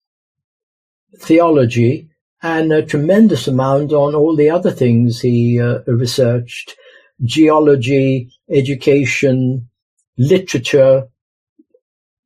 theology, 1.18 2.10
and 2.42 2.72
a 2.72 2.86
tremendous 2.86 3.48
amount 3.48 3.92
on 3.92 4.16
all 4.16 4.36
the 4.36 4.50
other 4.50 4.72
things 4.72 5.20
he 5.20 5.60
uh, 5.60 5.80
researched 5.88 6.76
geology, 7.24 8.32
education, 8.50 9.70
literature. 10.18 11.08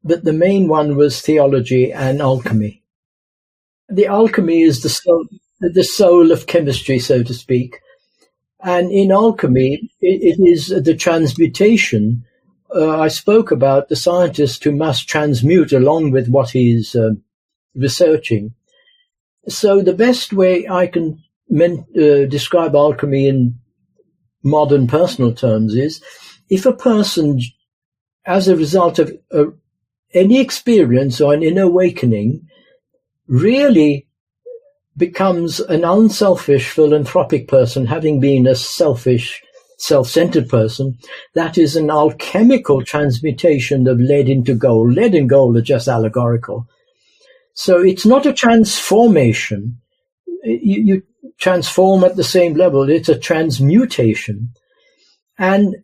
But 0.03 0.23
the 0.23 0.33
main 0.33 0.67
one 0.67 0.95
was 0.95 1.21
theology 1.21 1.91
and 1.91 2.21
alchemy. 2.21 2.83
The 3.89 4.07
alchemy 4.07 4.61
is 4.61 4.81
the 4.81 4.89
soul, 4.89 5.25
the 5.59 5.83
soul 5.83 6.31
of 6.31 6.47
chemistry, 6.47 6.99
so 6.99 7.23
to 7.23 7.33
speak. 7.33 7.79
And 8.61 8.91
in 8.91 9.11
alchemy, 9.11 9.91
it, 10.01 10.39
it 10.39 10.47
is 10.47 10.67
the 10.67 10.95
transmutation. 10.95 12.25
Uh, 12.73 12.99
I 12.99 13.07
spoke 13.07 13.51
about 13.51 13.89
the 13.89 13.95
scientist 13.95 14.63
who 14.63 14.71
must 14.71 15.07
transmute 15.07 15.73
along 15.73 16.11
with 16.11 16.29
what 16.29 16.51
he's 16.51 16.95
uh, 16.95 17.11
researching. 17.75 18.53
So 19.47 19.81
the 19.81 19.93
best 19.93 20.33
way 20.33 20.67
I 20.69 20.87
can 20.87 21.21
men- 21.49 21.85
uh, 21.95 22.25
describe 22.25 22.75
alchemy 22.75 23.27
in 23.27 23.55
modern 24.43 24.87
personal 24.87 25.33
terms 25.33 25.75
is 25.75 26.01
if 26.49 26.65
a 26.65 26.73
person, 26.73 27.41
as 28.25 28.47
a 28.47 28.55
result 28.55 28.99
of 28.99 29.11
uh, 29.33 29.45
any 30.13 30.39
experience 30.39 31.19
or 31.19 31.33
an 31.33 31.43
inner 31.43 31.63
awakening, 31.63 32.47
really 33.27 34.07
becomes 34.95 35.59
an 35.59 35.83
unselfish 35.83 36.69
philanthropic 36.69 37.47
person, 37.47 37.85
having 37.85 38.19
been 38.19 38.45
a 38.45 38.55
selfish, 38.55 39.41
self-centered 39.79 40.47
person, 40.47 40.97
that 41.33 41.57
is 41.57 41.75
an 41.75 41.89
alchemical 41.89 42.83
transmutation 42.83 43.87
of 43.87 43.99
lead 43.99 44.29
into 44.29 44.53
gold. 44.53 44.93
Lead 44.93 45.15
and 45.15 45.29
gold 45.29 45.57
are 45.57 45.61
just 45.61 45.87
allegorical. 45.87 46.67
So 47.53 47.81
it's 47.81 48.05
not 48.05 48.25
a 48.25 48.33
transformation. 48.33 49.79
You, 50.43 50.81
you 50.81 51.03
transform 51.39 52.03
at 52.03 52.15
the 52.15 52.23
same 52.23 52.55
level. 52.55 52.89
It's 52.89 53.09
a 53.09 53.17
transmutation. 53.17 54.53
And 55.37 55.75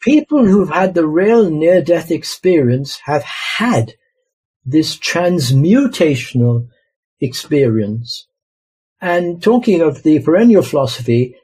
people 0.00 0.44
who've 0.44 0.70
had 0.70 0.94
the 0.94 1.06
real 1.06 1.50
near 1.50 1.82
death 1.82 2.10
experience 2.10 3.00
have 3.04 3.22
had 3.22 3.94
this 4.64 4.96
transmutational 4.96 6.68
experience. 7.20 8.26
And 9.00 9.42
talking 9.42 9.82
of 9.82 10.02
the 10.02 10.20
perennial 10.20 10.62
philosophy, 10.62 11.36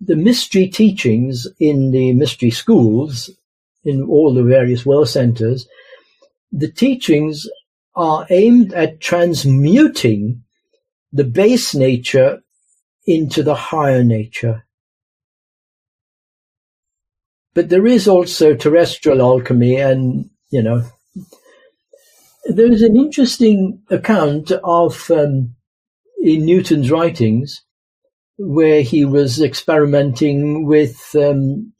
the 0.00 0.16
mystery 0.16 0.68
teachings 0.68 1.46
in 1.58 1.90
the 1.90 2.12
mystery 2.14 2.50
schools, 2.50 3.30
in 3.84 4.02
all 4.02 4.32
the 4.32 4.42
various 4.42 4.86
world 4.86 5.08
centers, 5.08 5.66
the 6.52 6.70
teachings 6.70 7.46
are 7.96 8.26
aimed 8.30 8.72
at 8.72 9.00
transmuting 9.00 10.42
the 11.12 11.24
base 11.24 11.74
nature 11.74 12.42
into 13.06 13.42
the 13.42 13.54
higher 13.54 14.02
nature. 14.02 14.66
But 17.54 17.68
there 17.68 17.86
is 17.86 18.08
also 18.08 18.54
terrestrial 18.54 19.22
alchemy 19.22 19.76
and, 19.76 20.30
you 20.50 20.62
know, 20.62 20.82
there 22.46 22.70
is 22.70 22.82
an 22.82 22.96
interesting 22.96 23.82
account 23.90 24.50
of, 24.50 25.10
um, 25.10 25.54
in 26.20 26.44
Newton's 26.44 26.90
writings, 26.90 27.62
where 28.36 28.82
he 28.82 29.04
was 29.04 29.40
experimenting 29.40 30.66
with 30.66 31.14
um, 31.14 31.72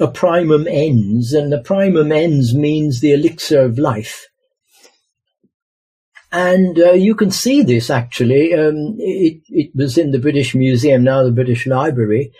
a 0.00 0.08
primum 0.08 0.66
ens, 0.66 1.32
and 1.32 1.52
the 1.52 1.62
primum 1.62 2.10
ens 2.10 2.54
means 2.54 3.00
the 3.00 3.12
elixir 3.12 3.60
of 3.60 3.78
life. 3.78 4.29
And 6.32 6.78
uh, 6.78 6.92
you 6.92 7.14
can 7.14 7.30
see 7.30 7.62
this 7.62 7.90
actually. 7.90 8.54
Um, 8.54 8.96
it, 8.98 9.42
it 9.48 9.70
was 9.74 9.98
in 9.98 10.12
the 10.12 10.18
British 10.18 10.54
Museum, 10.54 11.02
now 11.02 11.24
the 11.24 11.32
British 11.32 11.66
Library. 11.66 12.32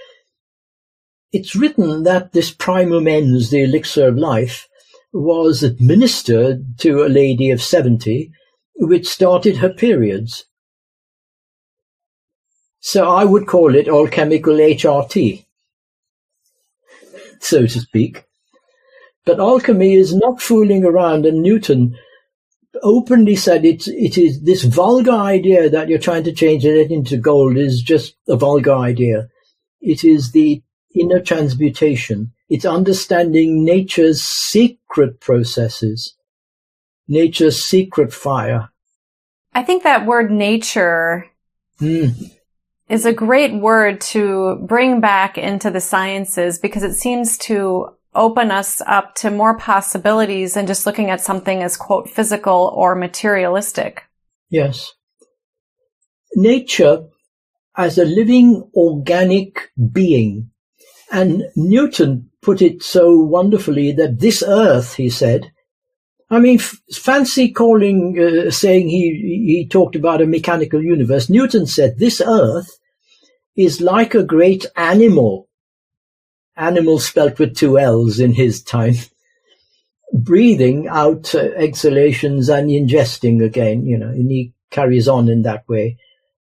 It's 1.33 1.57
written 1.57 2.05
that 2.05 2.33
this 2.33 2.53
primum 2.53 3.09
ens, 3.09 3.51
the 3.51 3.63
elixir 3.63 4.09
of 4.09 4.17
life, 4.17 4.69
was 5.13 5.63
administered 5.63 6.79
to 6.79 7.05
a 7.05 7.09
lady 7.09 7.51
of 7.51 7.63
70, 7.63 8.31
which 8.77 9.09
started 9.09 9.57
her 9.57 9.69
periods. 9.69 10.45
So 12.81 13.11
I 13.11 13.25
would 13.25 13.47
call 13.47 13.75
it 13.75 13.89
alchemical 13.89 14.55
HRT, 14.55 15.45
so 17.41 17.63
to 17.63 17.81
speak. 17.81 18.25
But 19.27 19.39
alchemy 19.39 19.95
is 19.95 20.15
not 20.15 20.41
fooling 20.41 20.85
around, 20.85 21.27
and 21.27 21.43
Newton 21.43 21.97
openly 22.83 23.37
said 23.37 23.65
it, 23.65 23.87
it 23.89 24.19
is 24.19 24.43
this 24.43 24.65
vulgar 24.65 25.13
idea 25.13 25.69
that 25.71 25.89
you're 25.89 25.99
trying 25.99 26.25
to 26.25 26.33
change 26.33 26.65
it 26.65 26.91
into 26.91 27.17
gold 27.17 27.57
is 27.57 27.83
just 27.83 28.17
a 28.29 28.37
vulgar 28.37 28.75
idea. 28.75 29.29
It 29.81 30.05
is 30.05 30.33
the 30.33 30.63
inner 30.95 31.21
transmutation. 31.21 32.33
It's 32.49 32.65
understanding 32.65 33.65
nature's 33.65 34.23
secret 34.23 35.21
processes, 35.21 36.17
nature's 37.07 37.65
secret 37.65 38.13
fire. 38.13 38.71
I 39.53 39.63
think 39.63 39.83
that 39.83 40.07
word 40.07 40.31
nature 40.31 41.27
mm 41.81 42.31
is 42.91 43.07
a 43.07 43.13
great 43.13 43.55
word 43.55 44.01
to 44.01 44.57
bring 44.67 45.01
back 45.01 45.39
into 45.39 45.71
the 45.71 45.81
sciences 45.81 46.59
because 46.59 46.83
it 46.83 46.93
seems 46.93 47.39
to 47.39 47.89
open 48.15 48.51
us 48.51 48.81
up 48.83 49.15
to 49.17 49.31
more 49.31 49.57
possibilities 49.57 50.55
than 50.55 50.67
just 50.67 50.87
looking 50.87 51.11
at 51.11 51.21
something 51.21 51.63
as 51.63 51.77
quote 51.77 52.09
physical 52.09 52.73
or 52.75 52.95
materialistic. 52.95 54.03
Yes. 54.49 54.93
Nature 56.35 57.05
as 57.77 57.99
a 57.99 58.05
living 58.05 58.69
organic 58.75 59.71
being. 59.93 60.51
And 61.13 61.45
Newton 61.57 62.31
put 62.43 62.63
it 62.63 62.83
so 62.83 63.17
wonderfully 63.17 63.93
that 63.93 64.21
this 64.21 64.43
earth, 64.47 64.95
he 64.95 65.11
said, 65.11 65.51
I 66.31 66.39
mean, 66.39 66.61
f- 66.61 66.77
fancy 66.93 67.51
calling, 67.51 68.17
uh, 68.19 68.51
saying 68.51 68.89
he, 68.89 69.45
he 69.47 69.69
talked 69.69 69.97
about 69.97 70.23
a 70.23 70.27
mechanical 70.27 70.83
universe. 70.83 71.29
Newton 71.29 71.67
said 71.67 71.99
this 71.99 72.21
earth 72.21 72.79
is 73.57 73.81
like 73.81 74.15
a 74.15 74.23
great 74.23 74.67
animal. 74.77 75.49
Animal 76.61 76.99
spelt 76.99 77.39
with 77.39 77.57
two 77.57 77.79
L's 77.79 78.21
in 78.21 78.35
his 78.35 78.63
time. 78.63 78.95
Breathing 80.13 80.89
out 80.89 81.35
uh, 81.35 81.39
exhalations 81.57 82.51
and 82.51 82.69
ingesting 82.69 83.43
again, 83.43 83.87
you 83.87 83.97
know, 83.97 84.09
and 84.09 84.31
he 84.31 84.53
carries 84.71 85.09
on 85.09 85.31
in 85.31 85.43
that 85.43 85.67
way. 85.69 85.97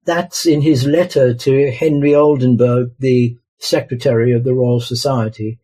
That's 0.04 0.46
in 0.46 0.60
his 0.60 0.86
letter 0.86 1.32
to 1.32 1.70
Henry 1.70 2.14
Oldenburg, 2.14 2.90
the 2.98 3.38
secretary 3.58 4.32
of 4.32 4.44
the 4.44 4.52
Royal 4.52 4.80
Society. 4.80 5.58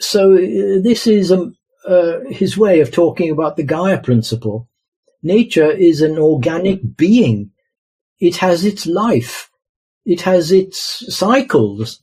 So 0.00 0.34
uh, 0.34 0.82
this 0.82 1.06
is 1.06 1.30
um, 1.30 1.54
uh, 1.86 2.20
his 2.28 2.56
way 2.56 2.80
of 2.80 2.90
talking 2.90 3.30
about 3.30 3.56
the 3.56 3.62
Gaia 3.62 4.00
principle. 4.00 4.68
Nature 5.22 5.70
is 5.70 6.00
an 6.00 6.18
organic 6.18 6.96
being. 6.96 7.50
It 8.18 8.36
has 8.36 8.64
its 8.64 8.86
life. 8.86 9.50
It 10.04 10.22
has 10.22 10.50
its 10.50 11.04
cycles. 11.14 12.02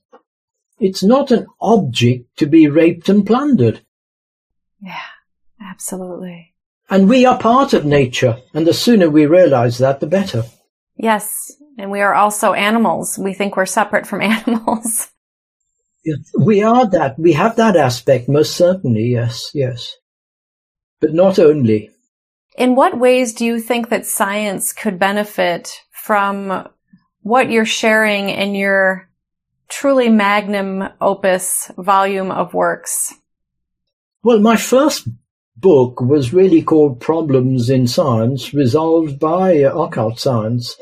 It's 0.80 1.04
not 1.04 1.32
an 1.32 1.48
object 1.62 2.38
to 2.38 2.46
be 2.46 2.68
raped 2.68 3.08
and 3.10 3.26
plundered. 3.26 3.82
Yeah, 4.82 5.00
absolutely. 5.62 6.54
And 6.90 7.10
we 7.10 7.26
are 7.26 7.40
part 7.40 7.74
of 7.74 7.86
nature, 7.86 8.38
and 8.54 8.68
the 8.68 8.74
sooner 8.74 9.10
we 9.10 9.26
realize 9.26 9.78
that, 9.80 10.00
the 10.00 10.08
better. 10.08 10.44
Yes, 10.98 11.52
and 11.78 11.90
we 11.90 12.02
are 12.02 12.14
also 12.14 12.54
animals. 12.54 13.18
We 13.18 13.34
think 13.34 13.56
we're 13.56 13.66
separate 13.66 14.06
from 14.06 14.22
animals. 14.22 15.10
We 16.38 16.62
are 16.62 16.88
that. 16.90 17.18
We 17.18 17.34
have 17.34 17.56
that 17.56 17.76
aspect, 17.76 18.30
most 18.30 18.56
certainly, 18.56 19.06
yes, 19.06 19.50
yes. 19.54 19.96
But 21.00 21.14
not 21.14 21.40
only. 21.40 21.90
In 22.58 22.76
what 22.76 23.00
ways 23.00 23.34
do 23.34 23.46
you 23.46 23.60
think 23.60 23.90
that 23.90 24.06
science 24.06 24.72
could 24.72 25.00
benefit 25.00 25.82
from 25.92 26.70
what 27.22 27.50
you're 27.50 27.66
sharing 27.66 28.30
in 28.30 28.54
your 28.54 29.10
truly 29.70 30.10
magnum 30.10 30.84
opus 31.02 31.72
volume 31.78 32.32
of 32.32 32.54
works? 32.54 33.14
Well, 34.24 34.40
my 34.40 34.56
first 34.56 35.08
book 35.56 36.02
was 36.02 36.34
really 36.34 36.62
called 36.62 37.00
Problems 37.00 37.70
in 37.70 37.88
Science, 37.88 38.54
resolved 38.54 39.20
by 39.20 39.52
occult 39.52 40.20
science, 40.20 40.76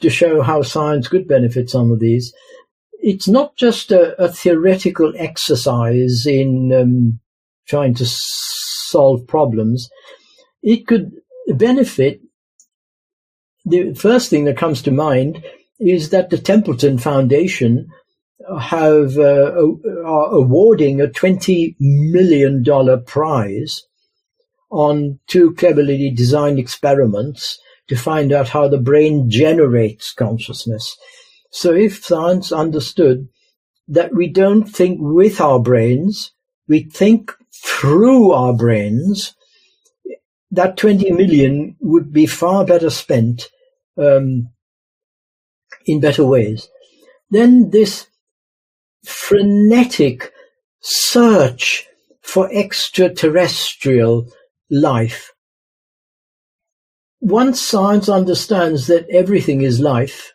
to 0.00 0.10
show 0.10 0.42
how 0.42 0.62
science 0.62 1.08
could 1.08 1.28
benefit 1.28 1.70
some 1.70 1.90
of 1.90 2.00
these. 2.00 2.32
It's 3.02 3.28
not 3.28 3.56
just 3.56 3.92
a, 3.92 4.20
a 4.22 4.28
theoretical 4.28 5.12
exercise 5.16 6.26
in 6.26 6.72
um, 6.72 7.20
trying 7.66 7.94
to 7.94 8.06
solve 8.06 9.26
problems. 9.26 9.88
It 10.62 10.86
could 10.86 11.12
benefit. 11.54 12.20
The 13.64 13.94
first 13.94 14.30
thing 14.30 14.44
that 14.46 14.56
comes 14.56 14.82
to 14.82 14.90
mind 14.90 15.44
is 15.78 16.10
that 16.10 16.30
the 16.30 16.38
Templeton 16.38 16.98
Foundation 16.98 17.88
have 18.58 19.18
uh, 19.18 19.52
are 20.04 20.34
awarding 20.34 21.00
a 21.00 21.08
twenty 21.08 21.76
million 21.78 22.62
dollar 22.62 22.96
prize 22.96 23.82
on 24.70 25.18
two 25.26 25.54
cleverly 25.54 26.10
designed 26.10 26.58
experiments 26.58 27.58
to 27.88 27.96
find 27.96 28.32
out 28.32 28.48
how 28.48 28.68
the 28.68 28.78
brain 28.78 29.28
generates 29.28 30.12
consciousness. 30.12 30.96
So 31.50 31.74
if 31.74 32.04
science 32.04 32.52
understood 32.52 33.28
that 33.88 34.14
we 34.14 34.28
don't 34.28 34.64
think 34.64 34.98
with 35.00 35.40
our 35.40 35.58
brains, 35.58 36.30
we 36.68 36.84
think 36.84 37.32
through 37.52 38.30
our 38.30 38.54
brains, 38.54 39.34
that 40.52 40.76
20 40.76 41.10
million 41.12 41.76
would 41.80 42.12
be 42.12 42.26
far 42.26 42.64
better 42.64 42.90
spent 42.90 43.50
um, 43.98 44.48
in 45.84 46.00
better 46.00 46.24
ways. 46.24 46.68
Then 47.30 47.70
this 47.70 48.06
frenetic 49.04 50.32
search 50.80 51.86
for 52.22 52.52
extraterrestrial 52.52 54.26
life. 54.70 55.32
Once 57.20 57.60
science 57.60 58.08
understands 58.08 58.86
that 58.86 59.08
everything 59.10 59.62
is 59.62 59.80
life, 59.80 60.32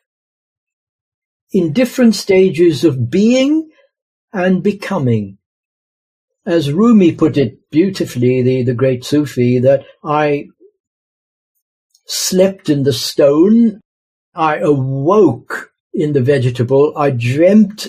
in 1.51 1.72
different 1.72 2.16
stages 2.16 2.84
of 2.84 3.09
being 3.09 3.70
and 4.34 4.61
becoming. 4.61 5.38
As 6.45 6.72
Rumi 6.72 7.13
put 7.13 7.38
it 7.38 7.70
beautifully, 7.72 8.41
the, 8.43 8.63
the 8.63 8.74
great 8.74 9.03
Sufi, 9.03 9.59
that 9.59 9.86
I 10.03 10.47
slept 12.05 12.70
in 12.70 12.84
the 12.84 12.93
stone 12.93 13.80
I 14.36 14.57
awoke 14.57 15.72
in 15.93 16.11
the 16.11 16.22
vegetable, 16.22 16.93
I 16.97 17.11
dreamt 17.11 17.88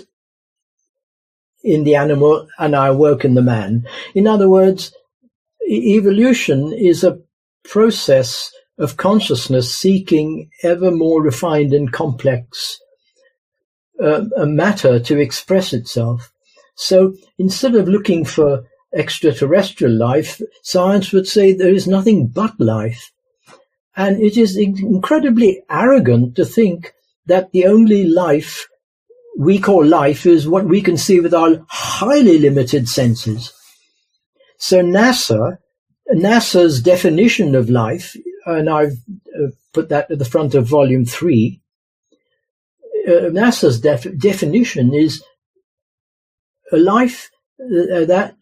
in 1.67 1.85
the 1.85 1.97
animal, 1.97 2.47
and 2.59 2.77
I 2.77 2.89
awoke 2.89 3.25
in 3.25 3.35
the 3.35 3.43
man. 3.43 3.87
In 4.15 4.27
other 4.27 4.49
words, 4.49 4.95
evolution 5.69 6.73
is 6.73 7.03
a 7.03 7.19
process 7.65 8.53
of 8.79 8.97
consciousness 8.97 9.75
seeking 9.75 10.51
ever 10.63 10.91
more 10.91 11.21
refined 11.23 11.73
and 11.73 11.93
complex 11.93 12.79
uh, 14.03 14.25
matter 14.39 15.01
to 15.01 15.19
express 15.19 15.73
itself. 15.73 16.31
So 16.77 17.15
instead 17.39 17.75
of 17.75 17.89
looking 17.89 18.25
for 18.25 18.65
extraterrestrial 18.95 19.95
life, 19.95 20.41
science 20.63 21.13
would 21.13 21.27
say 21.27 21.53
there 21.53 21.75
is 21.75 21.87
nothing 21.89 22.29
but 22.29 22.59
life. 22.61 23.11
And 23.97 24.23
it 24.23 24.37
is 24.37 24.57
incredibly 24.57 25.63
arrogant 25.71 26.37
to 26.37 26.45
think 26.45 26.93
that 27.25 27.51
the 27.53 27.67
only 27.67 28.05
life 28.05 28.69
we 29.39 29.59
call 29.59 29.85
life 29.85 30.25
is 30.25 30.49
what 30.49 30.65
we 30.65 30.81
can 30.81 30.97
see 30.97 31.21
with 31.21 31.35
our 31.35 31.65
highly 31.69 32.39
limited 32.39 32.89
senses. 32.89 33.53
So 34.59 34.83
NASA, 34.83 35.59
NASA's 36.11 36.81
definition 36.81 37.55
of 37.55 37.69
life, 37.69 38.17
and 38.47 38.71
I've 38.71 38.97
uh, 39.37 39.49
put 39.75 39.91
that 39.91 40.11
at 40.11 40.19
the 40.19 40.25
front 40.25 40.55
of 40.55 40.67
volume 40.67 41.05
three, 41.05 41.61
uh, 43.07 43.29
NASA's 43.31 43.81
def- 43.81 44.19
definition 44.19 44.95
is 44.95 45.23
a 46.73 46.79
life 46.79 47.31
uh, 47.61 48.05
that 48.07 48.37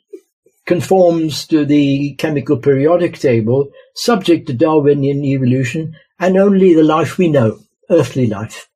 conforms 0.65 1.47
to 1.49 1.65
the 1.65 2.15
chemical 2.15 2.57
periodic 2.57 3.19
table, 3.19 3.69
subject 3.95 4.47
to 4.47 4.53
Darwinian 4.53 5.25
evolution, 5.25 5.97
and 6.19 6.37
only 6.37 6.75
the 6.75 6.85
life 6.85 7.19
we 7.19 7.29
know, 7.29 7.59
earthly 7.91 8.27
life. 8.27 8.69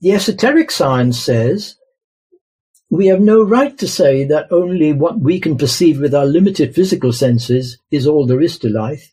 The 0.00 0.12
esoteric 0.12 0.70
science 0.70 1.18
says 1.18 1.76
we 2.90 3.06
have 3.06 3.20
no 3.20 3.42
right 3.42 3.76
to 3.78 3.86
say 3.86 4.24
that 4.24 4.50
only 4.50 4.92
what 4.92 5.20
we 5.20 5.38
can 5.38 5.56
perceive 5.56 6.00
with 6.00 6.14
our 6.14 6.26
limited 6.26 6.74
physical 6.74 7.12
senses 7.12 7.78
is 7.90 8.06
all 8.06 8.26
there 8.26 8.40
is 8.40 8.58
to 8.58 8.68
life, 8.68 9.12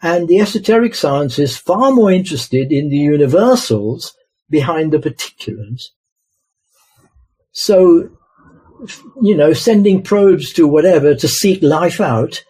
and 0.00 0.28
the 0.28 0.40
esoteric 0.40 0.94
science 0.94 1.38
is 1.38 1.56
far 1.56 1.90
more 1.90 2.12
interested 2.12 2.70
in 2.70 2.88
the 2.88 2.96
universals 2.96 4.14
behind 4.48 4.92
the 4.92 5.00
particulars. 5.00 5.92
So 7.52 8.10
you 9.22 9.36
know, 9.36 9.52
sending 9.52 10.02
probes 10.02 10.52
to 10.54 10.66
whatever 10.66 11.14
to 11.14 11.28
seek 11.28 11.62
life 11.62 12.00
out, 12.00 12.44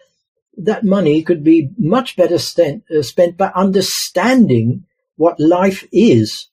that 0.57 0.83
money 0.83 1.23
could 1.23 1.43
be 1.43 1.69
much 1.77 2.15
better 2.15 2.37
spent, 2.37 2.83
uh, 2.91 3.01
spent 3.01 3.37
by 3.37 3.51
understanding 3.55 4.85
what 5.15 5.39
life 5.39 5.87
is, 5.91 6.49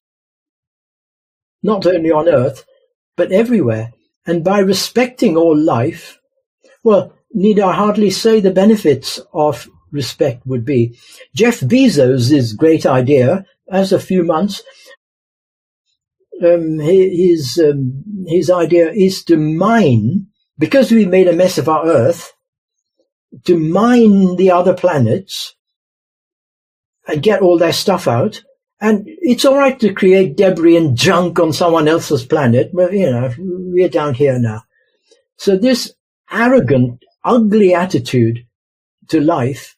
not 1.64 1.86
only 1.86 2.12
on 2.12 2.28
Earth, 2.28 2.64
but 3.16 3.32
everywhere. 3.32 3.92
And 4.26 4.44
by 4.44 4.60
respecting 4.60 5.36
all 5.36 5.58
life, 5.58 6.20
well, 6.84 7.12
need 7.32 7.58
I 7.58 7.72
hardly 7.72 8.10
say 8.10 8.38
the 8.38 8.52
benefits 8.52 9.20
of 9.32 9.68
respect 9.90 10.46
would 10.46 10.64
be. 10.64 10.96
Jeff 11.34 11.60
Bezos' 11.60 12.56
great 12.56 12.86
idea, 12.86 13.46
as 13.70 13.92
a 13.92 13.98
few 13.98 14.22
months, 14.22 14.62
um, 16.44 16.78
his 16.78 17.58
um, 17.62 18.04
his 18.26 18.50
idea 18.50 18.90
is 18.90 19.24
to 19.24 19.36
mine 19.36 20.26
because 20.58 20.90
we 20.90 21.06
made 21.06 21.28
a 21.28 21.32
mess 21.32 21.58
of 21.58 21.68
our 21.68 21.86
Earth, 21.86 22.32
to 23.44 23.56
mine 23.56 24.36
the 24.36 24.50
other 24.50 24.74
planets 24.74 25.54
and 27.08 27.22
get 27.22 27.40
all 27.40 27.58
their 27.58 27.72
stuff 27.72 28.06
out. 28.06 28.42
And 28.84 29.04
it's 29.06 29.46
all 29.46 29.56
right 29.56 29.80
to 29.80 29.94
create 29.94 30.36
debris 30.36 30.76
and 30.76 30.94
junk 30.94 31.38
on 31.38 31.54
someone 31.54 31.88
else's 31.88 32.26
planet, 32.26 32.70
but 32.74 32.92
you 32.92 33.10
know 33.10 33.32
we're 33.38 33.88
down 33.88 34.12
here 34.12 34.38
now. 34.38 34.64
So 35.38 35.56
this 35.56 35.94
arrogant, 36.30 37.02
ugly 37.24 37.72
attitude 37.72 38.44
to 39.08 39.22
life, 39.22 39.74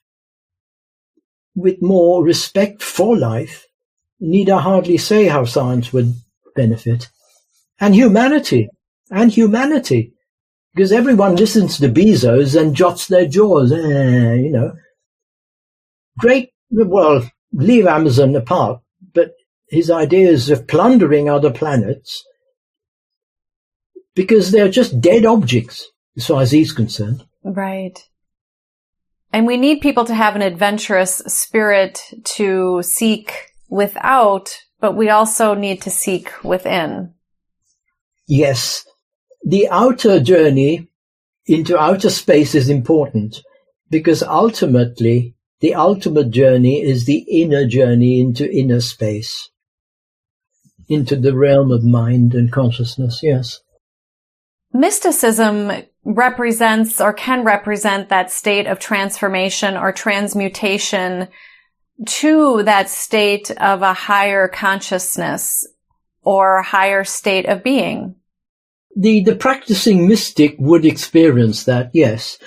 with 1.54 1.80
more 1.80 2.24
respect 2.24 2.82
for 2.82 3.16
life, 3.16 3.68
need 4.18 4.50
I 4.50 4.60
hardly 4.60 4.98
say 4.98 5.28
how 5.28 5.44
science 5.44 5.92
would 5.92 6.12
benefit. 6.56 7.08
And 7.78 7.94
humanity. 7.94 8.70
And 9.08 9.30
humanity. 9.30 10.14
Because 10.74 10.90
everyone 10.90 11.36
listens 11.36 11.78
to 11.78 11.88
Bezos 11.88 12.60
and 12.60 12.74
jots 12.74 13.06
their 13.06 13.28
jaws, 13.28 13.70
eh, 13.70 14.34
you 14.34 14.50
know. 14.50 14.72
Great, 16.18 16.50
well, 16.72 17.22
leave 17.52 17.86
Amazon 17.86 18.34
apart, 18.34 18.80
his 19.68 19.90
ideas 19.90 20.50
of 20.50 20.66
plundering 20.66 21.28
other 21.28 21.50
planets, 21.50 22.24
because 24.14 24.50
they're 24.50 24.68
just 24.68 25.00
dead 25.00 25.24
objects, 25.24 25.86
as 26.16 26.26
far 26.26 26.42
as 26.42 26.50
he's 26.50 26.72
concerned. 26.72 27.24
Right. 27.42 27.98
And 29.32 29.46
we 29.46 29.56
need 29.56 29.80
people 29.80 30.04
to 30.04 30.14
have 30.14 30.36
an 30.36 30.42
adventurous 30.42 31.16
spirit 31.26 32.00
to 32.24 32.82
seek 32.82 33.52
without 33.68 34.56
but 34.80 34.96
we 34.96 35.08
also 35.10 35.54
need 35.54 35.82
to 35.82 35.90
seek 35.90 36.32
within. 36.44 37.14
Yes. 38.26 38.86
The 39.44 39.68
outer 39.68 40.20
journey 40.20 40.88
into 41.46 41.78
outer 41.78 42.10
space 42.10 42.54
is 42.54 42.68
important 42.68 43.42
because 43.88 44.22
ultimately 44.22 45.34
the 45.60 45.74
ultimate 45.74 46.30
journey 46.30 46.82
is 46.82 47.06
the 47.06 47.24
inner 47.30 47.66
journey 47.66 48.20
into 48.20 48.50
inner 48.50 48.80
space, 48.80 49.48
into 50.88 51.16
the 51.16 51.36
realm 51.36 51.70
of 51.70 51.84
mind 51.84 52.34
and 52.34 52.52
consciousness. 52.52 53.20
Yes. 53.22 53.60
Mysticism 54.72 55.72
represents 56.04 57.00
or 57.00 57.12
can 57.12 57.44
represent 57.44 58.08
that 58.08 58.30
state 58.30 58.66
of 58.66 58.78
transformation 58.78 59.76
or 59.76 59.92
transmutation 59.92 61.28
to 62.06 62.62
that 62.64 62.88
state 62.88 63.50
of 63.52 63.82
a 63.82 63.94
higher 63.94 64.48
consciousness 64.48 65.66
or 66.22 66.62
higher 66.62 67.04
state 67.04 67.46
of 67.46 67.62
being. 67.62 68.14
The, 68.94 69.22
the 69.22 69.36
practicing 69.36 70.08
mystic 70.08 70.56
would 70.58 70.84
experience 70.84 71.64
that, 71.64 71.90
yes. 71.92 72.38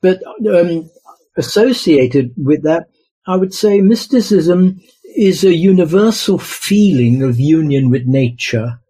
But 0.00 0.20
um, 0.48 0.90
associated 1.36 2.32
with 2.36 2.64
that, 2.64 2.88
I 3.26 3.36
would 3.36 3.54
say 3.54 3.80
mysticism 3.80 4.80
is 5.16 5.44
a 5.44 5.54
universal 5.54 6.38
feeling 6.38 7.22
of 7.22 7.38
union 7.38 7.90
with 7.90 8.06
nature, 8.06 8.80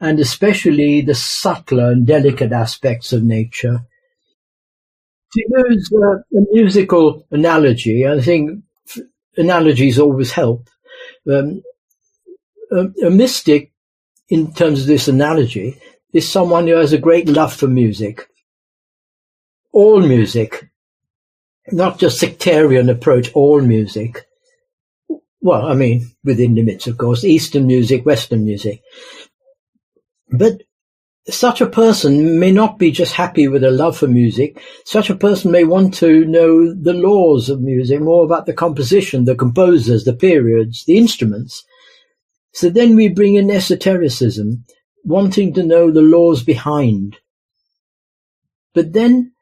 and 0.00 0.20
especially 0.20 1.00
the 1.00 1.14
subtler 1.14 1.92
and 1.92 2.06
delicate 2.06 2.52
aspects 2.52 3.12
of 3.12 3.22
nature. 3.22 3.80
To 5.32 5.42
use 5.68 5.90
uh, 5.92 6.38
a 6.38 6.44
musical 6.52 7.26
analogy, 7.30 8.06
I 8.06 8.20
think 8.20 8.62
analogies 9.36 9.98
always 9.98 10.32
help. 10.32 10.68
Um, 11.30 11.62
a, 12.70 12.86
a 13.06 13.10
mystic, 13.10 13.72
in 14.28 14.52
terms 14.52 14.82
of 14.82 14.86
this 14.86 15.08
analogy, 15.08 15.78
is 16.12 16.28
someone 16.28 16.66
who 16.66 16.74
has 16.74 16.92
a 16.92 16.98
great 16.98 17.28
love 17.28 17.52
for 17.54 17.68
music. 17.68 18.26
All 19.72 20.00
music, 20.00 20.70
not 21.70 21.98
just 21.98 22.18
sectarian 22.18 22.88
approach, 22.88 23.30
all 23.34 23.60
music. 23.60 24.27
Well, 25.40 25.66
I 25.66 25.74
mean, 25.74 26.10
within 26.24 26.54
limits, 26.54 26.86
of 26.86 26.98
course, 26.98 27.24
Eastern 27.24 27.66
music, 27.66 28.04
Western 28.04 28.44
music. 28.44 28.82
But 30.30 30.62
such 31.28 31.60
a 31.60 31.66
person 31.66 32.38
may 32.38 32.50
not 32.50 32.78
be 32.78 32.90
just 32.90 33.12
happy 33.12 33.48
with 33.48 33.62
a 33.62 33.70
love 33.70 33.96
for 33.96 34.08
music. 34.08 34.60
Such 34.84 35.10
a 35.10 35.16
person 35.16 35.52
may 35.52 35.64
want 35.64 35.94
to 35.94 36.24
know 36.24 36.74
the 36.74 36.94
laws 36.94 37.50
of 37.50 37.60
music, 37.60 38.00
more 38.00 38.24
about 38.24 38.46
the 38.46 38.54
composition, 38.54 39.24
the 39.24 39.34
composers, 39.34 40.04
the 40.04 40.14
periods, 40.14 40.84
the 40.86 40.96
instruments. 40.96 41.64
So 42.52 42.70
then 42.70 42.96
we 42.96 43.08
bring 43.08 43.34
in 43.34 43.50
esotericism, 43.50 44.64
wanting 45.04 45.52
to 45.54 45.62
know 45.62 45.90
the 45.90 46.02
laws 46.02 46.42
behind. 46.42 47.18
But 48.74 48.92
then 48.92 49.32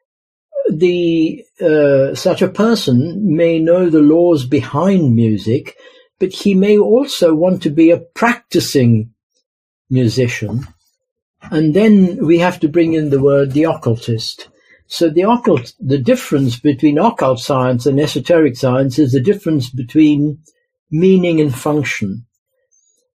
the 0.69 1.43
uh, 1.61 2.15
such 2.15 2.41
a 2.41 2.49
person 2.49 3.35
may 3.35 3.59
know 3.59 3.89
the 3.89 4.01
laws 4.01 4.45
behind 4.45 5.15
music, 5.15 5.77
but 6.19 6.31
he 6.31 6.55
may 6.55 6.77
also 6.77 7.33
want 7.33 7.63
to 7.63 7.69
be 7.69 7.91
a 7.91 7.99
practicing 7.99 9.13
musician 9.89 10.67
and 11.51 11.73
then 11.73 12.25
we 12.25 12.39
have 12.39 12.59
to 12.59 12.67
bring 12.67 12.93
in 12.93 13.09
the 13.09 13.21
word 13.21 13.51
the 13.51 13.65
occultist. 13.65 14.49
So 14.87 15.09
the 15.09 15.29
occult, 15.29 15.73
the 15.79 15.97
difference 15.97 16.59
between 16.59 16.97
occult 16.97 17.39
science 17.39 17.85
and 17.85 17.99
esoteric 17.99 18.55
science 18.55 18.99
is 18.99 19.11
the 19.11 19.21
difference 19.21 19.69
between 19.69 20.39
meaning 20.89 21.41
and 21.41 21.53
function. 21.53 22.25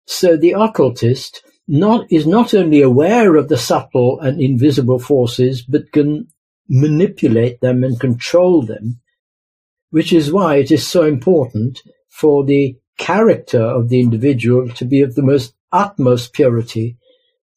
So 0.05 0.36
the 0.36 0.53
occultist 0.53 1.42
not, 1.66 2.07
is 2.11 2.26
not 2.26 2.53
only 2.53 2.82
aware 2.82 3.36
of 3.36 3.48
the 3.48 3.57
subtle 3.57 4.20
and 4.20 4.40
invisible 4.40 4.98
forces, 4.98 5.62
but 5.62 5.90
can 5.92 6.28
manipulate 6.72 7.60
them 7.60 7.84
and 7.84 8.00
control 8.00 8.62
them, 8.62 8.98
which 9.90 10.12
is 10.12 10.32
why 10.32 10.56
it 10.56 10.72
is 10.72 10.86
so 10.86 11.04
important 11.04 11.80
for 12.08 12.44
the 12.44 12.74
character 12.98 13.62
of 13.62 13.90
the 13.90 14.00
individual 14.00 14.68
to 14.70 14.84
be 14.84 15.02
of 15.02 15.14
the 15.14 15.22
most 15.22 15.54
utmost 15.70 16.32
purity 16.32 16.96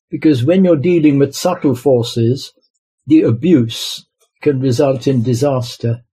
because 0.10 0.44
when 0.44 0.64
you're 0.64 0.78
dealing 0.78 1.18
with 1.20 1.36
subtle 1.36 1.76
forces, 1.76 2.54
the 3.08 3.22
abuse 3.22 4.06
can 4.42 4.60
result 4.60 5.08
in 5.08 5.24
disaster. 5.24 6.04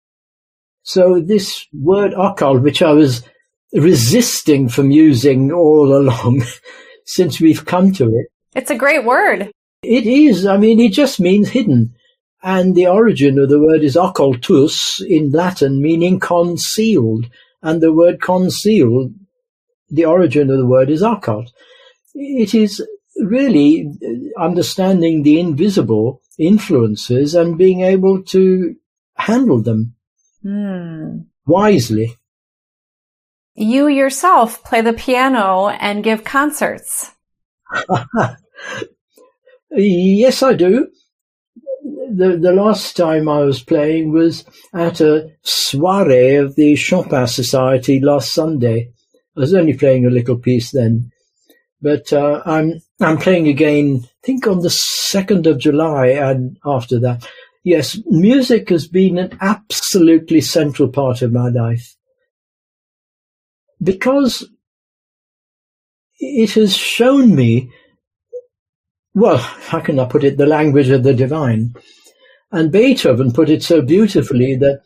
So 0.82 1.20
this 1.20 1.66
word 1.72 2.12
occult, 2.14 2.62
which 2.62 2.82
I 2.82 2.92
was 2.92 3.22
resisting 3.72 4.68
from 4.68 4.90
using 4.90 5.52
all 5.52 5.96
along 6.00 6.42
since 7.04 7.40
we've 7.40 7.64
come 7.64 7.92
to 7.92 8.06
it. 8.06 8.26
It's 8.54 8.70
a 8.70 8.76
great 8.76 9.04
word. 9.04 9.50
It 9.82 10.06
is. 10.06 10.46
I 10.46 10.56
mean, 10.56 10.80
it 10.80 10.92
just 10.92 11.20
means 11.20 11.48
hidden. 11.48 11.94
And 12.42 12.74
the 12.74 12.88
origin 12.88 13.38
of 13.38 13.48
the 13.48 13.60
word 13.60 13.82
is 13.82 13.94
occultus 13.96 15.00
in 15.06 15.30
Latin, 15.30 15.80
meaning 15.80 16.18
concealed. 16.18 17.26
And 17.62 17.80
the 17.80 17.92
word 17.92 18.20
concealed, 18.20 19.14
the 19.88 20.04
origin 20.06 20.50
of 20.50 20.58
the 20.58 20.66
word 20.66 20.90
is 20.90 21.02
occult. 21.02 21.52
It 22.14 22.54
is 22.54 22.84
really 23.20 23.88
understanding 24.38 25.22
the 25.22 25.38
invisible 25.38 26.20
influences 26.38 27.34
and 27.34 27.56
being 27.58 27.82
able 27.82 28.22
to 28.24 28.74
handle 29.16 29.62
them 29.62 29.94
Hmm. 30.42 31.18
wisely. 31.46 32.16
You 33.54 33.86
yourself 33.86 34.64
play 34.64 34.80
the 34.80 34.92
piano 34.92 35.68
and 35.68 36.02
give 36.02 36.24
concerts. 36.24 37.12
yes, 39.70 40.42
I 40.42 40.54
do. 40.54 40.88
The, 42.14 42.36
the 42.36 42.52
last 42.52 42.96
time 42.96 43.28
I 43.28 43.40
was 43.40 43.62
playing 43.62 44.12
was 44.12 44.44
at 44.74 45.00
a 45.00 45.30
soiree 45.42 46.36
of 46.36 46.56
the 46.56 46.76
Chopin 46.76 47.26
Society 47.26 48.00
last 48.00 48.32
Sunday. 48.32 48.92
I 49.36 49.40
was 49.40 49.54
only 49.54 49.72
playing 49.72 50.04
a 50.04 50.10
little 50.10 50.36
piece 50.36 50.72
then, 50.72 51.10
but 51.80 52.12
uh, 52.12 52.42
I'm 52.44 52.80
I'm 53.00 53.16
playing 53.16 53.48
again. 53.48 54.02
I 54.04 54.26
think 54.26 54.46
on 54.46 54.60
the 54.60 54.70
second 54.70 55.46
of 55.46 55.58
July, 55.58 56.08
and 56.08 56.58
after 56.66 57.00
that, 57.00 57.26
yes, 57.64 57.98
music 58.06 58.68
has 58.68 58.86
been 58.86 59.16
an 59.16 59.38
absolutely 59.40 60.42
central 60.42 60.88
part 60.88 61.22
of 61.22 61.32
my 61.32 61.48
life 61.48 61.96
because 63.82 64.46
it 66.18 66.50
has 66.52 66.76
shown 66.76 67.34
me 67.34 67.70
well, 69.14 69.36
how 69.36 69.80
can 69.80 69.98
I 69.98 70.06
put 70.06 70.24
it, 70.24 70.38
the 70.38 70.46
language 70.46 70.88
of 70.88 71.02
the 71.02 71.12
divine. 71.14 71.74
And 72.52 72.70
Beethoven 72.70 73.32
put 73.32 73.48
it 73.48 73.62
so 73.62 73.80
beautifully 73.80 74.54
that 74.56 74.82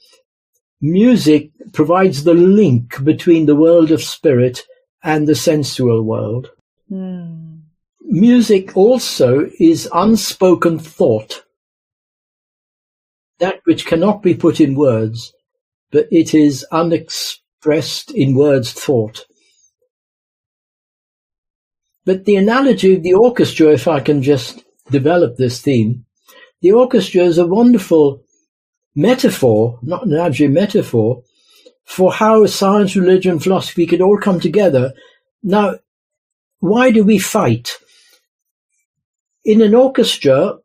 music 0.81 1.51
provides 1.73 2.23
the 2.23 2.35
link 2.35 3.03
between 3.05 3.47
the 3.47 3.57
world 3.57 3.91
of 3.91 4.03
spirit 4.03 4.63
and 5.03 5.27
the 5.27 5.35
sensual 5.35 6.03
world. 6.03 6.51
Hmm. 6.89 7.57
Music 8.03 8.77
also 8.77 9.51
is 9.59 9.89
unspoken 9.93 10.79
thought, 10.79 11.43
that 13.41 13.61
which 13.65 13.85
cannot 13.85 14.23
be 14.23 14.35
put 14.35 14.61
in 14.61 14.77
words, 14.77 15.33
but 15.91 16.07
it 16.13 16.35
is 16.35 16.65
unexpressed 16.71 18.13
in 18.13 18.37
words 18.37 18.73
thought. 18.73 19.27
But 22.05 22.25
the 22.25 22.37
analogy 22.37 22.95
of 22.95 23.03
the 23.03 23.15
orchestra, 23.15 23.73
if 23.73 23.89
I 23.89 23.99
can 23.99 24.23
just 24.23 24.63
develop 24.89 25.37
this 25.37 25.61
theme, 25.61 26.06
the 26.67 26.73
orchestra 26.73 27.23
is 27.23 27.39
a 27.39 27.47
wonderful 27.47 28.25
metaphor, 28.97 29.79
not 29.83 30.05
an 30.05 30.13
analogy, 30.13 30.49
metaphor, 30.49 31.23
for 31.85 32.13
how 32.13 32.45
science, 32.47 32.97
religion, 32.97 33.39
philosophy 33.39 33.87
could 33.87 34.01
all 34.01 34.19
come 34.19 34.41
together. 34.41 34.93
Now, 35.45 35.77
why 36.59 36.91
do 36.91 37.05
we 37.05 37.21
fight? 37.21 37.79
In 39.45 39.63
an 39.63 39.77
orchestra, 39.77 40.59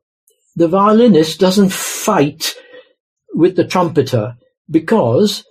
the 0.56 0.68
violinist 0.68 1.40
doesn't 1.40 1.72
fight 1.72 2.56
with 3.36 3.56
the 3.56 3.68
trumpeter 3.68 4.38
because 4.72 5.46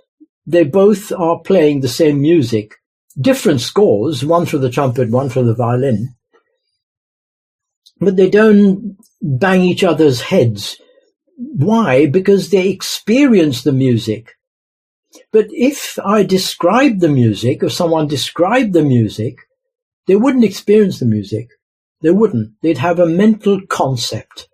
they 0.44 0.64
both 0.64 1.12
are 1.12 1.38
playing 1.38 1.78
the 1.78 1.88
same 1.88 2.20
music 2.20 2.74
different 3.20 3.60
scores, 3.60 4.24
one 4.24 4.46
for 4.46 4.58
the 4.58 4.70
trumpet, 4.70 5.10
one 5.10 5.28
for 5.28 5.44
the 5.44 5.54
violin, 5.54 6.16
but 8.00 8.16
they 8.16 8.30
don't 8.30 8.96
bang 9.22 9.62
each 9.62 9.84
other's 9.84 10.20
heads. 10.20 10.80
Why? 11.36 12.06
Because 12.06 12.50
they 12.50 12.68
experience 12.68 13.62
the 13.62 13.72
music. 13.72 14.36
But 15.32 15.46
if 15.50 15.98
I 16.04 16.22
describe 16.22 17.00
the 17.00 17.08
music, 17.08 17.62
or 17.62 17.68
someone 17.68 18.06
described 18.06 18.72
the 18.72 18.82
music, 18.82 19.38
they 20.06 20.16
wouldn't 20.16 20.44
experience 20.44 21.00
the 21.00 21.06
music. 21.06 21.48
They 22.02 22.10
wouldn't. 22.10 22.52
They'd 22.62 22.78
have 22.78 22.98
a 22.98 23.06
mental 23.06 23.60
concept. 23.66 24.48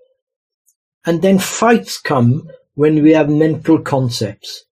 And 1.05 1.22
then 1.22 1.38
fights 1.38 1.99
come 1.99 2.49
when 2.74 3.03
we 3.03 3.12
have 3.12 3.28
mental 3.28 3.78
concepts 3.80 4.66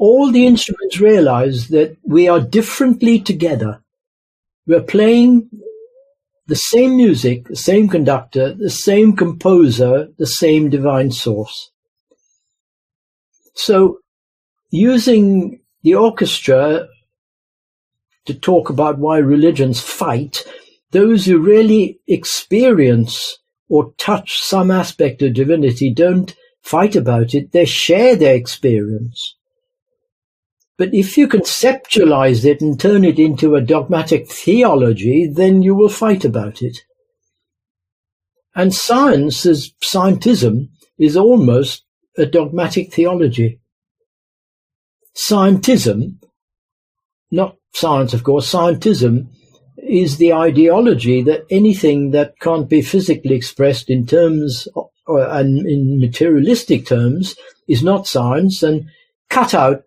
all 0.00 0.32
the 0.32 0.46
instruments 0.46 0.98
realize 0.98 1.68
that 1.68 1.94
we 2.02 2.26
are 2.26 2.40
differently 2.40 3.20
together. 3.20 3.82
We're 4.66 4.80
playing 4.80 5.50
the 6.50 6.56
same 6.56 6.96
music, 6.96 7.46
the 7.46 7.54
same 7.54 7.88
conductor, 7.88 8.52
the 8.52 8.68
same 8.68 9.14
composer, 9.14 10.08
the 10.18 10.26
same 10.26 10.68
divine 10.68 11.12
source. 11.12 11.70
So 13.54 13.98
using 14.72 15.60
the 15.84 15.94
orchestra 15.94 16.88
to 18.26 18.34
talk 18.34 18.68
about 18.68 18.98
why 18.98 19.18
religions 19.18 19.80
fight, 19.80 20.42
those 20.90 21.24
who 21.24 21.38
really 21.38 22.00
experience 22.08 23.38
or 23.68 23.94
touch 23.96 24.42
some 24.42 24.72
aspect 24.72 25.22
of 25.22 25.34
divinity 25.34 25.94
don't 25.94 26.34
fight 26.62 26.96
about 26.96 27.32
it, 27.32 27.52
they 27.52 27.64
share 27.64 28.16
their 28.16 28.34
experience. 28.34 29.36
But 30.80 30.94
if 30.94 31.18
you 31.18 31.28
conceptualize 31.28 32.46
it 32.46 32.62
and 32.62 32.80
turn 32.80 33.04
it 33.04 33.18
into 33.18 33.54
a 33.54 33.60
dogmatic 33.60 34.32
theology, 34.32 35.30
then 35.30 35.62
you 35.62 35.74
will 35.74 35.90
fight 35.90 36.24
about 36.24 36.62
it. 36.62 36.78
And 38.54 38.74
science, 38.74 39.44
as 39.44 39.72
scientism, 39.84 40.70
is 40.98 41.18
almost 41.18 41.84
a 42.16 42.24
dogmatic 42.24 42.94
theology. 42.94 43.60
Scientism, 45.14 46.14
not 47.30 47.56
science, 47.74 48.14
of 48.14 48.24
course, 48.24 48.50
scientism 48.50 49.26
is 49.76 50.16
the 50.16 50.32
ideology 50.32 51.22
that 51.24 51.44
anything 51.50 52.12
that 52.12 52.40
can't 52.40 52.70
be 52.70 52.80
physically 52.80 53.34
expressed 53.34 53.90
in 53.90 54.06
terms 54.06 54.66
or, 54.74 55.28
and 55.28 55.58
in 55.66 56.00
materialistic 56.00 56.86
terms 56.86 57.36
is 57.68 57.82
not 57.82 58.06
science 58.06 58.62
and 58.62 58.86
cut 59.28 59.52
out 59.52 59.82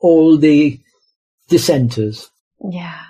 all 0.00 0.36
the 0.38 0.80
dissenters. 1.48 2.30
Yeah. 2.70 3.00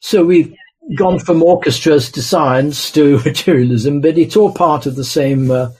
So 0.00 0.24
we've 0.24 0.54
gone 0.96 1.18
from 1.18 1.42
orchestras 1.42 2.10
to 2.12 2.22
science 2.22 2.90
to 2.92 3.18
materialism, 3.24 4.00
but 4.00 4.18
it's 4.18 4.36
all 4.36 4.52
part 4.52 4.86
of 4.86 4.96
the 4.96 5.04
same 5.04 5.50
uh, 5.50 5.70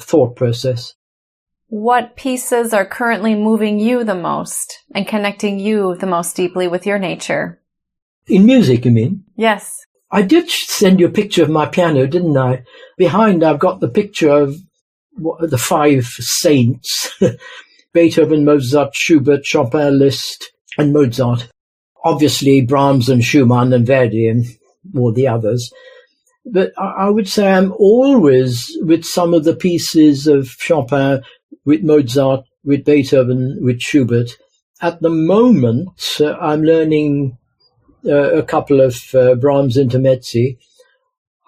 thought 0.00 0.36
process. 0.36 0.94
What 1.68 2.16
pieces 2.16 2.74
are 2.74 2.84
currently 2.84 3.34
moving 3.34 3.78
you 3.78 4.04
the 4.04 4.14
most 4.14 4.78
and 4.94 5.06
connecting 5.06 5.58
you 5.58 5.96
the 5.96 6.06
most 6.06 6.36
deeply 6.36 6.68
with 6.68 6.84
your 6.84 6.98
nature? 6.98 7.60
In 8.26 8.44
music, 8.44 8.84
you 8.84 8.90
mean? 8.90 9.24
Yes. 9.36 9.74
I 10.10 10.20
did 10.20 10.50
send 10.50 11.00
you 11.00 11.06
a 11.06 11.10
picture 11.10 11.42
of 11.42 11.48
my 11.48 11.64
piano, 11.64 12.06
didn't 12.06 12.36
I? 12.36 12.64
Behind, 12.98 13.42
I've 13.42 13.58
got 13.58 13.80
the 13.80 13.88
picture 13.88 14.30
of 14.30 14.54
the 15.40 15.58
five 15.58 16.04
saints 16.04 17.10
Beethoven, 17.92 18.44
Mozart, 18.44 18.94
Schubert, 18.94 19.44
Chopin, 19.44 19.98
Liszt, 19.98 20.50
and 20.78 20.92
Mozart. 20.92 21.48
Obviously, 22.04 22.60
Brahms 22.60 23.08
and 23.08 23.22
Schumann 23.22 23.72
and 23.72 23.86
Verdi 23.86 24.26
and 24.26 24.44
all 24.96 25.12
the 25.12 25.28
others. 25.28 25.72
But 26.44 26.72
I 26.76 27.08
would 27.08 27.28
say 27.28 27.52
I'm 27.52 27.72
always 27.72 28.76
with 28.80 29.04
some 29.04 29.32
of 29.32 29.44
the 29.44 29.54
pieces 29.54 30.26
of 30.26 30.48
Chopin, 30.48 31.22
with 31.64 31.82
Mozart, 31.82 32.44
with 32.64 32.84
Beethoven, 32.84 33.58
with 33.60 33.80
Schubert. 33.80 34.36
At 34.80 35.00
the 35.00 35.10
moment, 35.10 35.90
uh, 36.20 36.32
I'm 36.40 36.64
learning 36.64 37.38
uh, 38.04 38.32
a 38.32 38.42
couple 38.42 38.80
of 38.80 38.96
uh, 39.14 39.36
Brahms 39.36 39.76
intermezzi 39.76 40.58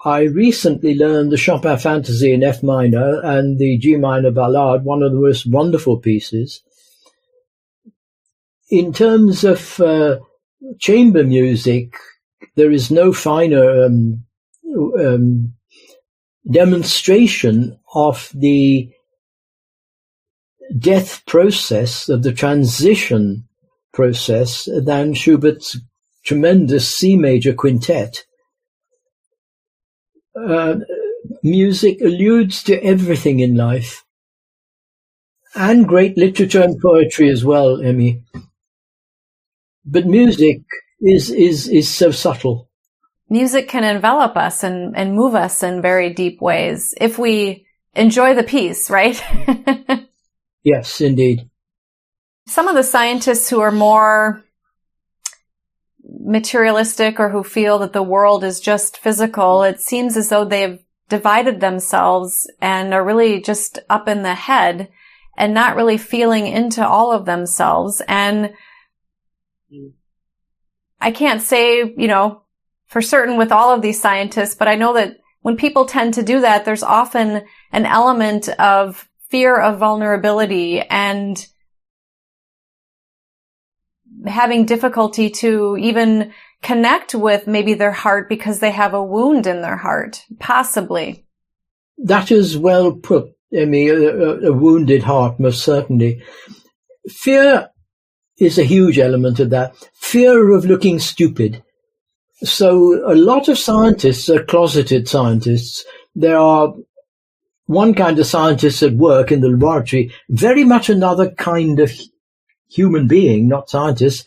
I 0.05 0.25
recently 0.25 0.95
learned 0.95 1.33
the 1.33 1.39
Chopin 1.39 1.79
Fantasy 1.79 2.33
in 2.33 2.43
F 2.43 2.63
minor 2.63 3.23
and 3.25 3.59
the 3.59 3.79
G 3.79 3.97
minor 3.97 4.31
Ballade, 4.31 4.83
one 4.83 5.03
of 5.03 5.13
the 5.13 5.19
most 5.19 5.47
wonderful 5.51 5.99
pieces. 5.99 6.63
In 8.69 8.93
terms 8.93 9.45
of 9.45 9.81
uh, 9.81 10.19
chamber 10.79 11.25
music, 11.25 11.97
there 12.55 12.71
is 12.71 12.91
no 12.91 13.15
finer 13.15 13.85
um, 13.85 14.25
um, 14.99 15.55
demonstration 16.51 17.79
of 17.95 18.31
the 18.35 18.91
death 20.79 21.25
process, 21.25 22.11
of 22.11 22.23
the 22.23 22.33
transition 22.33 23.49
process, 23.95 24.69
than 24.85 25.15
Schubert's 25.15 25.79
tremendous 26.25 26.95
C 26.95 27.17
major 27.17 27.55
quintet 27.55 28.25
uh, 30.37 30.77
music 31.43 32.01
alludes 32.01 32.63
to 32.65 32.83
everything 32.83 33.41
in 33.41 33.57
life 33.57 34.05
and 35.55 35.87
great 35.87 36.17
literature 36.17 36.63
and 36.63 36.81
poetry 36.81 37.31
as 37.31 37.45
well, 37.45 37.81
Emmy. 37.81 38.23
But 39.85 40.07
music 40.07 40.63
is, 41.01 41.31
is, 41.31 41.69
is 41.69 41.89
so 41.89 42.11
subtle. 42.11 42.69
Music 43.29 43.69
can 43.69 43.85
envelop 43.85 44.37
us 44.37 44.65
and, 44.65 44.97
and 44.97 45.15
move 45.15 45.35
us 45.35 45.63
in 45.63 45.81
very 45.81 46.13
deep 46.13 46.41
ways 46.41 46.95
if 47.01 47.19
we 47.19 47.67
enjoy 47.95 48.35
the 48.35 48.43
piece, 48.43 48.91
right? 48.91 49.23
yes, 50.63 51.01
indeed. 51.01 51.49
Some 52.47 52.69
of 52.69 52.75
the 52.75 52.83
scientists 52.83 53.49
who 53.49 53.61
are 53.61 53.73
more 53.73 54.45
materialistic 56.25 57.21
or 57.21 57.29
who 57.29 57.45
feel 57.45 57.79
that 57.79 57.93
the 57.93 58.03
world 58.03 58.43
is 58.43 58.61
just 58.61 58.97
physical, 58.97 59.63
it 59.63 59.81
seems 59.81 60.17
as 60.17 60.31
though 60.31 60.45
they've 60.45 60.81
divided 61.09 61.61
themselves 61.61 62.51
and 62.61 62.95
are 62.95 63.05
really 63.05 63.41
just 63.41 63.79
up 63.91 64.09
in 64.09 64.23
the 64.23 64.35
head 64.35 64.89
and 65.37 65.53
not 65.53 65.77
really 65.77 65.99
feeling 65.99 66.47
into 66.47 66.87
all 66.87 67.13
of 67.13 67.27
themselves. 67.27 68.01
And 68.09 68.55
I 71.01 71.11
can't 71.11 71.43
say, 71.43 71.95
you 71.97 72.09
know, 72.09 72.43
for 72.87 73.03
certain 73.03 73.37
with 73.37 73.53
all 73.53 73.75
of 73.75 73.83
these 73.83 74.01
scientists, 74.01 74.55
but 74.55 74.69
I 74.69 74.77
know 74.77 74.95
that 74.95 75.19
when 75.43 75.57
people 75.57 75.85
tend 75.85 76.15
to 76.15 76.23
do 76.23 76.41
that, 76.41 76.65
there's 76.65 76.83
often 76.83 77.45
an 77.73 77.85
element 77.85 78.49
of 78.49 79.09
fear 79.29 79.61
of 79.61 79.79
vulnerability 79.79 80.81
and 80.81 81.47
having 84.27 84.67
difficulty 84.67 85.31
to 85.31 85.77
even 85.79 86.33
connect 86.63 87.15
with 87.15 87.47
maybe 87.47 87.75
their 87.75 87.93
heart 87.93 88.29
because 88.29 88.61
they 88.61 88.71
have 88.71 88.95
a 88.95 89.03
wound 89.03 89.47
in 89.47 89.61
their 89.61 89.77
heart, 89.77 90.25
possibly. 90.39 91.27
That 91.99 92.31
is 92.31 92.57
well 92.57 92.93
put, 92.93 93.33
Emmy, 93.53 93.89
a, 93.89 94.49
a 94.49 94.53
wounded 94.53 95.03
heart, 95.03 95.39
most 95.39 95.63
certainly. 95.63 96.23
Fear 97.09 97.69
is 98.39 98.59
a 98.59 98.65
huge 98.65 98.99
element 98.99 99.41
of 99.41 99.51
that. 99.51 99.75
Fear 99.95 100.53
of 100.53 100.65
looking 100.65 100.99
stupid. 100.99 101.63
So 102.43 103.11
a 103.11 103.15
lot 103.15 103.49
of 103.49 103.59
scientists 103.59 104.29
are 104.29 104.45
closeted 104.45 105.09
scientists. 105.09 105.85
There 106.15 106.39
are 106.39 106.75
one 107.67 107.95
kind 107.95 108.19
of 108.19 108.27
scientists 108.27 108.83
at 108.83 108.93
work 108.93 109.33
in 109.33 109.41
the 109.41 109.49
laboratory, 109.49 110.13
very 110.29 110.65
much 110.65 110.89
another 110.89 111.31
kind 111.31 111.81
of 111.81 111.93
human 112.75 113.07
being, 113.07 113.49
not 113.49 113.71
scientists, 113.71 114.27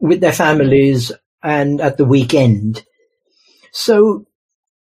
with 0.00 0.20
their 0.20 0.32
families 0.32 1.12
and 1.42 1.80
at 1.80 1.96
the 1.96 2.04
weekend. 2.04 2.84
So 3.72 4.26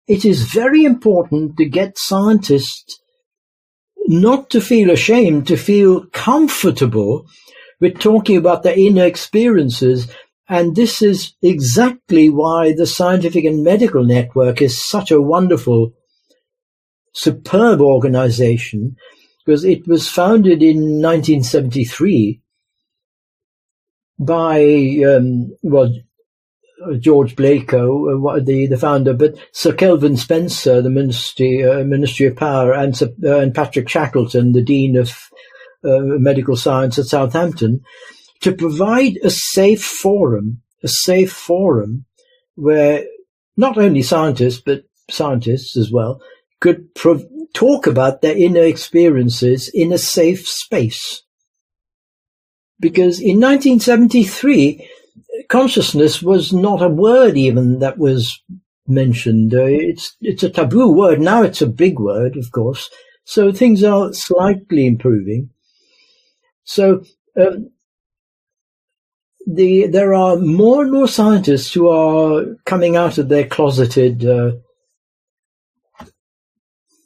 it 0.06 0.24
is 0.24 0.42
very 0.42 0.84
important 0.84 1.56
to 1.56 1.64
get 1.64 1.98
scientists 1.98 3.00
not 4.08 4.50
to 4.50 4.60
feel 4.60 4.90
ashamed, 4.90 5.48
to 5.48 5.56
feel 5.56 6.06
comfortable 6.06 7.26
with 7.80 7.98
talking 7.98 8.36
about 8.36 8.62
their 8.62 8.78
inner 8.78 9.04
experiences. 9.04 10.08
And 10.48 10.76
this 10.76 11.02
is 11.02 11.34
exactly 11.42 12.30
why 12.30 12.72
the 12.72 12.86
scientific 12.86 13.44
and 13.44 13.64
medical 13.64 14.04
network 14.04 14.62
is 14.62 14.88
such 14.88 15.10
a 15.10 15.20
wonderful, 15.20 15.92
superb 17.12 17.80
organization 17.80 18.96
because 19.44 19.64
it 19.64 19.86
was 19.86 20.08
founded 20.08 20.62
in 20.62 21.00
1973 21.02 22.40
by 24.18 24.62
um, 25.06 25.54
well 25.62 25.92
George 26.98 27.36
Blaker, 27.36 27.78
uh, 27.78 28.40
the 28.40 28.66
the 28.68 28.78
founder, 28.78 29.14
but 29.14 29.34
Sir 29.52 29.72
Kelvin 29.72 30.16
Spencer, 30.16 30.82
the 30.82 30.90
Ministry 30.90 31.64
uh, 31.64 31.84
Ministry 31.84 32.26
of 32.26 32.36
Power, 32.36 32.72
and 32.72 33.00
uh, 33.02 33.38
and 33.38 33.54
Patrick 33.54 33.88
Shackleton, 33.88 34.52
the 34.52 34.62
Dean 34.62 34.96
of 34.96 35.10
uh, 35.84 36.00
Medical 36.00 36.56
Science 36.56 36.98
at 36.98 37.06
Southampton, 37.06 37.80
to 38.40 38.52
provide 38.52 39.16
a 39.22 39.30
safe 39.30 39.82
forum, 39.82 40.62
a 40.82 40.88
safe 40.88 41.32
forum 41.32 42.04
where 42.54 43.04
not 43.56 43.78
only 43.78 44.02
scientists 44.02 44.60
but 44.64 44.84
scientists 45.10 45.76
as 45.76 45.90
well 45.90 46.20
could 46.60 46.94
prov- 46.94 47.24
talk 47.54 47.86
about 47.86 48.22
their 48.22 48.36
inner 48.36 48.62
experiences 48.62 49.70
in 49.72 49.92
a 49.92 49.98
safe 49.98 50.46
space 50.46 51.22
because 52.80 53.20
in 53.20 53.40
1973, 53.40 54.88
consciousness 55.48 56.22
was 56.22 56.52
not 56.52 56.82
a 56.82 56.88
word 56.88 57.36
even 57.36 57.78
that 57.80 57.98
was 57.98 58.42
mentioned. 58.86 59.54
Uh, 59.54 59.64
it's 59.64 60.16
it's 60.20 60.42
a 60.42 60.50
taboo 60.50 60.90
word 60.92 61.20
now. 61.20 61.42
It's 61.42 61.62
a 61.62 61.66
big 61.66 61.98
word, 61.98 62.36
of 62.36 62.50
course. 62.52 62.90
So 63.24 63.52
things 63.52 63.82
are 63.82 64.12
slightly 64.12 64.86
improving. 64.86 65.50
So 66.64 67.02
um, 67.36 67.70
the 69.46 69.86
there 69.86 70.14
are 70.14 70.36
more 70.36 70.82
and 70.82 70.92
more 70.92 71.08
scientists 71.08 71.72
who 71.72 71.88
are 71.88 72.56
coming 72.64 72.96
out 72.96 73.18
of 73.18 73.28
their 73.28 73.46
closeted, 73.46 74.24
uh, 74.24 74.52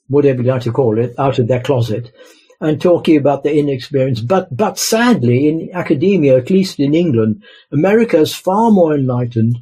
whatever 0.09 0.43
you 0.43 0.49
like 0.49 0.63
to 0.63 0.73
call 0.73 0.99
it, 0.99 1.15
out 1.19 1.39
of 1.39 1.49
their 1.49 1.63
closet, 1.63 2.13
and 2.61 2.81
talking 2.81 3.17
about 3.17 3.43
the 3.43 3.57
inexperience. 3.57 4.21
But, 4.21 4.55
but 4.55 4.79
sadly, 4.79 5.49
in 5.49 5.71
academia, 5.73 6.37
at 6.37 6.51
least 6.51 6.79
in 6.79 6.95
England, 6.95 7.43
America 7.73 8.19
is 8.19 8.35
far 8.35 8.71
more 8.71 8.95
enlightened. 8.95 9.59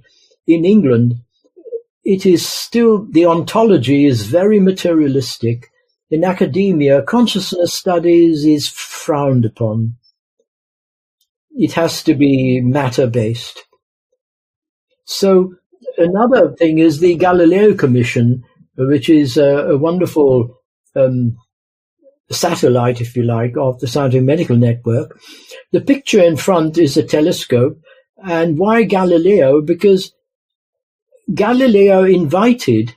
In 0.46 0.64
England, 0.64 1.14
it 2.05 2.26
is 2.26 2.46
still, 2.46 3.07
the 3.11 3.26
ontology 3.26 4.05
is 4.05 4.26
very 4.26 4.59
materialistic. 4.59 5.70
In 6.11 6.24
academia, 6.24 7.03
consciousness 7.03 7.74
studies 7.74 8.44
is 8.44 8.68
frowned 8.68 9.44
upon. 9.44 9.94
It 11.51 11.74
has 11.74 12.03
to 12.05 12.14
be 12.14 12.61
matter 12.61 13.07
based. 13.07 13.64
So 15.05 15.55
another 15.99 16.55
thing 16.55 16.78
is 16.78 16.99
the 16.99 17.14
Galileo 17.16 17.74
Commission, 17.74 18.44
which 18.76 19.09
is 19.09 19.36
a, 19.36 19.70
a 19.70 19.76
wonderful 19.76 20.59
um, 20.96 21.36
satellite, 22.35 23.01
if 23.01 23.16
you 23.16 23.22
like, 23.22 23.57
of 23.57 23.81
the 23.81 23.87
Scientific 23.87 24.24
Medical 24.24 24.57
Network. 24.57 25.18
The 25.72 25.81
picture 25.81 26.22
in 26.22 26.37
front 26.37 26.79
is 26.79 26.97
a 26.97 27.03
telescope. 27.03 27.79
And 28.22 28.59
why 28.59 28.85
Galileo? 28.85 29.61
Because 29.62 30.12
Galileo 31.33 32.05
invited 32.05 32.95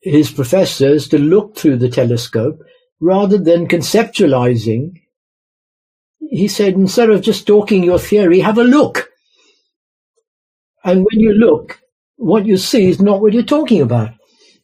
his 0.00 0.30
professors 0.30 1.08
to 1.08 1.18
look 1.18 1.56
through 1.56 1.76
the 1.76 1.88
telescope 1.88 2.60
rather 3.00 3.38
than 3.38 3.68
conceptualizing. 3.68 4.92
He 6.18 6.48
said, 6.48 6.74
instead 6.74 7.10
of 7.10 7.22
just 7.22 7.46
talking 7.46 7.82
your 7.82 7.98
theory, 7.98 8.40
have 8.40 8.58
a 8.58 8.64
look. 8.64 9.10
And 10.84 10.98
when 11.00 11.20
you 11.20 11.32
look, 11.32 11.80
what 12.16 12.46
you 12.46 12.56
see 12.56 12.88
is 12.88 13.00
not 13.00 13.20
what 13.20 13.32
you're 13.32 13.42
talking 13.42 13.82
about. 13.82 14.10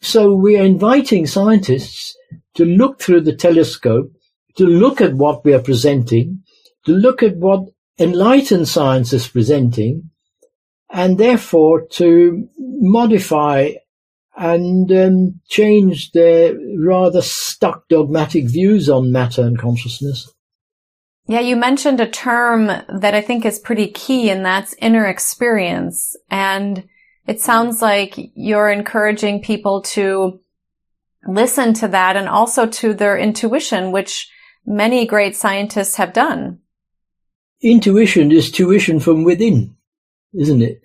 So 0.00 0.34
we 0.34 0.58
are 0.58 0.64
inviting 0.64 1.26
scientists 1.26 2.14
to 2.56 2.64
look 2.64 3.00
through 3.00 3.20
the 3.22 3.36
telescope, 3.36 4.10
to 4.56 4.64
look 4.66 5.00
at 5.00 5.14
what 5.14 5.44
we 5.44 5.54
are 5.54 5.62
presenting, 5.62 6.42
to 6.84 6.92
look 6.92 7.22
at 7.22 7.36
what 7.36 7.68
enlightened 7.98 8.68
science 8.68 9.12
is 9.12 9.28
presenting, 9.28 10.10
and 10.90 11.18
therefore 11.18 11.86
to 11.86 12.48
modify 12.58 13.70
and 14.36 14.92
um, 14.92 15.40
change 15.48 16.12
their 16.12 16.54
rather 16.78 17.22
stuck 17.22 17.88
dogmatic 17.88 18.44
views 18.46 18.88
on 18.88 19.10
matter 19.10 19.42
and 19.42 19.58
consciousness. 19.58 20.32
Yeah, 21.26 21.40
you 21.40 21.56
mentioned 21.56 22.00
a 22.00 22.06
term 22.06 22.66
that 22.66 23.14
I 23.14 23.20
think 23.20 23.44
is 23.44 23.58
pretty 23.58 23.88
key, 23.88 24.30
and 24.30 24.44
that's 24.44 24.74
inner 24.74 25.06
experience. 25.06 26.14
And 26.30 26.84
it 27.26 27.40
sounds 27.40 27.82
like 27.82 28.14
you're 28.34 28.70
encouraging 28.70 29.42
people 29.42 29.82
to 29.82 30.38
listen 31.28 31.74
to 31.74 31.88
that 31.88 32.16
and 32.16 32.28
also 32.28 32.66
to 32.66 32.94
their 32.94 33.18
intuition, 33.18 33.92
which 33.92 34.30
many 34.64 35.06
great 35.06 35.36
scientists 35.36 35.96
have 35.96 36.12
done. 36.12 36.60
Intuition 37.62 38.32
is 38.32 38.50
tuition 38.50 39.00
from 39.00 39.24
within, 39.24 39.76
isn't 40.34 40.62
it? 40.62 40.80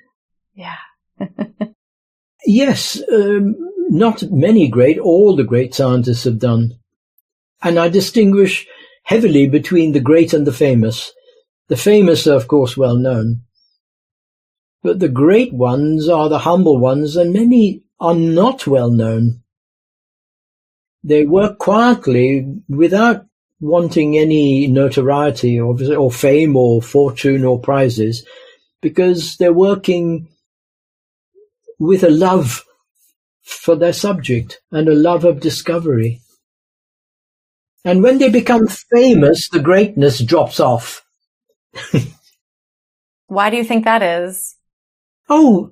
Yeah. 0.54 0.78
yes, 2.46 3.02
um, 3.12 3.56
not 3.90 4.24
many 4.32 4.70
great, 4.70 4.98
all 4.98 5.36
the 5.36 5.44
great 5.44 5.76
scientists 5.76 6.24
have 6.24 6.40
done. 6.40 6.80
And 7.62 7.78
I 7.78 7.90
distinguish 7.90 8.66
heavily 9.04 9.48
between 9.48 9.92
the 9.92 10.00
great 10.00 10.34
and 10.34 10.48
the 10.48 10.54
famous. 10.54 11.12
The 11.68 11.78
famous 11.78 12.28
are, 12.28 12.36
of 12.36 12.48
course, 12.48 12.78
well 12.78 12.96
known. 12.96 13.42
But 14.84 15.00
the 15.00 15.10
great 15.10 15.54
ones 15.54 16.10
are 16.10 16.30
the 16.30 16.40
humble 16.40 16.80
ones, 16.80 17.16
and 17.16 17.34
many 17.34 17.84
are 18.00 18.16
not 18.16 18.66
well 18.66 18.90
known. 18.90 19.41
They 21.04 21.26
work 21.26 21.58
quietly 21.58 22.46
without 22.70 23.26
wanting 23.60 24.18
any 24.18 24.68
notoriety 24.68 25.60
or, 25.60 25.78
or 25.96 26.12
fame 26.12 26.56
or 26.56 26.82
fortune 26.82 27.44
or 27.44 27.60
prizes 27.60 28.26
because 28.82 29.38
they're 29.38 29.54
working 29.54 30.28
with 31.80 32.04
a 32.04 32.10
love 32.10 32.64
for 33.44 33.76
their 33.76 33.94
subject 33.94 34.62
and 34.72 34.88
a 34.88 34.96
love 34.96 35.26
of 35.26 35.40
discovery. 35.40 36.22
And 37.84 38.04
when 38.04 38.20
they 38.20 38.30
become 38.30 38.68
famous, 38.68 39.50
the 39.50 39.60
greatness 39.60 40.20
drops 40.20 40.60
off. 40.60 41.04
Why 43.28 43.50
do 43.50 43.58
you 43.58 43.64
think 43.64 43.86
that 43.86 44.04
is? 44.04 44.56
Oh, 45.30 45.72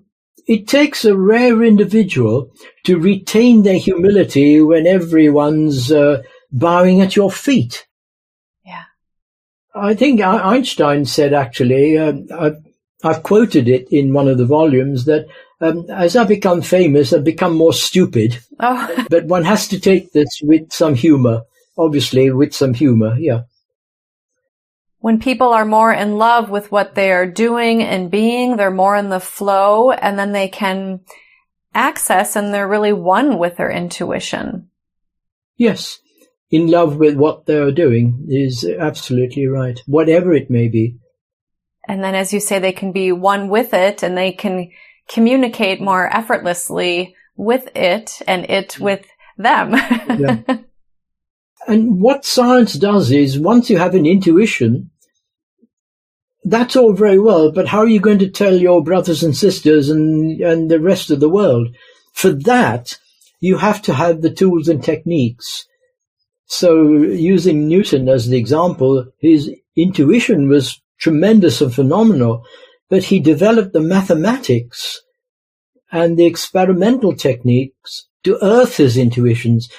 it 0.49 0.67
takes 0.67 1.05
a 1.05 1.15
rare 1.15 1.61
individual 1.61 2.51
to 2.83 2.97
retain 2.97 3.61
their 3.61 3.77
humility 3.77 4.59
when 4.59 4.87
everyone's 4.87 5.91
uh, 5.91 6.23
bowing 6.51 7.01
at 7.01 7.15
your 7.15 7.31
feet. 7.31 7.85
Yeah. 8.65 8.85
I 9.75 9.93
think 9.93 10.21
Einstein 10.21 11.05
said 11.05 11.33
actually, 11.33 11.99
uh, 11.99 12.13
I 12.35 12.51
I've 13.03 13.21
quoted 13.21 13.69
it 13.69 13.87
in 13.91 14.11
one 14.11 14.27
of 14.27 14.39
the 14.39 14.47
volumes 14.47 15.05
that 15.05 15.27
um, 15.61 15.85
as 15.89 16.15
I 16.15 16.23
become 16.23 16.63
famous, 16.63 17.13
I've 17.13 17.23
become 17.23 17.55
more 17.55 17.71
stupid. 17.71 18.39
Oh. 18.59 19.05
but 19.09 19.25
one 19.25 19.45
has 19.45 19.67
to 19.67 19.79
take 19.79 20.13
this 20.13 20.41
with 20.41 20.73
some 20.73 20.95
humor, 20.95 21.43
obviously, 21.77 22.31
with 22.31 22.55
some 22.55 22.73
humor, 22.73 23.15
yeah. 23.19 23.43
When 24.99 25.19
people 25.19 25.49
are 25.49 25.65
more 25.65 25.93
in 25.93 26.17
love 26.17 26.49
with 26.49 26.71
what 26.71 26.95
they 26.95 27.11
are 27.11 27.25
doing 27.25 27.81
and 27.81 28.11
being, 28.11 28.57
they're 28.57 28.69
more 28.69 28.97
in 28.97 29.09
the 29.09 29.19
flow 29.19 29.91
and 29.91 30.19
then 30.19 30.33
they 30.33 30.49
can 30.49 31.01
access 31.73 32.35
and 32.35 32.53
they're 32.53 32.67
really 32.67 32.91
one 32.91 33.37
with 33.37 33.57
their 33.57 33.71
intuition. 33.71 34.69
Yes. 35.57 35.99
In 36.51 36.67
love 36.67 36.97
with 36.97 37.15
what 37.15 37.45
they're 37.45 37.71
doing 37.71 38.25
is 38.27 38.65
absolutely 38.65 39.47
right, 39.47 39.79
whatever 39.85 40.33
it 40.33 40.49
may 40.49 40.67
be. 40.67 40.97
And 41.87 42.03
then, 42.03 42.15
as 42.15 42.33
you 42.33 42.39
say, 42.39 42.59
they 42.59 42.71
can 42.71 42.91
be 42.91 43.11
one 43.11 43.49
with 43.49 43.73
it 43.73 44.03
and 44.03 44.17
they 44.17 44.31
can 44.31 44.69
communicate 45.07 45.81
more 45.81 46.07
effortlessly 46.13 47.15
with 47.35 47.69
it 47.75 48.21
and 48.27 48.49
it 48.49 48.79
with 48.79 49.05
them. 49.37 49.73
yeah. 49.73 50.41
And 51.67 52.01
what 52.01 52.25
science 52.25 52.73
does 52.73 53.11
is 53.11 53.39
once 53.39 53.69
you 53.69 53.77
have 53.77 53.95
an 53.95 54.05
intuition, 54.05 54.91
that's 56.43 56.75
all 56.75 56.93
very 56.93 57.19
well, 57.19 57.51
but 57.51 57.67
how 57.67 57.79
are 57.79 57.87
you 57.87 57.99
going 57.99 58.19
to 58.19 58.29
tell 58.29 58.55
your 58.55 58.83
brothers 58.83 59.23
and 59.23 59.35
sisters 59.35 59.89
and, 59.89 60.39
and 60.41 60.71
the 60.71 60.79
rest 60.79 61.11
of 61.11 61.19
the 61.19 61.29
world? 61.29 61.75
For 62.13 62.31
that, 62.31 62.97
you 63.39 63.57
have 63.57 63.81
to 63.83 63.93
have 63.93 64.21
the 64.21 64.29
tools 64.29 64.67
and 64.67 64.83
techniques. 64.83 65.65
So 66.45 66.83
using 66.83 67.67
Newton 67.67 68.09
as 68.09 68.27
the 68.27 68.37
example, 68.37 69.05
his 69.19 69.51
intuition 69.75 70.49
was 70.49 70.81
tremendous 70.99 71.61
and 71.61 71.73
phenomenal, 71.73 72.43
but 72.89 73.03
he 73.03 73.19
developed 73.19 73.73
the 73.73 73.81
mathematics 73.81 74.99
and 75.91 76.17
the 76.17 76.25
experimental 76.25 77.15
techniques 77.15 78.07
to 78.23 78.43
earth 78.43 78.77
his 78.77 78.97
intuitions. 78.97 79.69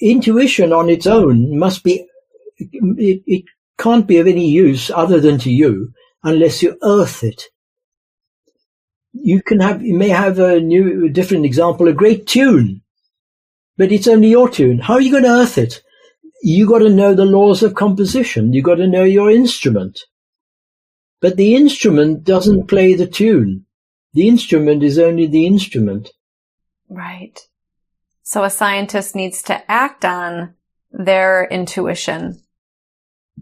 Intuition 0.00 0.72
on 0.72 0.88
its 0.88 1.06
own 1.06 1.58
must 1.58 1.84
be, 1.84 2.06
it, 2.58 3.22
it 3.26 3.44
can't 3.78 4.06
be 4.06 4.18
of 4.18 4.26
any 4.26 4.48
use 4.48 4.90
other 4.90 5.20
than 5.20 5.38
to 5.40 5.50
you 5.50 5.92
unless 6.22 6.62
you 6.62 6.78
earth 6.82 7.22
it. 7.22 7.44
You 9.12 9.42
can 9.42 9.60
have, 9.60 9.82
you 9.82 9.94
may 9.94 10.08
have 10.08 10.38
a 10.38 10.60
new, 10.60 11.08
different 11.08 11.44
example, 11.44 11.88
a 11.88 11.92
great 11.92 12.26
tune, 12.26 12.82
but 13.76 13.92
it's 13.92 14.08
only 14.08 14.28
your 14.28 14.48
tune. 14.48 14.78
How 14.78 14.94
are 14.94 15.00
you 15.00 15.10
going 15.10 15.24
to 15.24 15.30
earth 15.30 15.58
it? 15.58 15.82
You 16.42 16.66
got 16.66 16.78
to 16.78 16.88
know 16.88 17.14
the 17.14 17.24
laws 17.24 17.62
of 17.62 17.74
composition. 17.74 18.52
You 18.52 18.62
got 18.62 18.76
to 18.76 18.86
know 18.86 19.04
your 19.04 19.30
instrument. 19.30 20.00
But 21.20 21.36
the 21.36 21.54
instrument 21.54 22.24
doesn't 22.24 22.66
play 22.66 22.94
the 22.94 23.06
tune. 23.06 23.66
The 24.14 24.28
instrument 24.28 24.82
is 24.82 24.98
only 24.98 25.26
the 25.26 25.46
instrument. 25.46 26.10
Right. 26.88 27.38
So 28.22 28.44
a 28.44 28.50
scientist 28.50 29.14
needs 29.14 29.42
to 29.44 29.70
act 29.70 30.04
on 30.04 30.54
their 30.90 31.44
intuition. 31.44 32.40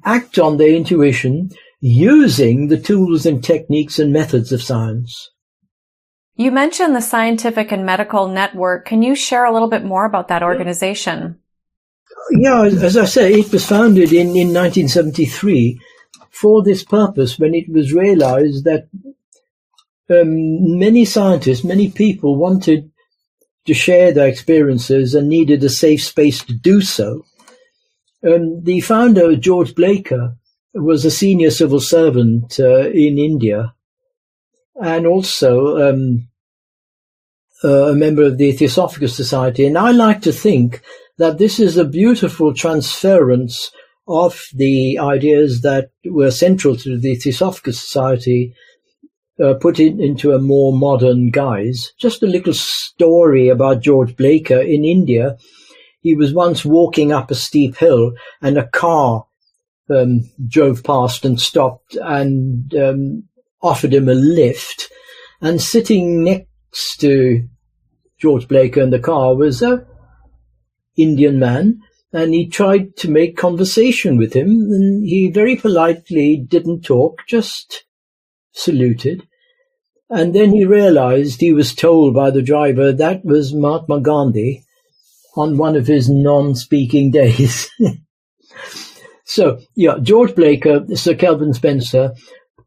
Act 0.05 0.39
on 0.39 0.57
their 0.57 0.75
intuition 0.75 1.51
using 1.81 2.69
the 2.69 2.79
tools 2.79 3.27
and 3.27 3.43
techniques 3.43 3.99
and 3.99 4.13
methods 4.13 4.53
of 4.53 4.63
science. 4.63 5.31
You 6.35 6.53
mentioned 6.53 6.95
the 6.95 7.01
Scientific 7.01 7.73
and 7.73 7.85
Medical 7.85 8.29
Network. 8.29 8.87
Can 8.87 9.03
you 9.03 9.17
share 9.17 9.45
a 9.45 9.53
little 9.53 9.69
bit 9.69 9.85
more 9.85 10.05
about 10.05 10.29
that 10.29 10.43
organization? 10.43 11.41
Yeah, 12.31 12.63
as 12.63 12.97
I 12.97 13.07
say, 13.07 13.33
it 13.35 13.53
was 13.53 13.67
founded 13.67 14.13
in, 14.13 14.29
in 14.29 14.55
1973 14.55 15.81
for 16.31 16.63
this 16.63 16.85
purpose 16.85 17.39
when 17.39 17.55
it 17.55 17.69
was 17.69 17.93
realized 17.93 18.65
that 18.65 18.89
um, 20.11 20.79
many 20.79 21.05
scientists, 21.05 21.65
many 21.65 21.91
people 21.91 22.37
wanted 22.37 22.91
to 23.69 23.75
share 23.75 24.13
their 24.13 24.27
experiences 24.27 25.15
and 25.15 25.29
needed 25.29 25.63
a 25.63 25.69
safe 25.69 26.03
space 26.03 26.43
to 26.43 26.55
do 26.55 26.81
so. 26.81 27.23
Um, 28.27 28.65
the 28.65 28.81
founder, 28.81 29.37
George 29.37 29.75
Blaker, 29.75 30.37
was 30.73 31.05
a 31.05 31.11
senior 31.11 31.51
civil 31.51 31.79
servant 31.79 32.59
uh, 32.59 32.89
in 32.89 33.19
India 33.19 33.75
and 34.75 35.07
also 35.07 35.91
um, 35.91 36.29
uh, 37.63 37.91
a 37.91 37.95
member 37.95 38.23
of 38.23 38.39
the 38.39 38.53
Theosophical 38.53 39.09
Society. 39.09 39.67
And 39.67 39.77
I 39.77 39.91
like 39.91 40.23
to 40.23 40.33
think 40.33 40.81
that 41.19 41.37
this 41.37 41.61
is 41.61 41.77
a 41.77 41.85
beautiful 41.85 42.55
transference 42.55 43.71
of 44.07 44.47
the 44.55 44.99
ideas 44.99 45.61
that 45.61 45.91
were 46.07 46.31
central 46.31 46.75
to 46.77 46.99
the 46.99 47.17
Theosophical 47.17 47.75
Society 47.75 48.55
uh, 49.43 49.55
put 49.55 49.79
it 49.79 50.01
into 50.01 50.33
a 50.33 50.41
more 50.41 50.73
modern 50.73 51.31
guise. 51.31 51.93
Just 51.99 52.23
a 52.23 52.27
little 52.27 52.53
story 52.53 53.49
about 53.49 53.83
George 53.83 54.17
Blaker 54.17 54.61
in 54.61 54.85
India. 54.85 55.37
He 56.01 56.15
was 56.15 56.35
once 56.35 56.65
walking 56.65 57.13
up 57.13 57.31
a 57.31 57.35
steep 57.35 57.77
hill 57.77 58.13
and 58.41 58.59
a 58.59 58.69
car 58.69 59.27
um, 59.91 60.31
drove 60.47 60.83
past 60.85 61.25
and 61.25 61.41
stopped 61.41 61.97
and 61.97 62.75
um, 62.75 63.25
offered 63.63 63.95
him 63.95 64.09
a 64.09 64.15
lift. 64.15 64.91
And 65.41 65.61
sitting 65.61 66.25
next 66.25 67.01
to 67.01 67.49
George 68.19 68.49
Blaker 68.49 68.81
in 68.81 68.91
the 68.91 68.99
car 68.99 69.35
was 69.35 69.63
a 69.63 69.87
Indian 70.97 71.39
man 71.39 71.81
and 72.13 72.35
he 72.35 72.49
tried 72.49 72.97
to 72.97 73.11
make 73.11 73.37
conversation 73.37 74.17
with 74.17 74.33
him 74.33 74.49
and 74.49 75.07
he 75.07 75.31
very 75.31 75.57
politely 75.57 76.37
didn't 76.37 76.83
talk, 76.83 77.23
just 77.29 77.85
saluted. 78.59 79.27
And 80.11 80.35
then 80.35 80.53
he 80.53 80.65
realized 80.65 81.41
he 81.41 81.53
was 81.53 81.75
told 81.75 82.15
by 82.15 82.31
the 82.31 82.43
driver 82.43 82.93
that 82.93 83.25
was 83.25 83.55
Mahatma 83.55 84.01
Gandhi 84.01 84.65
on 85.37 85.59
one 85.59 85.77
of 85.77 85.87
his 85.87 86.09
non-speaking 86.09 87.11
days. 87.23 87.71
so, 89.25 89.61
yeah, 89.75 89.99
George 90.03 90.35
Blaker, 90.35 90.85
Sir 90.95 91.15
Kelvin 91.15 91.53
Spencer, 91.53 92.15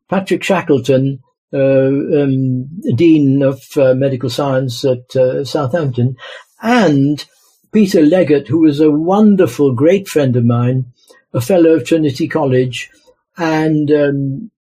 Patrick 0.10 0.44
Shackleton, 0.44 1.20
uh, 1.54 1.58
um, 1.58 2.68
Dean 2.96 3.42
of 3.44 3.62
uh, 3.76 3.94
Medical 3.94 4.30
Science 4.30 4.86
at 4.86 5.16
uh, 5.16 5.44
Southampton, 5.44 6.16
and 6.62 7.26
Peter 7.74 8.02
Leggett, 8.02 8.48
who 8.48 8.60
was 8.60 8.80
a 8.80 8.92
wonderful, 8.92 9.74
great 9.74 10.08
friend 10.08 10.36
of 10.36 10.46
mine, 10.46 10.86
a 11.34 11.42
fellow 11.42 11.72
of 11.72 11.86
Trinity 11.86 12.28
College, 12.28 12.90
and 13.38 13.92
um, 13.92 14.52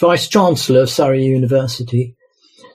Vice 0.00 0.28
Chancellor 0.28 0.82
of 0.82 0.90
Surrey 0.90 1.24
University. 1.24 2.16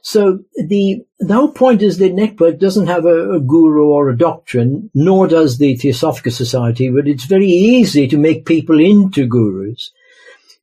So 0.01 0.39
the 0.55 1.03
the 1.19 1.33
whole 1.33 1.51
point 1.51 1.81
is 1.81 1.97
the 1.97 2.11
network 2.11 2.59
doesn't 2.59 2.85
have 2.87 3.05
a, 3.05 3.31
a, 3.31 3.39
guru 3.39 3.85
or 3.87 4.09
a 4.09 4.17
doctrine, 4.17 4.91
nor 4.93 5.27
does 5.27 5.57
the 5.57 5.75
Theosophical 5.75 6.31
Society, 6.31 6.91
but 6.91 7.07
it's 7.07 7.25
very 7.25 7.47
easy 7.47 8.07
to 8.07 8.17
make 8.17 8.45
people 8.45 8.79
into 8.79 9.25
gurus. 9.25 9.91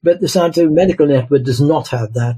But 0.02 0.20
the 0.20 0.28
Scientific 0.28 0.70
Medical 0.70 1.06
Network 1.06 1.42
does 1.42 1.60
not 1.60 1.88
have 1.88 2.14
that. 2.14 2.36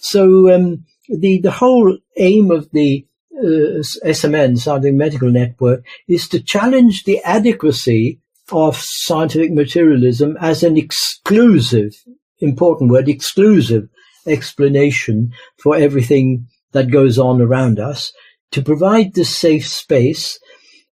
So 0.00 0.54
um, 0.54 0.84
the 1.08 1.40
the 1.40 1.50
whole 1.50 1.96
aim 2.18 2.50
of 2.50 2.70
the 2.72 3.06
uh, 3.34 3.80
SMN, 4.04 4.58
Scientific 4.58 4.94
Medical 4.94 5.30
Network, 5.30 5.86
is 6.06 6.28
to 6.28 6.42
challenge 6.42 7.04
the 7.04 7.20
adequacy 7.24 8.20
of 8.50 8.76
scientific 8.76 9.52
materialism 9.52 10.36
as 10.40 10.62
an 10.62 10.76
exclusive, 10.76 11.94
important 12.42 12.90
word, 12.90 13.08
exclusive 13.08 13.88
explanation 14.26 15.32
for 15.56 15.76
everything 15.76 16.46
that 16.72 16.90
goes 16.90 17.18
on 17.18 17.40
around 17.40 17.78
us, 17.78 18.12
to 18.50 18.62
provide 18.62 19.14
this 19.14 19.34
safe 19.34 19.66
space 19.66 20.38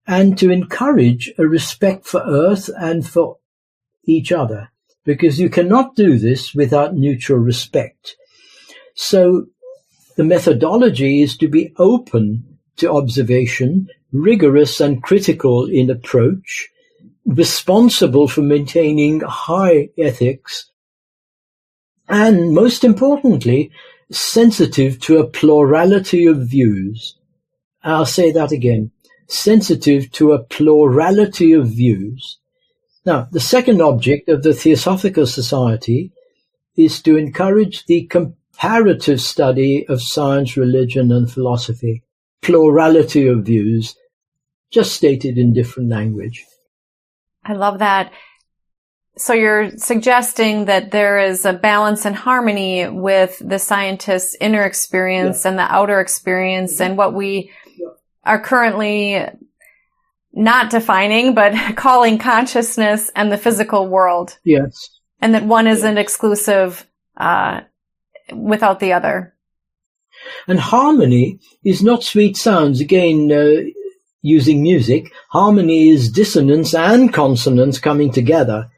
and 0.07 0.39
to 0.39 0.51
encourage 0.51 1.33
a 1.39 1.47
respect 1.47 2.07
for 2.07 2.23
Earth 2.27 2.71
and 2.79 3.07
for 3.07 3.37
each 4.05 4.33
other, 4.33 4.71
because 5.05 5.39
you 5.39 5.51
cannot 5.51 5.95
do 5.97 6.19
this 6.19 6.55
without 6.55 6.95
mutual 6.95 7.39
respect. 7.39 8.17
So 8.95 9.47
the 10.17 10.25
methodology 10.25 11.23
is 11.23 11.37
to 11.39 11.49
be 11.49 11.73
open 11.77 12.59
to 12.77 12.91
observation, 12.91 13.89
rigorous 14.13 14.81
and 14.81 15.03
critical 15.03 15.67
in 15.67 15.91
approach, 15.91 16.69
responsible 17.27 18.29
for 18.29 18.41
maintaining 18.41 19.21
high 19.21 19.91
ethics, 19.99 20.71
and 22.09 22.55
most 22.55 22.85
importantly, 22.85 23.71
sensitive 24.11 24.99
to 25.01 25.19
a 25.19 25.27
plurality 25.27 26.27
of 26.27 26.49
views. 26.49 27.17
I'll 27.83 28.07
say 28.07 28.33
that 28.33 28.53
again. 28.53 28.91
Sensitive 29.27 30.11
to 30.13 30.33
a 30.33 30.43
plurality 30.43 31.53
of 31.53 31.69
views. 31.69 32.39
Now, 33.05 33.29
the 33.31 33.41
second 33.41 33.83
object 33.83 34.29
of 34.29 34.43
the 34.43 34.55
Theosophical 34.55 35.27
Society 35.27 36.13
is 36.77 37.03
to 37.03 37.17
encourage 37.17 37.85
the 37.87 38.07
comparative 38.07 39.21
study 39.21 39.87
of 39.89 40.03
science, 40.03 40.57
religion, 40.57 41.13
and 41.13 41.31
philosophy, 41.31 42.03
plurality 42.41 43.27
of 43.27 43.45
views, 43.45 43.97
just 44.71 44.93
stated 44.93 45.39
in 45.39 45.53
different 45.53 45.91
language. 45.91 46.45
I 47.45 47.55
love 47.55 47.79
that. 47.79 48.13
So 49.19 49.33
you're 49.33 49.77
suggesting 49.77 50.67
that 50.67 50.91
there 50.93 51.19
is 51.19 51.45
a 51.45 51.53
balance 51.53 52.05
and 52.05 52.15
harmony 52.15 52.89
with 52.89 53.41
the 53.45 53.59
scientist's 53.59 54.37
inner 54.41 54.65
experience 54.65 55.45
yeah. 55.45 55.51
and 55.51 55.59
the 55.59 55.63
outer 55.63 56.01
experience 56.01 56.75
mm-hmm. 56.75 56.85
and 56.85 56.99
what 56.99 57.15
we 57.15 57.51
yeah. 57.77 57.89
are 58.25 58.41
currently 58.41 59.27
not 60.33 60.71
defining, 60.71 61.35
but 61.35 61.53
calling 61.77 62.19
consciousness 62.19 63.11
and 63.15 63.31
the 63.31 63.39
physical 63.39 63.89
world. 63.89 64.39
Yes. 64.45 64.89
And 65.21 65.35
that 65.35 65.45
one 65.45 65.67
isn't 65.67 65.97
yes. 65.97 66.03
exclusive, 66.03 66.87
uh, 67.17 67.63
without 68.33 68.79
the 68.79 68.93
other. 68.93 69.35
And 70.47 70.61
harmony 70.61 71.41
is 71.65 71.83
not 71.83 72.05
sweet 72.05 72.37
sounds. 72.37 72.81
Again, 72.81 73.33
uh, 73.33 73.69
using 74.23 74.63
music, 74.63 75.13
harmony 75.31 75.89
is 75.89 76.11
dissonance 76.11 76.75
and 76.75 77.13
consonance 77.13 77.79
coming 77.79 78.13
together. 78.13 78.71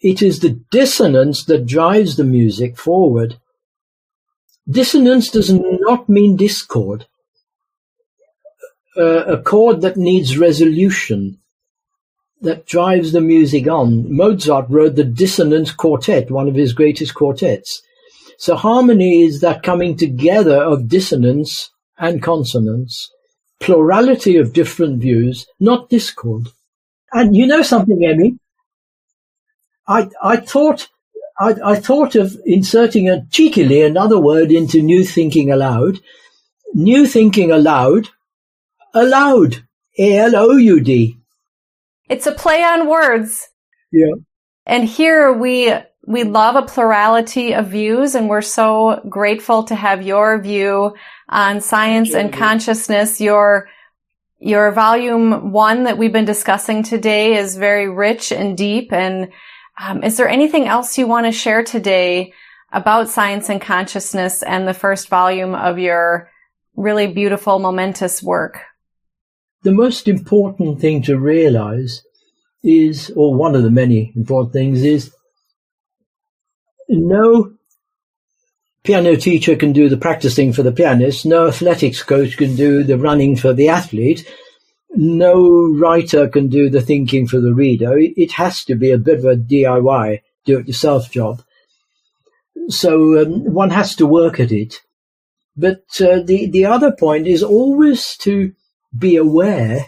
It 0.00 0.22
is 0.22 0.40
the 0.40 0.60
dissonance 0.70 1.44
that 1.44 1.66
drives 1.66 2.16
the 2.16 2.24
music 2.24 2.76
forward. 2.76 3.38
Dissonance 4.68 5.30
does 5.30 5.52
not 5.52 6.08
mean 6.08 6.36
discord. 6.36 7.06
Uh, 8.96 9.24
a 9.24 9.42
chord 9.42 9.82
that 9.82 9.96
needs 9.96 10.38
resolution, 10.38 11.38
that 12.40 12.66
drives 12.66 13.12
the 13.12 13.20
music 13.20 13.66
on. 13.66 14.14
Mozart 14.14 14.66
wrote 14.68 14.96
the 14.96 15.04
Dissonance 15.04 15.70
Quartet, 15.70 16.30
one 16.30 16.48
of 16.48 16.54
his 16.54 16.72
greatest 16.72 17.14
quartets. 17.14 17.82
So 18.38 18.56
harmony 18.56 19.22
is 19.22 19.40
that 19.40 19.62
coming 19.62 19.96
together 19.96 20.62
of 20.62 20.88
dissonance 20.88 21.70
and 21.98 22.22
consonance, 22.22 23.10
plurality 23.60 24.36
of 24.36 24.52
different 24.52 25.00
views, 25.00 25.46
not 25.58 25.88
discord. 25.88 26.48
And 27.12 27.34
you 27.34 27.46
know 27.46 27.62
something, 27.62 28.04
Emmy? 28.04 28.38
I, 29.88 30.08
I 30.22 30.36
thought, 30.36 30.88
I, 31.38 31.54
I 31.64 31.74
thought 31.76 32.14
of 32.14 32.36
inserting 32.44 33.08
a 33.08 33.24
cheekily 33.30 33.82
another 33.82 34.18
word 34.18 34.50
into 34.50 34.82
new 34.82 35.04
thinking 35.04 35.50
aloud. 35.50 36.00
New 36.74 37.06
thinking 37.06 37.50
aloud, 37.52 38.08
aloud, 38.92 39.64
A-L-O-U-D. 39.98 41.16
It's 42.08 42.26
a 42.26 42.32
play 42.32 42.62
on 42.62 42.88
words. 42.88 43.48
Yeah. 43.92 44.14
And 44.66 44.84
here 44.84 45.32
we 45.32 45.72
we 46.06 46.22
love 46.22 46.54
a 46.54 46.62
plurality 46.62 47.52
of 47.52 47.68
views 47.68 48.14
and 48.14 48.28
we're 48.28 48.40
so 48.40 49.00
grateful 49.08 49.64
to 49.64 49.74
have 49.74 50.06
your 50.06 50.40
view 50.40 50.94
on 51.28 51.60
science 51.60 52.14
and 52.14 52.32
consciousness. 52.32 53.20
Your, 53.20 53.68
your 54.38 54.70
volume 54.70 55.50
one 55.50 55.84
that 55.84 55.98
we've 55.98 56.12
been 56.12 56.24
discussing 56.24 56.84
today 56.84 57.36
is 57.36 57.56
very 57.56 57.90
rich 57.90 58.30
and 58.30 58.56
deep. 58.56 58.92
And 58.92 59.32
um, 59.78 60.02
is 60.02 60.16
there 60.16 60.28
anything 60.28 60.66
else 60.66 60.96
you 60.96 61.06
want 61.06 61.26
to 61.26 61.32
share 61.32 61.62
today 61.62 62.32
about 62.72 63.08
science 63.08 63.48
and 63.48 63.60
consciousness 63.60 64.42
and 64.42 64.66
the 64.66 64.74
first 64.74 65.08
volume 65.08 65.54
of 65.54 65.78
your 65.78 66.30
really 66.76 67.06
beautiful, 67.06 67.58
momentous 67.58 68.22
work? 68.22 68.60
The 69.62 69.72
most 69.72 70.08
important 70.08 70.80
thing 70.80 71.02
to 71.02 71.18
realize 71.18 72.02
is, 72.62 73.10
or 73.16 73.34
one 73.34 73.54
of 73.54 73.62
the 73.62 73.70
many 73.70 74.12
important 74.16 74.52
things 74.52 74.82
is 74.82 75.14
no 76.88 77.52
piano 78.82 79.16
teacher 79.16 79.56
can 79.56 79.72
do 79.72 79.88
the 79.88 79.96
practicing 79.96 80.52
for 80.52 80.62
the 80.62 80.72
pianist. 80.72 81.26
No 81.26 81.48
athletics 81.48 82.02
coach 82.02 82.36
can 82.36 82.54
do 82.54 82.84
the 82.84 82.96
running 82.96 83.36
for 83.36 83.52
the 83.52 83.68
athlete. 83.68 84.26
No 84.96 85.74
writer 85.78 86.26
can 86.28 86.48
do 86.48 86.70
the 86.70 86.80
thinking 86.80 87.26
for 87.26 87.38
the 87.38 87.54
reader. 87.54 87.98
It 87.98 88.32
has 88.32 88.64
to 88.64 88.74
be 88.74 88.90
a 88.90 88.98
bit 88.98 89.18
of 89.18 89.24
a 89.26 89.36
DIY, 89.36 90.22
do 90.46 90.58
it 90.58 90.66
yourself 90.66 91.10
job. 91.10 91.42
So 92.68 93.22
um, 93.22 93.52
one 93.52 93.70
has 93.70 93.94
to 93.96 94.06
work 94.06 94.40
at 94.40 94.50
it. 94.50 94.80
But 95.56 95.84
uh, 96.00 96.20
the, 96.24 96.50
the 96.50 96.64
other 96.64 96.92
point 96.92 97.26
is 97.26 97.42
always 97.42 98.16
to 98.18 98.52
be 98.96 99.16
aware 99.16 99.86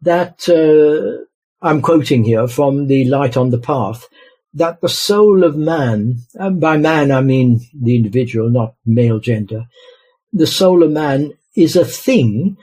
that, 0.00 0.48
uh, 0.48 1.24
I'm 1.64 1.82
quoting 1.82 2.24
here 2.24 2.48
from 2.48 2.86
the 2.86 3.04
Light 3.04 3.36
on 3.36 3.50
the 3.50 3.58
Path, 3.58 4.08
that 4.54 4.80
the 4.80 4.88
soul 4.88 5.44
of 5.44 5.56
man, 5.56 6.16
and 6.34 6.60
by 6.60 6.76
man 6.76 7.10
I 7.10 7.20
mean 7.20 7.60
the 7.74 7.96
individual, 7.96 8.50
not 8.50 8.74
male 8.84 9.18
gender, 9.18 9.66
the 10.32 10.46
soul 10.46 10.82
of 10.82 10.90
man 10.90 11.32
is 11.54 11.76
a 11.76 11.84
thing 11.84 12.56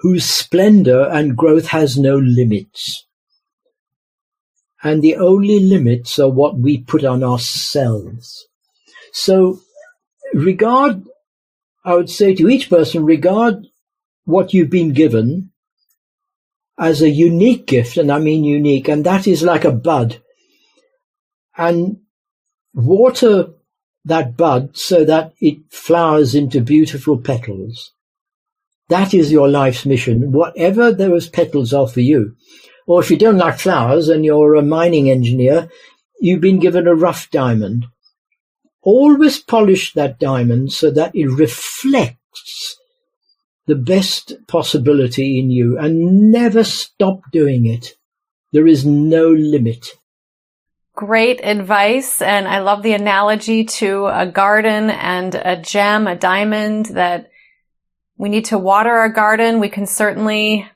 whose 0.00 0.24
splendor 0.24 1.08
and 1.08 1.36
growth 1.36 1.68
has 1.68 1.98
no 1.98 2.16
limits. 2.16 3.06
And 4.82 5.02
the 5.02 5.16
only 5.16 5.58
limits 5.58 6.18
are 6.18 6.30
what 6.30 6.56
we 6.56 6.78
put 6.78 7.04
on 7.04 7.24
ourselves. 7.24 8.46
So 9.12 9.60
regard, 10.32 11.02
I 11.84 11.94
would 11.94 12.10
say 12.10 12.34
to 12.34 12.48
each 12.48 12.70
person, 12.70 13.04
regard 13.04 13.66
what 14.24 14.54
you've 14.54 14.70
been 14.70 14.92
given 14.92 15.50
as 16.78 17.02
a 17.02 17.10
unique 17.10 17.66
gift, 17.66 17.96
and 17.96 18.12
I 18.12 18.20
mean 18.20 18.44
unique, 18.44 18.86
and 18.86 19.04
that 19.04 19.26
is 19.26 19.42
like 19.42 19.64
a 19.64 19.72
bud 19.72 20.22
and 21.56 21.98
water 22.72 23.48
that 24.04 24.36
bud 24.36 24.76
so 24.76 25.04
that 25.04 25.32
it 25.40 25.58
flowers 25.70 26.36
into 26.36 26.60
beautiful 26.60 27.18
petals. 27.18 27.92
That 28.88 29.12
is 29.12 29.30
your 29.30 29.48
life's 29.48 29.84
mission, 29.84 30.32
whatever 30.32 30.92
those 30.92 31.28
petals 31.28 31.72
are 31.74 31.88
for 31.88 32.00
you. 32.00 32.34
Or 32.86 33.02
if 33.02 33.10
you 33.10 33.18
don't 33.18 33.36
like 33.36 33.58
flowers 33.58 34.08
and 34.08 34.24
you're 34.24 34.54
a 34.54 34.62
mining 34.62 35.10
engineer, 35.10 35.68
you've 36.20 36.40
been 36.40 36.58
given 36.58 36.86
a 36.86 36.94
rough 36.94 37.30
diamond. 37.30 37.86
Always 38.82 39.38
polish 39.40 39.92
that 39.92 40.18
diamond 40.18 40.72
so 40.72 40.90
that 40.92 41.14
it 41.14 41.26
reflects 41.26 42.76
the 43.66 43.74
best 43.74 44.32
possibility 44.46 45.38
in 45.38 45.50
you 45.50 45.78
and 45.78 46.32
never 46.32 46.64
stop 46.64 47.20
doing 47.30 47.66
it. 47.66 47.92
There 48.52 48.66
is 48.66 48.86
no 48.86 49.28
limit. 49.28 49.88
Great 50.94 51.40
advice. 51.44 52.22
And 52.22 52.48
I 52.48 52.60
love 52.60 52.82
the 52.82 52.94
analogy 52.94 53.64
to 53.64 54.06
a 54.06 54.26
garden 54.26 54.88
and 54.88 55.34
a 55.34 55.60
gem, 55.60 56.06
a 56.06 56.16
diamond 56.16 56.86
that 56.86 57.30
we 58.18 58.28
need 58.28 58.46
to 58.46 58.58
water 58.58 58.90
our 58.90 59.08
garden. 59.08 59.60
We 59.60 59.68
can 59.68 59.86
certainly 59.86 60.68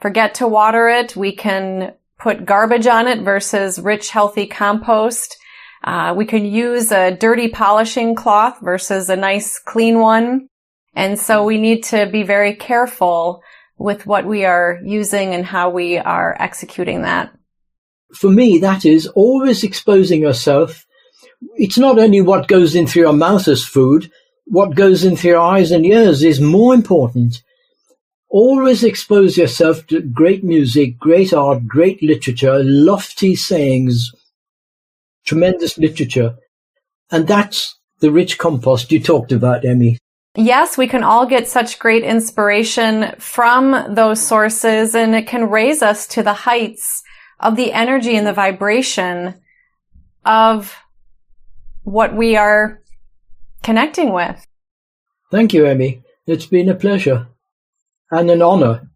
forget 0.00 0.34
to 0.36 0.46
water 0.46 0.88
it. 0.88 1.16
We 1.16 1.34
can 1.34 1.94
put 2.18 2.44
garbage 2.44 2.86
on 2.86 3.08
it 3.08 3.22
versus 3.22 3.78
rich, 3.78 4.10
healthy 4.10 4.46
compost. 4.46 5.36
Uh, 5.82 6.14
we 6.16 6.26
can 6.26 6.44
use 6.44 6.92
a 6.92 7.10
dirty 7.10 7.48
polishing 7.48 8.14
cloth 8.14 8.58
versus 8.60 9.08
a 9.08 9.16
nice 9.16 9.58
clean 9.58 9.98
one. 9.98 10.48
And 10.94 11.18
so 11.18 11.44
we 11.44 11.58
need 11.58 11.84
to 11.84 12.06
be 12.06 12.22
very 12.22 12.54
careful 12.54 13.42
with 13.78 14.06
what 14.06 14.26
we 14.26 14.44
are 14.44 14.78
using 14.84 15.34
and 15.34 15.44
how 15.46 15.70
we 15.70 15.98
are 15.98 16.36
executing 16.38 17.02
that 17.02 17.32
for 18.12 18.30
me, 18.30 18.58
that 18.58 18.84
is 18.84 19.06
always 19.08 19.64
exposing 19.64 20.22
yourself. 20.22 20.86
It's 21.54 21.78
not 21.78 21.98
only 21.98 22.20
what 22.20 22.48
goes 22.48 22.74
in 22.74 22.86
through 22.86 23.02
your 23.02 23.12
mouth 23.12 23.46
as 23.48 23.64
food, 23.64 24.10
what 24.50 24.74
goes 24.74 25.04
into 25.04 25.28
your 25.28 25.40
eyes 25.40 25.70
and 25.70 25.84
ears 25.84 26.22
is 26.22 26.40
more 26.40 26.74
important. 26.74 27.42
Always 28.30 28.84
expose 28.84 29.36
yourself 29.36 29.86
to 29.88 30.00
great 30.00 30.44
music, 30.44 30.98
great 30.98 31.32
art, 31.32 31.66
great 31.66 32.02
literature, 32.02 32.62
lofty 32.62 33.34
sayings, 33.34 34.10
tremendous 35.24 35.78
literature. 35.78 36.36
And 37.10 37.26
that's 37.26 37.78
the 38.00 38.10
rich 38.10 38.38
compost 38.38 38.92
you 38.92 39.00
talked 39.00 39.32
about, 39.32 39.64
Emmy. 39.64 39.98
Yes, 40.34 40.78
we 40.78 40.86
can 40.86 41.02
all 41.02 41.26
get 41.26 41.48
such 41.48 41.78
great 41.78 42.04
inspiration 42.04 43.14
from 43.18 43.94
those 43.94 44.24
sources 44.24 44.94
and 44.94 45.14
it 45.14 45.26
can 45.26 45.50
raise 45.50 45.82
us 45.82 46.06
to 46.08 46.22
the 46.22 46.32
heights 46.32 47.02
of 47.40 47.56
the 47.56 47.72
energy 47.72 48.16
and 48.16 48.26
the 48.26 48.32
vibration 48.32 49.34
of 50.24 50.76
what 51.82 52.14
we 52.14 52.36
are 52.36 52.80
connecting 53.62 54.12
with. 54.12 54.46
Thank 55.30 55.52
you, 55.52 55.66
Emmy. 55.66 56.02
It's 56.26 56.46
been 56.46 56.68
a 56.68 56.74
pleasure 56.74 57.28
and 58.10 58.30
an 58.30 58.42
honor. 58.42 58.90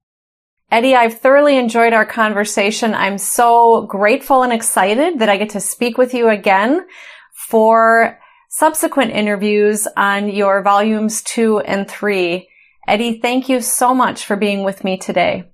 Edi, 0.73 0.95
I've 0.95 1.19
thoroughly 1.19 1.59
enjoyed 1.59 1.93
our 1.93 2.07
conversation. 2.07 2.95
I'm 2.95 3.19
so 3.19 3.83
grateful 3.83 4.43
and 4.43 4.53
excited 4.53 5.19
that 5.19 5.29
I 5.29 5.37
get 5.37 5.51
to 5.51 5.61
speak 5.61 5.99
with 5.99 6.15
you 6.15 6.31
again 6.31 6.87
for 7.35 8.19
subsequent 8.49 9.13
interviews 9.13 9.87
on 9.97 10.31
your 10.31 10.63
volumes 10.63 11.23
two 11.23 11.61
and 11.61 11.89
three. 11.89 12.49
Edi, 12.89 13.21
thank 13.21 13.49
you 13.49 13.61
so 13.61 13.95
much 13.95 14.25
for 14.25 14.37
being 14.37 14.65
with 14.65 14.83
me 14.83 14.97
today. 14.97 15.45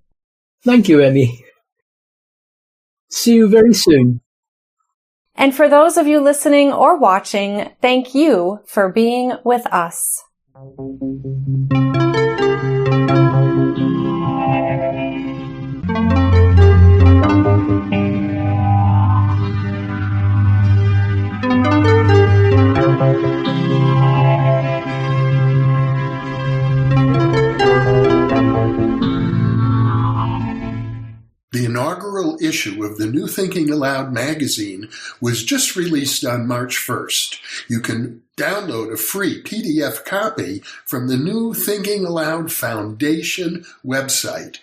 Thank 0.64 0.88
you, 0.88 1.00
Emmy. 1.00 1.44
See 3.10 3.34
you 3.34 3.48
very 3.48 3.74
soon. 3.74 4.20
And 5.38 5.54
for 5.54 5.68
those 5.68 5.96
of 5.96 6.08
you 6.08 6.20
listening 6.20 6.72
or 6.72 6.98
watching, 6.98 7.70
thank 7.80 8.12
you 8.12 8.58
for 8.66 8.90
being 8.90 9.34
with 9.44 9.64
us. 9.72 10.24
Of 32.84 32.98
the 32.98 33.06
New 33.06 33.26
Thinking 33.26 33.70
Allowed 33.70 34.12
magazine 34.12 34.88
was 35.20 35.42
just 35.42 35.76
released 35.76 36.24
on 36.24 36.46
March 36.46 36.76
1st. 36.76 37.38
You 37.68 37.80
can 37.80 38.22
download 38.36 38.92
a 38.92 38.96
free 38.96 39.42
PDF 39.42 40.04
copy 40.04 40.60
from 40.84 41.08
the 41.08 41.16
New 41.16 41.54
Thinking 41.54 42.04
Allowed 42.04 42.52
Foundation 42.52 43.64
website 43.84 44.58